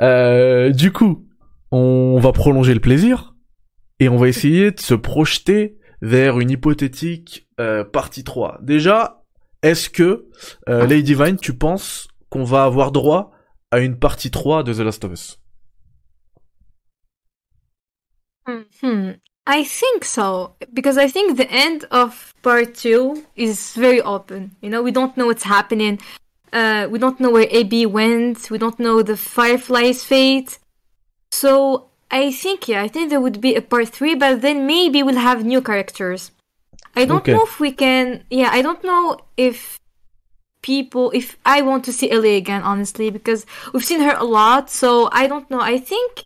[0.00, 1.24] Euh, du coup,
[1.70, 3.34] on va prolonger le plaisir
[4.00, 8.58] et on va essayer de se projeter vers une hypothétique euh, partie 3.
[8.60, 9.22] Déjà,
[9.62, 10.28] est-ce que,
[10.68, 13.30] euh, Lady Vine, tu penses qu'on va avoir droit
[13.70, 15.38] à une partie 3 de The Last of Us?
[18.82, 19.12] Hmm.
[19.46, 24.50] I think so because I think the end of part two is very open.
[24.60, 26.00] You know, we don't know what's happening.
[26.52, 28.50] Uh, we don't know where AB went.
[28.50, 30.58] We don't know the Firefly's fate.
[31.30, 35.02] So I think yeah, I think there would be a part three, but then maybe
[35.02, 36.30] we'll have new characters.
[36.94, 37.32] I don't Okay.
[37.32, 38.22] know if we can.
[38.30, 39.78] Yeah, I don't know if
[40.62, 41.10] people.
[41.14, 44.68] If I want to see Ellie again, honestly, because we've seen her a lot.
[44.70, 45.60] So I don't know.
[45.60, 46.24] I think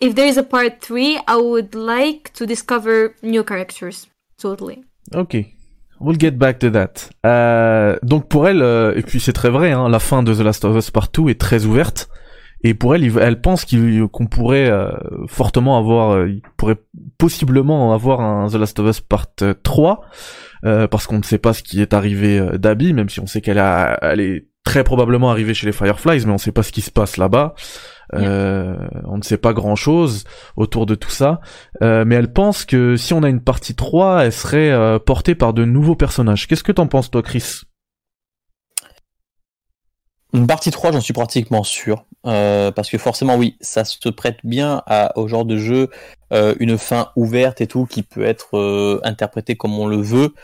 [0.00, 4.08] if there is a part three, I would like to discover new characters.
[4.36, 4.82] Totally.
[5.14, 5.46] Ok.
[6.00, 7.10] We'll get back to that.
[7.26, 10.40] Euh, donc pour elle, euh, et puis c'est très vrai, hein, la fin de The
[10.40, 12.08] Last of Us Partout est très ouverte.
[12.62, 14.90] Et pour elle, elle pense qu'on pourrait euh,
[15.28, 16.78] fortement avoir, euh, il pourrait
[17.18, 19.28] possiblement avoir un The Last of Us Part
[19.62, 20.02] 3,
[20.66, 23.26] euh, parce qu'on ne sait pas ce qui est arrivé euh, d'Abby, même si on
[23.26, 26.52] sait qu'elle a, elle est très probablement arrivée chez les Fireflies, mais on ne sait
[26.52, 27.54] pas ce qui se passe là-bas.
[28.12, 30.24] Euh, on ne sait pas grand chose
[30.56, 31.40] autour de tout ça,
[31.82, 35.34] Euh, mais elle pense que si on a une partie 3, elle serait euh, portée
[35.34, 36.46] par de nouveaux personnages.
[36.46, 37.62] Qu'est-ce que t'en penses toi, Chris?
[40.32, 42.04] Une partie 3, j'en suis pratiquement sûr.
[42.26, 45.88] Euh, parce que forcément, oui, ça se prête bien à, au genre de jeu,
[46.32, 50.34] euh, une fin ouverte et tout, qui peut être euh, interprétée comme on le veut.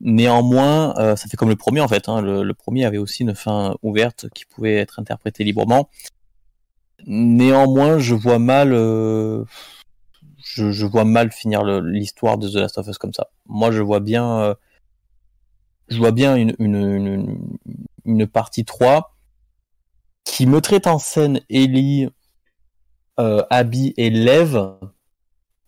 [0.00, 2.08] Néanmoins, euh, ça fait comme le premier en fait.
[2.08, 2.20] Hein.
[2.20, 5.88] Le, le premier avait aussi une fin ouverte qui pouvait être interprétée librement.
[7.06, 9.44] Néanmoins, je vois mal, euh,
[10.44, 13.28] je, je vois mal finir l'histoire de The Last of Us comme ça.
[13.46, 14.54] Moi, je vois bien,
[15.88, 17.38] je vois bien une, une, une,
[18.04, 19.15] une partie 3
[20.26, 22.08] qui mettrait en scène Ellie,
[23.18, 24.58] euh, Abby et Lev,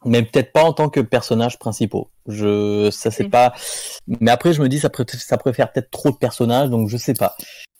[0.04, 2.10] mais peut-être pas en tant que personnages principaux.
[2.26, 3.54] Je, ça c'est pas.
[4.06, 7.14] Mais après, je me dis ça, ça préfère peut-être trop de personnages, donc je sais
[7.14, 7.36] pas.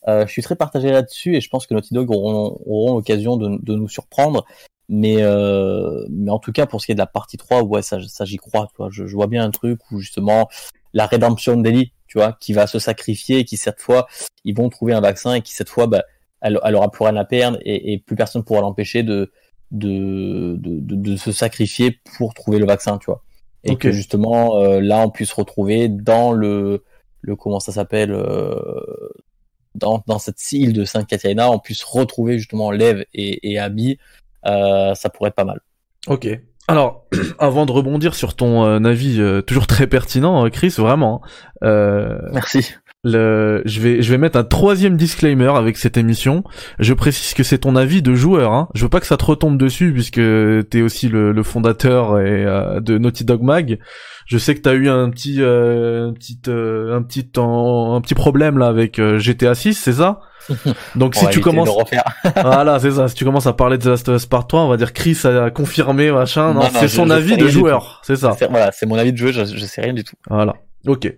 [0.07, 3.37] Euh, je suis très partagé là-dessus et je pense que Naughty Dog auront, auront l'occasion
[3.37, 4.45] de, de nous surprendre.
[4.87, 7.81] Mais, euh, mais en tout cas, pour ce qui est de la partie 3, ouais,
[7.81, 8.67] ça, ça j'y crois.
[8.71, 8.89] Tu vois.
[8.89, 10.49] Je, je vois bien un truc où justement
[10.93, 14.07] la rédemption d'Ellie, tu vois, qui va se sacrifier et qui cette fois,
[14.45, 16.03] ils vont trouver un vaccin et qui cette fois, bah,
[16.41, 19.31] elle, elle aura plus rien à perdre et, et plus personne pourra l'empêcher de,
[19.71, 23.23] de, de, de, de se sacrifier pour trouver le vaccin, tu vois.
[23.65, 26.83] Et que justement, euh, là, on puisse retrouver dans le,
[27.21, 28.55] le comment ça s'appelle, euh,
[29.75, 33.97] dans, dans cette île de Sainte Katarina, on puisse retrouver justement Lev et, et Abby,
[34.45, 35.59] euh, ça pourrait être pas mal.
[36.07, 36.27] Ok.
[36.67, 37.05] Alors,
[37.39, 41.21] avant de rebondir sur ton euh, avis euh, toujours très pertinent, euh, Chris, vraiment,
[41.63, 42.73] euh, Merci.
[43.03, 46.43] Le, je vais, je vais mettre un troisième disclaimer avec cette émission.
[46.79, 48.51] Je précise que c'est ton avis de joueur.
[48.51, 48.67] Hein.
[48.73, 50.21] Je veux pas que ça te retombe dessus puisque
[50.69, 53.79] t'es aussi le, le fondateur et, euh, de Naughty Dog Mag.
[54.25, 58.15] Je sais que t'as eu un petit, euh, un petit, euh, un petit, un petit
[58.15, 60.19] problème là avec euh, GTA 6, c'est ça?
[60.95, 61.69] Donc On si tu commences,
[62.35, 63.07] voilà, c'est ça.
[63.07, 64.93] Si tu commences à parler de The Last of Us Part 3, on va dire
[64.93, 66.53] Chris a confirmé machin.
[66.53, 68.35] Non, Non, non, c'est son avis de joueur, c'est ça.
[68.49, 70.15] Voilà, c'est mon avis de jeu, je, je sais rien du tout.
[70.29, 70.53] Voilà.
[70.87, 71.13] Ok.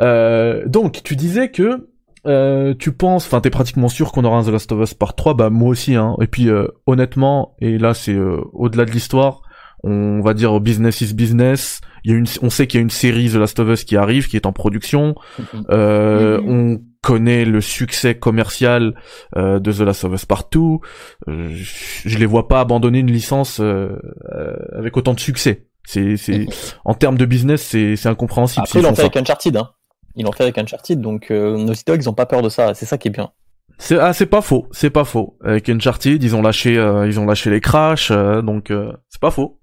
[0.00, 1.88] Euh, donc, tu disais que
[2.26, 5.14] euh, tu penses, enfin, t'es pratiquement sûr qu'on aura un The Last of Us Part
[5.14, 5.34] 3.
[5.34, 5.94] Bah, moi aussi.
[5.94, 6.16] Hein.
[6.20, 9.42] Et puis, euh, honnêtement, et là, c'est euh, au-delà de l'histoire.
[9.82, 11.82] On va dire business is business.
[12.04, 13.84] Il y a une, on sait qu'il y a une série The Last of Us
[13.84, 15.14] qui arrive, qui est en production.
[15.70, 16.40] Euh.
[16.46, 18.94] On connaît le succès commercial
[19.36, 20.80] euh, de The Last of Us Partout.
[21.28, 23.96] Euh, je je les vois pas abandonner une licence euh,
[24.32, 25.66] euh, avec autant de succès.
[25.86, 26.46] C'est, c'est,
[26.84, 28.64] en termes de business, c'est, c'est incompréhensible.
[28.64, 29.70] Après, ils l'ont fait avec Uncharted, hein.
[30.16, 32.74] Ils l'ont fait avec Uncharted, donc euh, Naughty Dog, ils ont pas peur de ça.
[32.74, 33.30] C'est ça qui est bien.
[33.78, 35.36] C'est ah c'est pas faux, c'est pas faux.
[35.44, 39.20] Avec Uncharted, ils ont lâché euh, ils ont lâché les crashs, euh, donc euh, c'est
[39.20, 39.60] pas faux.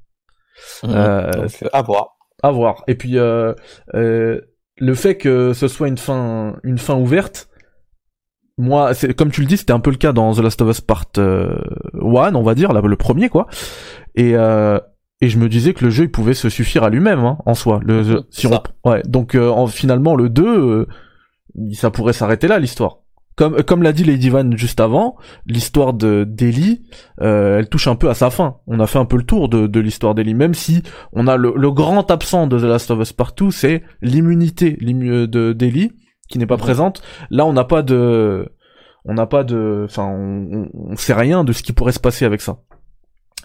[0.83, 2.17] Euh, donc, euh, à voir.
[2.43, 2.83] À voir.
[2.87, 3.53] Et puis euh,
[3.93, 4.41] euh,
[4.77, 7.47] le fait que ce soit une fin une fin ouverte,
[8.57, 10.69] moi c'est comme tu le dis, c'était un peu le cas dans The Last of
[10.69, 13.47] Us Part 1, on va dire, là, le premier quoi.
[14.15, 14.77] Et euh,
[15.21, 17.53] et je me disais que le jeu il pouvait se suffire à lui-même hein, en
[17.53, 17.79] soi.
[17.83, 20.87] Le, si on, ouais, donc euh, en, finalement le 2 euh,
[21.73, 22.97] ça pourrait s'arrêter là l'histoire.
[23.37, 25.15] Comme comme l'a dit Lady Van juste avant,
[25.45, 26.81] l'histoire de d'Ellie,
[27.21, 28.57] euh, elle touche un peu à sa fin.
[28.67, 31.37] On a fait un peu le tour de, de l'histoire d'Ellie, même si on a
[31.37, 35.93] le, le grand absent de The Last of Us Partout, c'est l'immunité l'immu- de d'Ellie
[36.29, 37.01] qui n'est pas présente.
[37.29, 38.49] Là, on n'a pas de,
[39.05, 41.99] on n'a pas de, enfin, on, on, on sait rien de ce qui pourrait se
[41.99, 42.59] passer avec ça.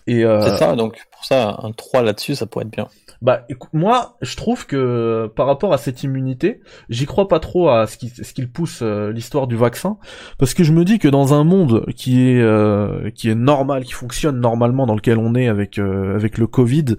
[0.07, 2.87] Et euh, C'est ça, donc pour ça, un 3 là-dessus, ça pourrait être bien.
[3.23, 7.71] bah, écou- moi, je trouve que par rapport à cette immunité, j'y crois pas trop
[7.71, 9.97] à ce qui, ce qu'il pousse euh, l'histoire du vaccin,
[10.39, 13.85] parce que je me dis que dans un monde qui est euh, qui est normal,
[13.85, 16.97] qui fonctionne normalement, dans lequel on est avec euh, avec le Covid,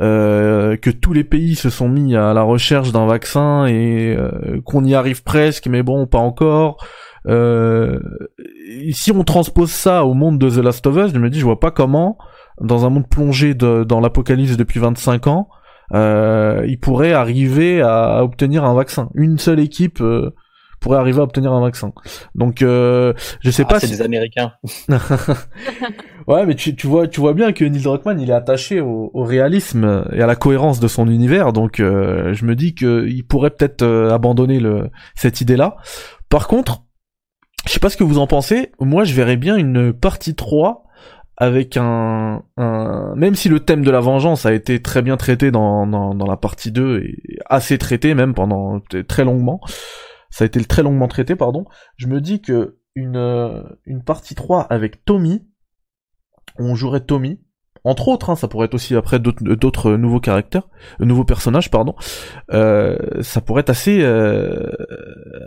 [0.00, 4.60] euh, que tous les pays se sont mis à la recherche d'un vaccin et euh,
[4.64, 6.78] qu'on y arrive presque, mais bon, pas encore.
[7.28, 7.98] Euh,
[8.92, 11.44] si on transpose ça au monde de The Last of Us, je me dis, je
[11.44, 12.16] vois pas comment,
[12.60, 15.48] dans un monde plongé de- dans l'apocalypse depuis 25 ans,
[15.94, 19.08] euh, il pourrait arriver à obtenir un vaccin.
[19.14, 20.34] Une seule équipe euh,
[20.80, 21.92] pourrait arriver à obtenir un vaccin.
[22.34, 23.92] Donc, euh, je sais Ah, pas c'est si...
[23.96, 24.52] des Américains.
[26.26, 29.10] Ouais, mais tu, tu vois, tu vois bien que Neil Druckmann, il est attaché au,
[29.14, 33.06] au réalisme et à la cohérence de son univers, donc euh, je me dis que
[33.06, 35.76] il pourrait peut-être euh, abandonner le, cette idée-là.
[36.28, 36.82] Par contre,
[37.68, 38.72] je sais pas ce que vous en pensez.
[38.80, 40.82] Moi, je verrais bien une partie 3
[41.36, 45.50] avec un, un, même si le thème de la vengeance a été très bien traité
[45.50, 49.60] dans, dans, la partie 2 et assez traité même pendant très longuement,
[50.30, 51.66] ça a été très longuement traité, pardon.
[51.96, 55.46] Je me dis que une, euh, une partie 3 avec Tommy,
[56.58, 57.40] on jouerait Tommy.
[57.84, 60.68] Entre autres, hein, ça pourrait être aussi après d'autres nouveaux caractères,
[61.00, 61.94] euh, nouveaux personnages, pardon.
[62.52, 64.04] Euh, ça pourrait être assez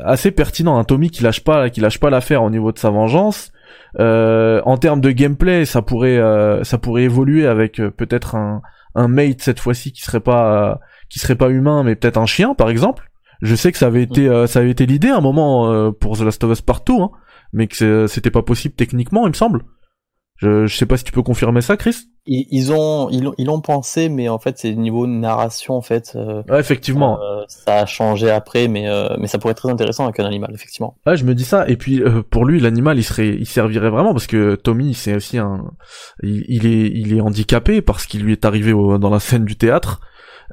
[0.02, 0.78] assez pertinent.
[0.78, 3.52] Un Tommy qui lâche pas qui lâche pas l'affaire au niveau de sa vengeance.
[3.98, 8.62] Euh, en termes de gameplay, ça pourrait euh, ça pourrait évoluer avec euh, peut-être un
[8.96, 10.76] un mate cette fois-ci qui serait pas euh,
[11.10, 13.10] qui serait pas humain, mais peut-être un chien par exemple.
[13.42, 15.92] Je sais que ça avait été euh, ça avait été l'idée à un moment euh,
[15.92, 17.12] pour The Last of Us partout, hein,
[17.54, 19.62] mais que c'est- c'était pas possible techniquement, il me semble.
[20.42, 21.96] Je, je sais pas si tu peux confirmer ça, Chris?
[22.26, 26.14] Ils, ils ont, ils, ils l'ont pensé, mais en fait, c'est niveau narration, en fait.
[26.16, 27.20] euh, Ouais, effectivement.
[27.22, 30.26] euh, ça a changé après, mais, euh, mais ça pourrait être très intéressant avec un
[30.26, 30.96] animal, effectivement.
[31.06, 31.68] Ouais, je me dis ça.
[31.68, 35.16] Et puis euh, pour lui, l'animal, il serait, il servirait vraiment parce que Tommy, c'est
[35.16, 35.66] aussi un,
[36.24, 39.44] il, il est, il est handicapé parce qu'il lui est arrivé au- dans la scène
[39.44, 40.00] du théâtre.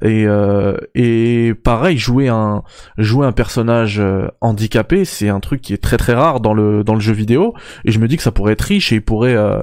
[0.03, 2.63] Et euh, et pareil, jouer un,
[2.99, 6.85] jouer un personnage euh, handicapé, c'est un truc qui est très très rare dans le
[6.85, 7.55] dans le jeu vidéo.
[7.85, 9.35] Et je me dis que ça pourrait être riche et il pourrait.
[9.37, 9.63] euh,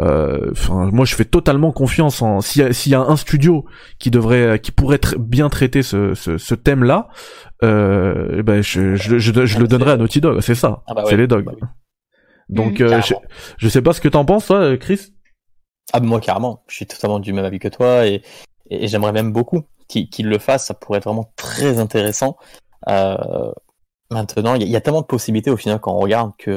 [0.00, 3.16] euh, Enfin, moi, je fais totalement confiance en s'il y a, s'il y a un
[3.16, 3.64] studio
[3.98, 7.08] qui devrait, qui pourrait tr- bien traiter ce, ce, ce thème-là.
[7.62, 10.82] Euh, eh ben, je, je, je, je le donnerai à Naughty Dog, c'est ça.
[10.86, 11.44] Ah bah c'est ouais, les dogs.
[11.44, 11.68] bah oui.
[12.48, 12.84] Donc, Mm.
[12.84, 13.14] euh, je,
[13.56, 15.12] je sais pas ce que t'en penses, toi, Chris?
[15.92, 16.62] Ah, bah, moi, carrément.
[16.68, 18.22] Je suis totalement du même avis que toi et,
[18.74, 20.66] et, et j'aimerais même beaucoup qu'il le fasse.
[20.66, 22.36] Ça pourrait être vraiment très intéressant.
[22.88, 23.16] Euh,
[24.10, 26.32] maintenant, il y, a- il y a tellement de possibilités au final quand on regarde
[26.38, 26.50] que,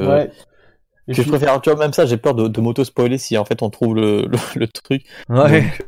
[1.07, 3.61] que je préfère, tu vois, même ça, j'ai peur de, de m'auto-spoiler si en fait
[3.61, 5.03] on trouve le, le, le truc.
[5.30, 5.61] Ouais.
[5.61, 5.82] Donc,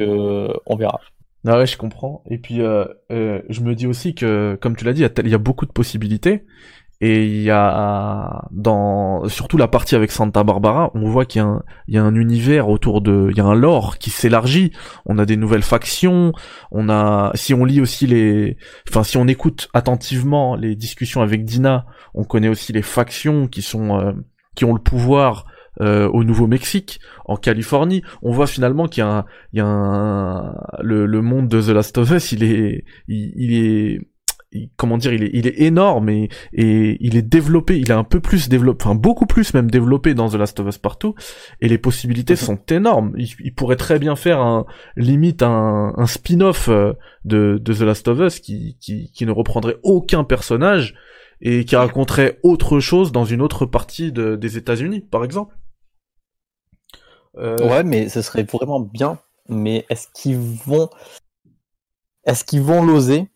[0.00, 1.00] euh, on verra.
[1.46, 2.22] Ah ouais, je comprends.
[2.28, 5.34] Et puis, euh, je me dis aussi que, comme tu l'as dit, y il y,
[5.34, 6.44] a beaucoup de possibilités.
[7.02, 11.42] Et il y a, dans, surtout la partie avec Santa Barbara, on voit qu'il y
[11.42, 14.10] a un, il y a un univers autour de, il y a un lore qui
[14.10, 14.72] s'élargit.
[15.06, 16.32] On a des nouvelles factions.
[16.70, 18.58] On a, si on lit aussi les,
[18.88, 23.62] enfin, si on écoute attentivement les discussions avec Dina, on connaît aussi les factions qui
[23.62, 24.12] sont, euh,
[24.54, 25.46] qui ont le pouvoir
[25.80, 28.02] euh, au Nouveau-Mexique, en Californie.
[28.20, 29.24] On voit finalement qu'il y a un,
[29.54, 33.54] il y a un, le, le monde de The Last of Us, il est, il,
[33.54, 34.00] est,
[34.76, 38.04] comment dire, il est, il est énorme et, et il est développé, il est un
[38.04, 41.14] peu plus développé, enfin beaucoup plus même développé dans The Last of Us partout,
[41.60, 43.12] et les possibilités sont énormes.
[43.16, 44.66] Il, il pourrait très bien faire un,
[44.96, 46.94] limite un, un spin-off euh,
[47.24, 50.94] de, de The Last of Us qui, qui, qui ne reprendrait aucun personnage
[51.40, 55.56] et qui raconterait autre chose dans une autre partie de, des États-Unis, par exemple.
[57.38, 59.20] Euh, Ouais, mais ce serait vraiment bien.
[59.48, 60.90] Mais est-ce qu'ils vont,
[62.24, 63.29] est-ce qu'ils vont l'oser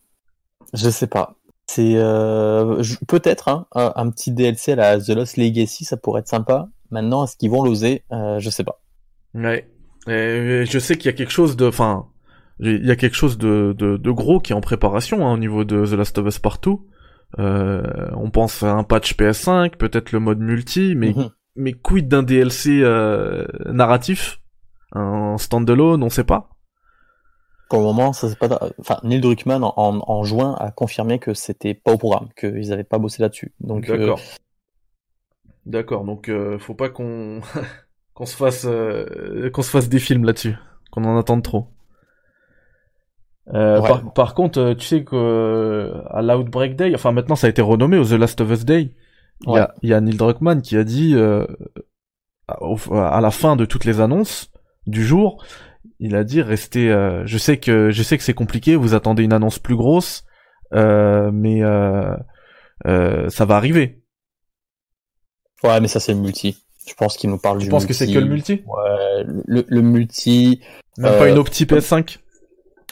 [0.74, 1.36] Je sais pas.
[1.66, 6.28] C'est euh, peut-être hein, un, petit DLC à la The Lost Legacy, ça pourrait être
[6.28, 6.68] sympa.
[6.90, 8.04] Maintenant, est-ce qu'ils vont l'oser?
[8.12, 8.82] Euh, Je sais pas.
[9.34, 9.70] Ouais.
[10.06, 12.06] Et je sais qu'il y a quelque chose de, enfin,
[12.60, 15.38] Il y a quelque chose de, de, de gros qui est en préparation hein, au
[15.38, 16.86] niveau de The Last of Us Partout.
[17.38, 17.82] Euh,
[18.14, 21.30] on pense à un patch PS5, peut-être le mode multi, mais Mhm.
[21.56, 24.40] mais quid d'un DLC euh, narratif,
[24.92, 26.50] un standalone, on sait pas.
[27.74, 28.70] Pour le moment, ça c'est pas.
[28.78, 32.72] Enfin, Neil Druckmann en, en, en juin a confirmé que c'était pas au programme, qu'ils
[32.72, 33.52] avaient pas bossé là-dessus.
[33.58, 34.20] Donc, euh, D'accord.
[35.66, 37.40] D'accord, donc euh, faut pas qu'on
[38.14, 40.54] qu'on se fasse euh, qu'on se fasse des films là-dessus,
[40.92, 41.66] qu'on en attende trop.
[43.52, 43.80] Ouais.
[43.80, 47.98] par, par contre, tu sais que à l'Outbreak Day, enfin maintenant ça a été renommé
[47.98, 48.92] au The Last of Us Day,
[49.48, 51.16] il y, il y a Neil Druckmann qui a dit
[52.46, 54.52] à la fin de toutes les annonces
[54.86, 55.42] du jour,
[56.00, 56.90] il a dit restez.
[56.90, 60.24] euh, je sais que je sais que c'est compliqué, vous attendez une annonce plus grosse,
[60.74, 62.14] euh, mais euh,
[62.86, 64.02] euh, ça va arriver.
[65.62, 66.56] ouais, mais ça c'est le multi.
[66.86, 67.88] Je pense qu'il nous parle Je du pense multi.
[67.88, 68.62] que c'est que le multi?
[68.66, 70.60] Ouais, le, le multi.
[70.98, 72.18] Même pas une opti PS5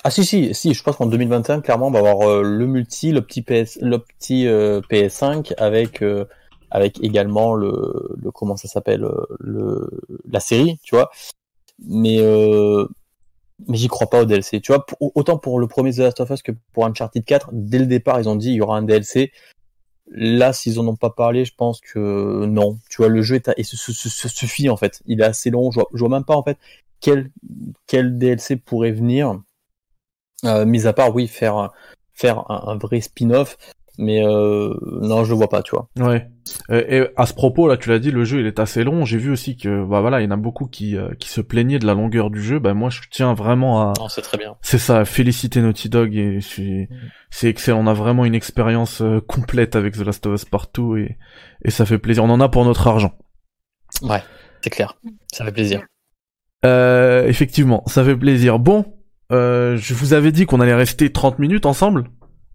[0.04, 3.20] Ah si si si, je pense qu'en 2021 clairement on va avoir le multi, le
[3.20, 6.24] petit PS, le petit euh, PS5 avec euh,
[6.70, 9.06] avec également le, le comment ça s'appelle
[9.40, 9.90] le
[10.30, 11.10] la série, tu vois.
[11.86, 12.86] Mais euh,
[13.68, 14.60] mais j'y crois pas au DLC.
[14.60, 17.78] Tu vois, autant pour le premier The Last of Us que pour Uncharted 4, dès
[17.78, 19.32] le départ ils ont dit il y aura un DLC.
[20.14, 22.78] Là, s'ils en ont pas parlé, je pense que non.
[22.90, 25.02] Tu vois, le jeu est se, suffit en fait.
[25.06, 25.70] Il est assez long.
[25.70, 26.58] Je vois, vois même pas en fait
[27.00, 27.30] quel
[27.86, 29.40] quel DLC pourrait venir.
[30.44, 31.70] Euh, mis à part, oui, faire
[32.14, 33.56] faire un vrai spin-off,
[33.98, 35.88] mais euh, non, je le vois pas, tu vois.
[35.98, 36.28] Ouais.
[36.70, 39.04] Euh, et à ce propos, là, tu l'as dit, le jeu il est assez long.
[39.04, 41.40] J'ai vu aussi que, bah voilà, il y en a beaucoup qui, euh, qui se
[41.40, 42.58] plaignaient de la longueur du jeu.
[42.58, 44.56] Bah moi, je tiens vraiment à, Non, c'est très bien.
[44.62, 46.88] c'est ça, à féliciter Naughty Dog et c'est,
[47.30, 47.80] c'est excellent.
[47.80, 51.18] On a vraiment une expérience euh, complète avec The Last of Us partout et,
[51.64, 52.24] et ça fait plaisir.
[52.24, 53.12] On en a pour notre argent.
[54.02, 54.22] Ouais,
[54.62, 54.96] c'est clair.
[55.32, 55.82] Ça fait plaisir.
[56.64, 58.58] Euh, effectivement, ça fait plaisir.
[58.58, 58.84] Bon,
[59.32, 62.04] euh, je vous avais dit qu'on allait rester 30 minutes ensemble.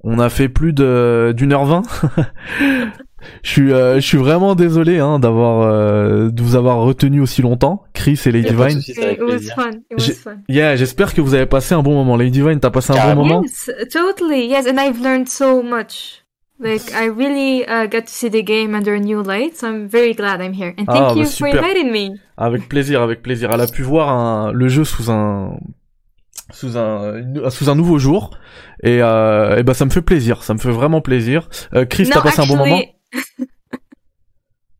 [0.03, 1.81] On a fait plus de d'une heure vingt.
[3.43, 7.41] je suis, euh, je suis vraiment désolé hein, d'avoir, euh, de vous avoir retenu aussi
[7.41, 8.69] longtemps, Chris et Lady Vine.
[8.71, 9.55] souci, c'est avec It was plaisir.
[9.55, 9.69] fun.
[9.71, 10.35] It was J'ai- fun.
[10.47, 12.15] Yeah, j'espère que vous avez passé un bon moment.
[12.15, 13.41] Lady Vine, t'as passé un bon moment.
[13.43, 14.47] Yes, totally.
[14.47, 16.23] Yes, and I've learned so much.
[16.59, 19.87] Like I really uh, got to see the game under a new light, so I'm
[19.87, 20.73] very glad I'm here.
[20.77, 21.57] And thank Ah, bah, you for super.
[21.59, 22.17] inviting me.
[22.35, 23.51] Avec plaisir, avec plaisir.
[23.53, 25.59] Elle a pu voir un, le jeu sous un,
[26.51, 28.31] sous un, sous un nouveau jour.
[28.83, 31.49] Et, euh, et bah ça me fait plaisir, ça me fait vraiment plaisir.
[31.73, 32.81] Euh, Chris, t'as passé un bon moment?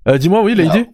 [0.08, 0.86] Euh, Dis-moi, oui, Lady.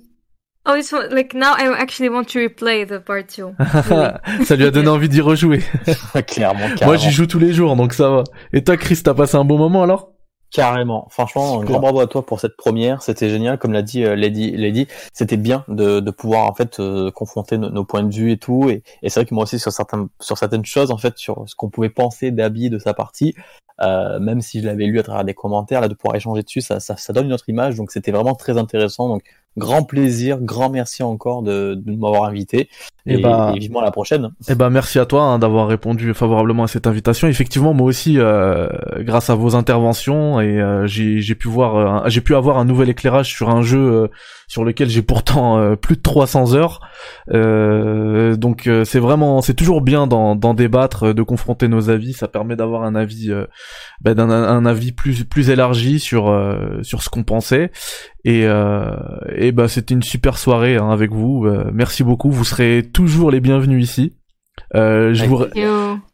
[0.67, 3.53] oh, it's like now I actually want to replay the part two.
[3.59, 4.45] Really.
[4.45, 5.59] ça lui a donné envie d'y rejouer.
[6.27, 8.23] clairement, Moi, j'y joue tous les jours, donc ça va.
[8.53, 10.13] Et toi, Chris, t'as passé un bon moment alors?
[10.53, 11.07] Carrément.
[11.09, 13.01] Franchement, grand bravo à toi pour cette première.
[13.01, 13.57] C'était génial.
[13.57, 17.57] Comme l'a dit euh, Lady, Lady c'était bien de, de pouvoir en fait euh, confronter
[17.57, 18.69] nos, nos points de vue et tout.
[18.69, 21.43] Et, et c'est vrai que moi aussi sur certains, sur certaines choses en fait, sur
[21.47, 23.33] ce qu'on pouvait penser d'Abby de sa partie,
[23.81, 26.61] euh, même si je l'avais lu à travers des commentaires, là de pouvoir échanger dessus,
[26.61, 27.75] ça, ça, ça donne une autre image.
[27.75, 29.07] Donc c'était vraiment très intéressant.
[29.07, 29.23] Donc
[29.57, 32.69] grand plaisir, grand merci encore de, de m'avoir invité.
[33.05, 34.29] Eh Et, bah- et vivement à la prochaine.
[34.49, 37.27] Eh ben, merci à toi hein, d'avoir répondu favorablement à cette invitation.
[37.27, 38.67] Effectivement, moi aussi, euh,
[38.99, 41.75] grâce à vos interventions, et euh, j'ai j'ai pu voir,
[42.05, 44.07] euh, j'ai pu avoir un nouvel éclairage sur un jeu euh,
[44.53, 46.79] sur lequel j'ai pourtant euh, plus de 300 heures.
[47.31, 52.13] Euh, donc, euh, c'est vraiment, c'est toujours bien d'en d'en débattre, de confronter nos avis.
[52.13, 53.47] Ça permet d'avoir un avis, euh,
[54.01, 57.71] ben, d'un un avis plus plus élargi sur euh, sur ce qu'on pensait.
[58.25, 58.95] Et, euh,
[59.35, 61.47] et bah c'était une super soirée hein, avec vous.
[61.47, 62.29] Euh, merci beaucoup.
[62.29, 64.19] Vous serez toujours les bienvenus ici.
[64.75, 65.45] Euh, je, vous,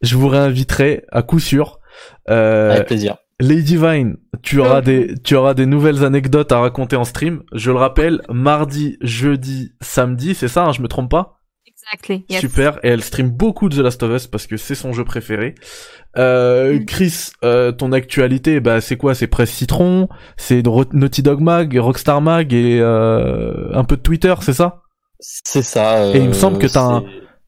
[0.01, 1.81] je vous réinviterai à coup sûr.
[2.29, 3.17] Euh, Avec plaisir.
[3.39, 7.43] Lady Vine, tu auras des tu auras des nouvelles anecdotes à raconter en stream.
[7.53, 11.37] Je le rappelle, mardi, jeudi, samedi, c'est ça, hein, je me trompe pas?
[11.65, 12.25] Exactly.
[12.29, 12.41] Yes.
[12.41, 12.79] Super.
[12.83, 15.55] Et elle stream beaucoup de The Last of Us parce que c'est son jeu préféré.
[16.17, 16.85] Euh, Mm.
[16.85, 19.15] Chris, euh, ton actualité, bah c'est quoi?
[19.15, 24.33] C'est Presse Citron, c'est Naughty Dog Mag, Rockstar Mag et euh, un peu de Twitter,
[24.41, 24.81] c'est ça?
[25.19, 26.07] C'est ça.
[26.13, 27.03] Et il me semble que t'as un-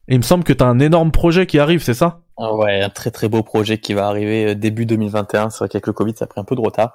[0.08, 2.21] il me semble que t'as un énorme projet qui arrive, c'est ça?
[2.38, 5.50] Ah Ouais, un très très beau projet qui va arriver euh, début 2021.
[5.50, 6.94] C'est vrai qu'avec le Covid, ça a pris un peu de retard.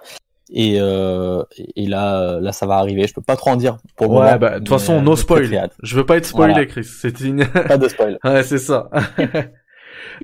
[0.49, 1.43] Et, euh,
[1.75, 3.05] et là, euh, là, ça va arriver.
[3.05, 5.69] Je peux pas trop en dire pour le Ouais, bah de toute façon, no spoil.
[5.83, 6.65] Je veux pas être spoilé, Voilà.
[6.65, 6.85] Chris.
[6.85, 7.45] C'est une...
[7.45, 8.17] Pas de spoil.
[8.23, 8.89] ouais, c'est ça.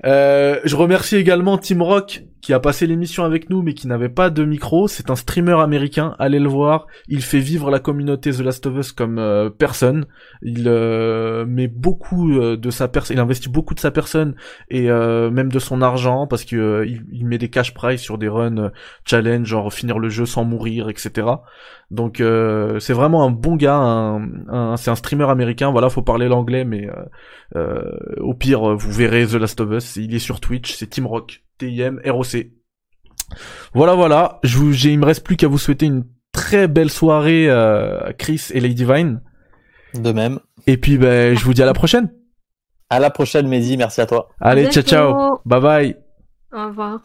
[0.04, 4.08] euh, je remercie également Team Rock qui a passé l'émission avec nous mais qui n'avait
[4.08, 4.86] pas de micro.
[4.86, 6.14] C'est un streamer américain.
[6.18, 6.86] Allez le voir.
[7.08, 10.06] Il fait vivre la communauté The Last of Us comme euh, personne.
[10.42, 13.16] Il euh, met beaucoup de sa personne.
[13.16, 14.34] Il investit beaucoup de sa personne
[14.68, 18.70] et même de son argent parce que il, met des cash prize sur des runs
[19.06, 21.26] challenge, genre finir le jeu sans mourir, etc.
[21.90, 23.76] Donc c'est vraiment un bon gars.
[23.76, 25.70] Un, c'est un streamer américain.
[25.70, 26.88] Voilà, faut parler l'anglais, mais
[28.18, 29.96] au pire vous verrez The Last of Us.
[29.96, 30.74] Il est sur Twitch.
[30.74, 31.44] C'est Team Rock.
[31.58, 32.46] TIM, ROC.
[33.74, 34.38] Voilà, voilà.
[34.42, 38.48] Je vous, il me reste plus qu'à vous souhaiter une très belle soirée, euh, Chris
[38.52, 39.22] et Lady Vine.
[39.94, 40.40] De même.
[40.66, 42.12] Et puis, ben, je vous dis à la prochaine.
[42.90, 43.76] À la prochaine, Mehdi.
[43.76, 44.28] Merci à toi.
[44.40, 45.40] Allez, ciao, ciao.
[45.44, 45.96] Bye bye.
[46.52, 47.00] Au revoir.